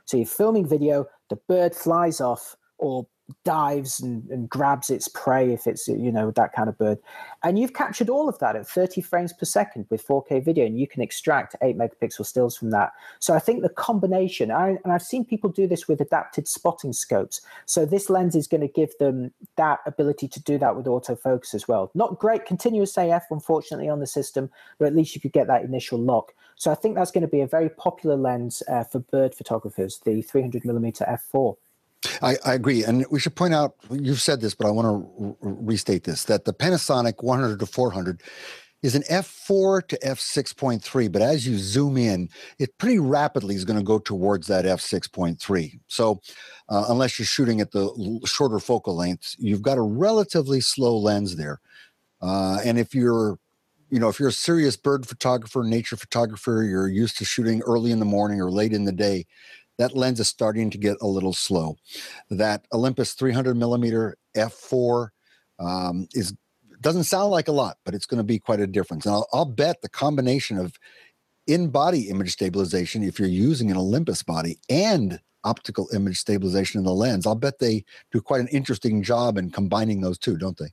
So 0.05 0.17
you're 0.17 0.25
filming 0.25 0.67
video, 0.67 1.07
the 1.29 1.37
bird 1.47 1.73
flies 1.73 2.21
off 2.21 2.55
or 2.77 3.07
dives 3.43 3.99
and, 3.99 4.29
and, 4.29 4.49
grabs 4.49 4.89
its 4.91 5.07
prey 5.07 5.51
if 5.51 5.65
it's 5.65 5.87
you 5.87 6.11
know 6.11 6.29
that 6.31 6.53
kind 6.53 6.69
of 6.69 6.77
bird. 6.77 6.99
And 7.43 7.57
you've 7.57 7.73
captured 7.73 8.09
all 8.09 8.29
of 8.29 8.37
that 8.39 8.55
at 8.55 8.67
30 8.67 9.01
frames 9.01 9.33
per 9.33 9.45
second 9.45 9.87
with 9.89 10.05
4k 10.05 10.43
video 10.43 10.65
and 10.65 10.79
you 10.79 10.87
can 10.87 11.01
extract 11.01 11.55
8 11.61 11.75
megapixel 11.75 12.25
stills 12.25 12.55
from 12.55 12.69
that. 12.71 12.91
So 13.19 13.33
i 13.33 13.39
think 13.39 13.61
the 13.61 13.69
combination 13.69 14.51
I, 14.51 14.77
and 14.83 14.91
i've 14.93 15.01
seen 15.01 15.25
people 15.25 15.49
do 15.49 15.67
this 15.67 15.87
with 15.87 16.01
adapted 16.01 16.47
spotting 16.47 16.93
scopes. 16.93 17.41
So 17.65 17.85
this 17.85 18.09
lens 18.09 18.35
is 18.35 18.47
going 18.47 18.61
to 18.61 18.67
give 18.67 18.95
them 18.99 19.31
that 19.55 19.79
ability 19.87 20.27
to 20.27 20.41
do 20.41 20.59
that 20.59 20.75
with 20.75 20.85
autofocus 20.85 21.55
as 21.55 21.67
well. 21.67 21.89
Not 21.95 22.19
great 22.19 22.45
continuous 22.45 22.95
af 22.97 23.23
unfortunately 23.31 23.89
on 23.89 23.99
the 23.99 24.07
system 24.07 24.51
but 24.77 24.85
at 24.85 24.95
least 24.95 25.15
you 25.15 25.21
could 25.21 25.33
get 25.33 25.47
that 25.47 25.63
initial 25.63 25.97
lock. 25.99 26.33
So 26.57 26.71
i 26.71 26.75
think 26.75 26.95
that's 26.95 27.11
going 27.11 27.23
to 27.23 27.27
be 27.27 27.41
a 27.41 27.47
very 27.47 27.69
popular 27.69 28.15
lens 28.15 28.61
uh, 28.67 28.83
for 28.83 28.99
bird 28.99 29.33
photographers 29.33 29.99
the 30.05 30.21
300 30.21 30.63
millimeter 30.63 31.05
f4 31.05 31.55
I, 32.21 32.37
I, 32.45 32.53
agree. 32.53 32.83
And 32.83 33.05
we 33.09 33.19
should 33.19 33.35
point 33.35 33.53
out, 33.53 33.75
you've 33.89 34.21
said 34.21 34.41
this, 34.41 34.55
but 34.55 34.67
I 34.67 34.71
want 34.71 34.87
to 34.87 35.37
restate 35.41 36.03
this 36.03 36.25
that 36.25 36.45
the 36.45 36.53
Panasonic 36.53 37.23
100 37.23 37.59
to 37.59 37.65
400 37.65 38.21
is 38.81 38.95
an 38.95 39.03
f4 39.03 39.87
to 39.87 39.97
f6.3. 39.99 41.11
But 41.11 41.21
as 41.21 41.47
you 41.47 41.57
zoom 41.57 41.97
in, 41.97 42.29
it 42.59 42.77
pretty 42.77 42.99
rapidly 42.99 43.55
is 43.55 43.65
going 43.65 43.79
to 43.79 43.85
go 43.85 43.99
towards 43.99 44.47
that 44.47 44.65
f6.3. 44.65 45.79
So, 45.87 46.21
uh, 46.69 46.85
unless 46.89 47.17
you're 47.17 47.25
shooting 47.25 47.61
at 47.61 47.71
the 47.71 48.19
shorter 48.25 48.59
focal 48.59 48.95
lengths, 48.95 49.35
you've 49.39 49.61
got 49.61 49.77
a 49.77 49.81
relatively 49.81 50.61
slow 50.61 50.97
lens 50.97 51.35
there. 51.35 51.59
Uh, 52.21 52.59
and 52.63 52.77
if 52.79 52.93
you're 52.93 53.37
you 53.91 53.99
know, 53.99 54.09
if 54.09 54.19
you're 54.19 54.29
a 54.29 54.33
serious 54.33 54.75
bird 54.75 55.07
photographer, 55.07 55.63
nature 55.63 55.95
photographer, 55.95 56.63
you're 56.63 56.87
used 56.87 57.17
to 57.19 57.25
shooting 57.25 57.61
early 57.61 57.91
in 57.91 57.99
the 57.99 58.05
morning 58.05 58.41
or 58.41 58.51
late 58.51 58.73
in 58.73 58.85
the 58.85 58.91
day, 58.91 59.25
that 59.77 59.95
lens 59.95 60.19
is 60.19 60.27
starting 60.27 60.69
to 60.69 60.77
get 60.77 60.97
a 61.01 61.07
little 61.07 61.33
slow. 61.33 61.77
That 62.29 62.65
Olympus 62.73 63.13
300 63.13 63.55
millimeter 63.55 64.17
f4 64.35 65.09
um, 65.59 66.07
is 66.13 66.33
doesn't 66.81 67.05
sound 67.05 67.31
like 67.31 67.47
a 67.47 67.53
lot, 67.53 67.77
but 67.83 67.95
it's 67.95 68.05
going 68.05 68.19
to 68.19 68.23
be 68.23 68.37
quite 68.37 68.59
a 68.59 68.67
difference. 68.67 69.05
And 69.05 69.15
I'll, 69.15 69.27
I'll 69.33 69.45
bet 69.45 69.81
the 69.81 69.89
combination 69.89 70.57
of 70.57 70.77
in-body 71.47 72.09
image 72.09 72.31
stabilization, 72.31 73.03
if 73.03 73.17
you're 73.19 73.27
using 73.27 73.71
an 73.71 73.77
Olympus 73.77 74.23
body, 74.23 74.59
and 74.69 75.19
optical 75.43 75.87
image 75.93 76.17
stabilization 76.17 76.79
in 76.79 76.85
the 76.85 76.93
lens, 76.93 77.25
I'll 77.25 77.35
bet 77.35 77.59
they 77.59 77.85
do 78.11 78.19
quite 78.19 78.41
an 78.41 78.47
interesting 78.49 79.03
job 79.03 79.37
in 79.37 79.51
combining 79.51 80.01
those 80.01 80.17
two, 80.17 80.37
don't 80.37 80.57
they? 80.57 80.71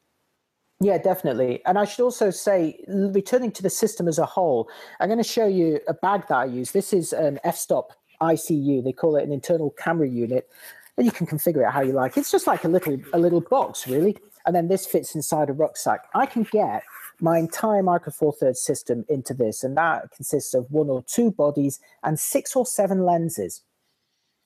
Yeah, 0.81 0.99
definitely. 0.99 1.65
And 1.65 1.79
I 1.79 1.85
should 1.85 2.03
also 2.03 2.31
say, 2.31 2.83
returning 2.89 3.53
to 3.53 3.63
the 3.63 3.71
system 3.71 4.09
as 4.09 4.19
a 4.19 4.27
whole, 4.27 4.69
I'm 4.99 5.09
going 5.09 5.23
to 5.23 5.29
show 5.29 5.47
you 5.47 5.79
a 5.87 5.95
bag 5.95 6.27
that 6.29 6.37
I 6.37 6.45
use. 6.47 6.73
This 6.73 6.93
is 6.93 7.13
an 7.13 7.39
f-stop 7.45 7.93
ICU. 8.23 8.85
They 8.85 8.93
call 8.93 9.17
it 9.17 9.25
an 9.25 9.33
internal 9.33 9.71
camera 9.71 10.09
unit, 10.09 10.49
and 10.97 11.05
you 11.05 11.13
can 11.13 11.27
configure 11.27 11.67
it 11.67 11.73
how 11.73 11.83
you 11.83 11.93
like. 11.93 12.17
It's 12.17 12.31
just 12.31 12.47
like 12.47 12.65
a 12.65 12.69
little 12.69 12.99
a 13.13 13.19
little 13.19 13.41
box, 13.41 13.87
really. 13.87 14.17
And 14.47 14.55
then 14.57 14.69
this 14.69 14.87
fits 14.87 15.15
inside 15.15 15.51
a 15.51 15.53
rucksack. 15.53 16.01
I 16.15 16.27
can 16.27 16.45
get 16.45 16.83
my 17.21 17.39
entire 17.39 17.83
Micro 17.83 18.13
Four 18.13 18.33
Thirds 18.33 18.63
system 18.63 19.05
into 19.09 19.35
this, 19.35 19.63
and 19.63 19.77
that 19.77 20.11
consists 20.11 20.55
of 20.55 20.71
one 20.71 20.89
or 20.89 21.03
two 21.03 21.31
bodies 21.31 21.81
and 22.03 22.19
six 22.19 22.57
or 22.57 22.67
seven 22.67 23.05
lenses. 23.05 23.63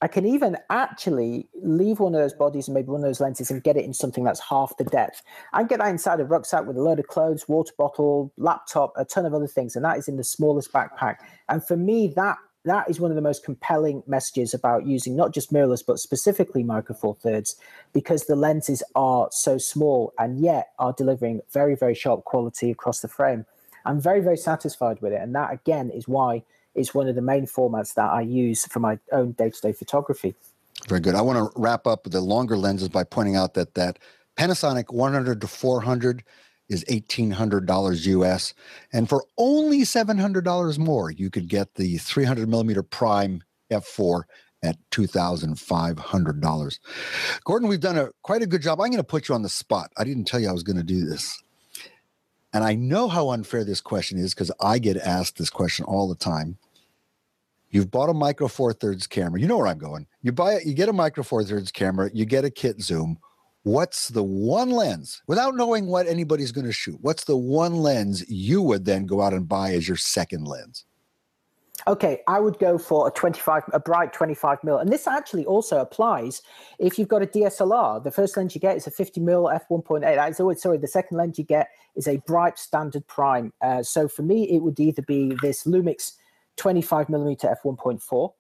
I 0.03 0.09
can 0.09 0.27
even 0.27 0.59
actually 0.69 1.49
leave 1.63 2.01
one 2.01 2.15
of 2.15 2.21
those 2.21 2.35
bodies 2.35 2.69
and 2.69 2.75
maybe 2.75 2.89
one 2.89 3.01
of 3.01 3.07
those 3.07 3.21
lenses 3.21 3.51
and 3.51 3.63
get 3.63 3.79
it 3.79 3.85
in 3.87 3.95
something 3.95 4.25
that's 4.25 4.41
half 4.41 4.77
the 4.77 4.85
depth. 4.85 5.23
I 5.55 5.61
can 5.61 5.69
get 5.69 5.79
that 5.79 5.89
inside 5.89 6.21
a 6.21 6.25
rucksack 6.27 6.67
with 6.67 6.77
a 6.77 6.83
load 6.83 6.99
of 6.99 7.07
clothes, 7.07 7.49
water 7.49 7.73
bottle, 7.79 8.31
laptop, 8.37 8.93
a 8.97 9.07
ton 9.07 9.25
of 9.25 9.33
other 9.33 9.47
things, 9.47 9.75
and 9.75 9.85
that 9.87 9.97
is 9.97 10.07
in 10.07 10.19
the 10.19 10.25
smallest 10.25 10.71
backpack. 10.71 11.17
And 11.49 11.67
for 11.67 11.79
me, 11.79 12.09
that 12.09 12.37
that 12.67 12.91
is 12.91 13.01
one 13.01 13.11
of 13.11 13.15
the 13.15 13.23
most 13.23 13.45
compelling 13.45 14.03
messages 14.07 14.53
about 14.53 14.87
using 14.87 15.17
not 15.17 15.33
just 15.33 15.53
mirrorless 15.53 15.83
but 15.87 15.99
specifically 15.99 16.63
micro 16.63 16.95
four 16.95 17.15
thirds 17.15 17.57
because 17.93 18.27
the 18.27 18.37
lenses 18.37 18.83
are 18.95 19.29
so 19.31 19.57
small 19.57 20.13
and 20.19 20.41
yet 20.41 20.73
are 20.79 20.93
delivering 20.93 21.41
very 21.53 21.75
very 21.75 21.95
sharp 21.95 22.25
quality 22.25 22.71
across 22.71 23.01
the 23.01 23.09
frame. 23.09 23.47
I'm 23.85 24.01
very 24.01 24.21
very 24.21 24.37
satisfied 24.37 25.01
with 25.01 25.13
it 25.13 25.23
and 25.23 25.35
that 25.35 25.53
again 25.53 25.91
is 25.91 26.07
why 26.07 26.43
it's 26.75 26.93
one 26.93 27.09
of 27.09 27.15
the 27.15 27.23
main 27.23 27.47
formats 27.47 27.95
that 27.95 28.11
i 28.11 28.21
use 28.21 28.67
for 28.67 28.81
my 28.81 28.99
own 29.11 29.33
day-to-day 29.33 29.73
photography. 29.73 30.35
Very 30.89 31.01
good. 31.01 31.15
I 31.15 31.23
want 31.23 31.39
to 31.39 31.59
wrap 31.59 31.87
up 31.87 32.05
the 32.05 32.21
longer 32.21 32.57
lenses 32.57 32.91
by 32.91 33.03
pointing 33.03 33.35
out 33.35 33.55
that 33.55 33.75
that 33.75 33.99
panasonic 34.37 34.93
100 34.93 35.41
to 35.41 35.47
400 35.47 36.23
is 36.69 36.85
$1,800 36.85 38.07
US. 38.07 38.55
And 38.93 39.09
for 39.09 39.25
only 39.39 39.81
$700 39.81 40.79
more, 40.79 41.11
you 41.11 41.31
could 41.31 41.49
get 41.49 41.75
the 41.75 41.99
300 41.99 42.49
millimeter 42.49 42.83
prime 42.83 43.43
f4 43.71 44.23
at 44.63 44.77
$2,500. 44.91 46.79
Gordon, 47.45 47.69
we've 47.69 47.81
done 47.81 47.99
a 47.99 48.11
quite 48.23 48.43
a 48.43 48.47
good 48.47 48.63
job. 48.63 48.81
I'm 48.81 48.89
going 48.89 48.97
to 48.97 49.05
put 49.05 49.29
you 49.29 49.35
on 49.35 49.43
the 49.43 49.49
spot. 49.49 49.93
I 49.97 50.05
didn't 50.05 50.25
tell 50.25 50.41
you 50.41 50.49
I 50.49 50.53
was 50.53 50.63
going 50.63 50.77
to 50.77 50.83
do 50.83 51.05
this. 51.05 51.43
And 52.53 52.65
I 52.65 52.75
know 52.75 53.09
how 53.09 53.31
unfair 53.31 53.65
this 53.65 53.81
question 53.81 54.19
is 54.19 54.35
because 54.35 54.51
I 54.61 54.79
get 54.79 54.97
asked 54.97 55.37
this 55.37 55.51
question 55.51 55.85
all 55.85 56.09
the 56.09 56.15
time. 56.15 56.59
You've 57.69 57.91
bought 57.91 58.09
a 58.09 58.15
micro 58.15 58.49
four 58.49 58.73
thirds 58.73 59.07
camera. 59.07 59.41
You 59.41 59.47
know 59.47 59.59
where 59.59 59.67
I'm 59.67 59.79
going. 59.79 60.07
You 60.23 60.33
buy 60.33 60.55
it, 60.55 60.67
you 60.67 60.73
get 60.73 60.89
a 60.89 60.93
micro 60.93 61.23
four 61.23 61.45
thirds 61.45 61.71
camera, 61.71 62.11
you 62.15 62.25
get 62.25 62.45
a 62.45 62.51
kit 62.51 62.81
zoom 62.81 63.19
what's 63.67 64.11
the 64.11 64.23
one 64.23 64.71
lens 64.71 65.23
without 65.27 65.57
knowing 65.57 65.87
what 65.87 66.07
anybody's 66.07 66.53
going 66.53 66.65
to 66.65 66.73
shoot 66.73 66.97
what's 67.01 67.25
the 67.25 67.37
one 67.37 67.75
lens 67.75 68.25
you 68.31 68.63
would 68.63 68.85
then 68.85 69.07
go 69.07 69.21
out 69.21 69.33
and 69.33 69.49
buy 69.49 69.73
as 69.73 69.89
your 69.89 69.97
second 69.97 70.47
lens? 70.47 70.85
Okay 71.89 72.21
i 72.29 72.39
would 72.39 72.61
go 72.61 72.79
for 72.79 73.09
a 73.09 73.11
25 73.11 73.65
a 73.73 73.81
bright 73.81 74.13
25 74.13 74.63
mil 74.63 74.79
and 74.79 74.93
this 74.93 75.09
actually 75.09 75.45
also 75.47 75.81
applies 75.81 76.43
if 76.79 76.97
you've 76.97 77.09
got 77.09 77.25
a 77.25 77.27
dslr 77.27 78.05
the 78.05 78.11
first 78.13 78.37
lens 78.37 78.55
you 78.55 78.61
get 78.61 78.77
is 78.77 78.87
a 78.87 78.91
50 78.93 79.21
mil 79.21 79.51
f1.8 79.69 80.41
always 80.41 80.63
sorry 80.63 80.79
the 80.79 80.87
second 80.87 81.17
lens 81.17 81.37
you 81.37 81.45
get 81.45 81.69
is 81.97 82.07
a 82.07 82.19
bright 82.19 82.61
standard 82.61 83.05
prime. 83.09 83.53
Uh, 83.61 83.83
so 83.83 84.07
for 84.07 84.23
me 84.23 84.49
it 84.49 84.61
would 84.61 84.79
either 84.79 85.03
be 85.03 85.37
this 85.43 85.65
lumix 85.65 86.13
25 86.55 87.09
millimeter 87.09 87.53
f1.4 87.65 88.33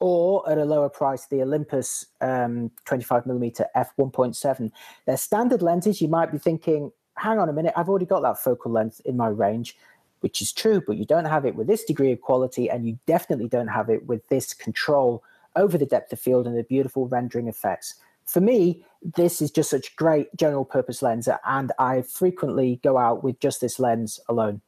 or 0.00 0.50
at 0.50 0.58
a 0.58 0.64
lower 0.64 0.88
price, 0.88 1.26
the 1.26 1.42
Olympus 1.42 2.06
um, 2.22 2.70
25 2.86 3.26
millimeter 3.26 3.66
f1.7. 3.76 4.72
They're 5.06 5.16
standard 5.16 5.62
lenses. 5.62 6.00
You 6.00 6.08
might 6.08 6.32
be 6.32 6.38
thinking, 6.38 6.90
hang 7.16 7.38
on 7.38 7.48
a 7.50 7.52
minute, 7.52 7.74
I've 7.76 7.88
already 7.88 8.06
got 8.06 8.22
that 8.22 8.38
focal 8.38 8.72
length 8.72 9.00
in 9.04 9.16
my 9.16 9.28
range, 9.28 9.76
which 10.20 10.40
is 10.40 10.52
true, 10.52 10.82
but 10.84 10.96
you 10.96 11.04
don't 11.04 11.26
have 11.26 11.44
it 11.44 11.54
with 11.54 11.66
this 11.66 11.84
degree 11.84 12.12
of 12.12 12.20
quality, 12.22 12.70
and 12.70 12.86
you 12.86 12.98
definitely 13.06 13.48
don't 13.48 13.68
have 13.68 13.90
it 13.90 14.06
with 14.06 14.26
this 14.28 14.54
control 14.54 15.22
over 15.54 15.76
the 15.76 15.86
depth 15.86 16.12
of 16.12 16.20
field 16.20 16.46
and 16.46 16.56
the 16.56 16.62
beautiful 16.62 17.06
rendering 17.08 17.48
effects. 17.48 17.96
For 18.24 18.40
me, 18.40 18.84
this 19.02 19.42
is 19.42 19.50
just 19.50 19.70
such 19.70 19.96
great 19.96 20.34
general 20.36 20.64
purpose 20.64 21.02
lens, 21.02 21.28
and 21.44 21.72
I 21.78 22.02
frequently 22.02 22.80
go 22.82 22.96
out 22.96 23.22
with 23.22 23.38
just 23.40 23.60
this 23.60 23.78
lens 23.78 24.18
alone 24.28 24.62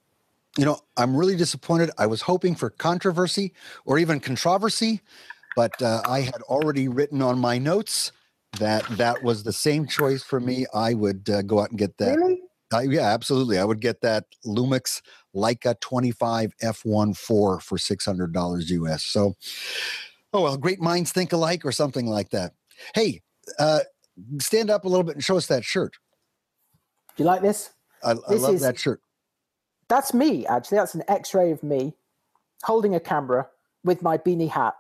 you 0.59 0.65
know, 0.65 0.79
I'm 0.97 1.17
really 1.17 1.37
disappointed. 1.37 1.91
I 1.99 2.07
was 2.07 2.23
hoping 2.23 2.55
for 2.55 2.71
controversy 2.71 3.55
or 3.85 3.99
even 3.99 4.21
controversy, 4.21 5.01
but 5.57 5.81
uh, 5.81 6.03
I 6.07 6.21
had 6.21 6.43
already 6.43 6.89
written 6.89 7.23
on 7.23 7.39
my 7.39 7.59
notes 7.59 8.13
that 8.59 8.87
that 8.99 9.23
was 9.23 9.43
the 9.43 9.53
same 9.53 9.87
choice 9.87 10.23
for 10.23 10.41
me. 10.41 10.67
I 10.75 10.95
would 10.95 11.29
uh, 11.31 11.43
go 11.43 11.61
out 11.61 11.71
and 11.71 11.79
get 11.79 11.97
that. 11.99 12.19
Really? 12.19 12.41
Uh, 12.73 12.81
yeah, 12.81 13.13
absolutely. 13.13 13.59
I 13.59 13.65
would 13.65 13.81
get 13.81 14.01
that 14.03 14.25
Lumix 14.47 15.03
Leica 15.35 15.79
25 15.81 16.53
F1.4 16.63 17.17
for 17.17 17.59
$600 17.61 18.71
US. 18.71 19.05
So, 19.05 19.35
oh, 20.33 20.43
well, 20.43 20.57
great 20.57 20.81
minds 20.81 21.13
think 21.13 21.33
alike 21.33 21.65
or 21.65 21.73
something 21.73 22.07
like 22.07 22.31
that. 22.31 22.53
Hey, 22.95 23.23
uh, 23.59 23.81
stand 24.39 24.71
up 24.71 24.85
a 24.85 24.89
little 24.89 25.05
bit 25.05 25.15
and 25.15 25.25
show 25.25 25.37
us 25.37 25.47
that 25.47 25.65
shirt. 25.65 25.97
Do 27.17 27.23
you 27.23 27.27
like 27.27 27.43
this? 27.43 27.71
I, 28.03 28.13
I 28.13 28.35
love 28.35 28.55
is, 28.55 28.63
that 28.63 28.79
shirt. 28.79 29.01
That's 29.93 30.15
me, 30.15 30.47
actually. 30.47 30.79
That's 30.79 30.95
an 30.95 31.03
x 31.07 31.35
ray 31.35 31.51
of 31.51 31.63
me 31.63 31.93
holding 32.65 32.95
a 32.95 33.01
camera 33.01 33.47
with 33.85 34.01
my 34.01 34.17
beanie 34.17 34.49
hat. 34.49 34.73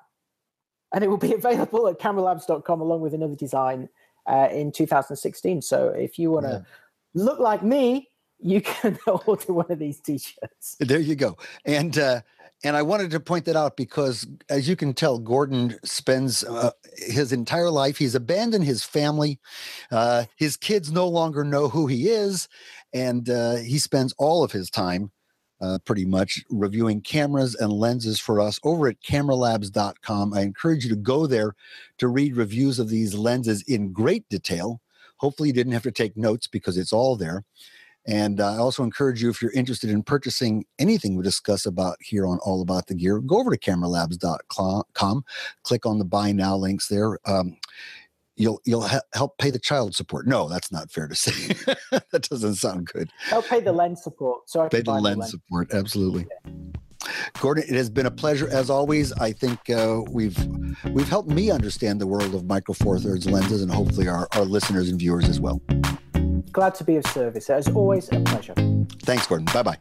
And 0.94 1.04
it 1.04 1.08
will 1.08 1.18
be 1.18 1.34
available 1.40 1.86
at 1.86 1.98
cameralabs.com 1.98 2.80
along 2.80 3.02
with 3.02 3.12
another 3.12 3.34
design 3.34 3.90
uh, 4.26 4.48
in 4.50 4.72
2016. 4.72 5.60
So 5.60 5.88
if 5.88 6.18
you 6.18 6.30
want 6.30 6.46
to 6.46 6.64
yeah. 6.64 7.24
look 7.24 7.40
like 7.40 7.62
me, 7.62 8.08
you 8.38 8.62
can 8.62 8.98
order 9.06 9.52
one 9.52 9.70
of 9.70 9.78
these 9.78 10.00
t-shirts. 10.00 10.76
There 10.80 10.98
you 10.98 11.14
go. 11.14 11.36
And 11.66 11.98
uh, 11.98 12.22
and 12.64 12.76
I 12.76 12.82
wanted 12.82 13.10
to 13.10 13.20
point 13.20 13.44
that 13.46 13.56
out 13.56 13.76
because, 13.76 14.26
as 14.48 14.68
you 14.68 14.76
can 14.76 14.94
tell, 14.94 15.18
Gordon 15.18 15.78
spends 15.84 16.44
uh, 16.44 16.70
his 16.96 17.32
entire 17.32 17.70
life. 17.70 17.98
He's 17.98 18.14
abandoned 18.14 18.64
his 18.64 18.84
family. 18.84 19.40
Uh, 19.90 20.24
his 20.36 20.56
kids 20.56 20.92
no 20.92 21.08
longer 21.08 21.42
know 21.42 21.68
who 21.68 21.88
he 21.88 22.08
is, 22.08 22.48
and 22.94 23.28
uh, 23.30 23.56
he 23.56 23.78
spends 23.78 24.14
all 24.18 24.44
of 24.44 24.52
his 24.52 24.70
time 24.70 25.10
uh, 25.60 25.78
pretty 25.84 26.04
much 26.04 26.44
reviewing 26.50 27.00
cameras 27.00 27.54
and 27.54 27.72
lenses 27.72 28.18
for 28.18 28.40
us 28.40 28.58
over 28.64 28.88
at 28.88 29.00
cameralabs.com. 29.00 30.34
I 30.34 30.40
encourage 30.40 30.84
you 30.84 30.90
to 30.90 30.96
go 30.96 31.26
there 31.26 31.54
to 31.98 32.08
read 32.08 32.36
reviews 32.36 32.78
of 32.78 32.88
these 32.88 33.14
lenses 33.14 33.62
in 33.68 33.92
great 33.92 34.28
detail. 34.28 34.80
Hopefully, 35.18 35.50
you 35.50 35.52
didn't 35.52 35.72
have 35.72 35.84
to 35.84 35.92
take 35.92 36.16
notes 36.16 36.48
because 36.48 36.76
it's 36.76 36.92
all 36.92 37.16
there. 37.16 37.44
And 38.04 38.40
uh, 38.40 38.54
I 38.54 38.56
also 38.56 38.82
encourage 38.82 39.22
you, 39.22 39.30
if 39.30 39.40
you're 39.40 39.52
interested 39.52 39.88
in 39.90 40.02
purchasing 40.02 40.64
anything 40.80 41.16
we 41.16 41.22
discuss 41.22 41.66
about 41.66 41.96
here 42.00 42.26
on 42.26 42.38
All 42.38 42.60
About 42.60 42.88
the 42.88 42.94
Gear, 42.94 43.20
go 43.20 43.38
over 43.38 43.52
to 43.52 43.58
cameralabs.com, 43.58 45.24
click 45.62 45.86
on 45.86 45.98
the 46.00 46.04
buy 46.04 46.32
now 46.32 46.56
links 46.56 46.88
there. 46.88 47.18
Um, 47.24 47.56
you'll 48.36 48.60
you'll 48.64 48.82
ha- 48.82 49.00
help 49.14 49.38
pay 49.38 49.50
the 49.50 49.58
child 49.58 49.94
support. 49.94 50.26
No, 50.26 50.48
that's 50.48 50.70
not 50.72 50.90
fair 50.90 51.08
to 51.08 51.14
say. 51.16 51.54
that 52.10 52.28
doesn't 52.30 52.54
sound 52.56 52.86
good. 52.86 53.10
Help 53.18 53.46
pay 53.46 53.60
the 53.60 53.72
lens 53.72 54.02
support. 54.02 54.48
So 54.48 54.60
I 54.60 54.68
pay 54.68 54.82
the 54.82 54.92
lens, 54.92 55.18
lens, 55.18 55.30
support. 55.30 55.72
Absolutely. 55.72 56.26
Yeah. 56.44 56.52
Gordon, 57.40 57.64
it 57.68 57.74
has 57.74 57.90
been 57.90 58.06
a 58.06 58.10
pleasure 58.12 58.48
as 58.48 58.70
always. 58.70 59.12
I 59.14 59.32
think 59.32 59.58
uh, 59.70 60.02
we've 60.10 60.38
we've 60.92 61.08
helped 61.08 61.28
me 61.30 61.50
understand 61.50 62.00
the 62.00 62.06
world 62.06 62.34
of 62.34 62.44
micro 62.46 62.74
four 62.74 62.98
thirds 62.98 63.26
lenses, 63.28 63.60
and 63.62 63.72
hopefully 63.72 64.08
our, 64.08 64.28
our 64.34 64.44
listeners 64.44 64.88
and 64.88 64.98
viewers 64.98 65.28
as 65.28 65.40
well. 65.40 65.60
Glad 66.52 66.74
to 66.76 66.84
be 66.84 66.96
of 66.96 67.06
service. 67.06 67.50
As 67.50 67.66
always, 67.68 68.08
a 68.12 68.20
pleasure. 68.20 68.54
Thanks, 69.02 69.26
Gordon. 69.26 69.46
Bye 69.52 69.62
bye. 69.62 69.78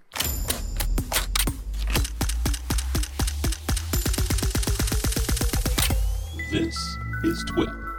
This 6.51 6.97
is 7.23 7.45
TWIP. 7.45 7.90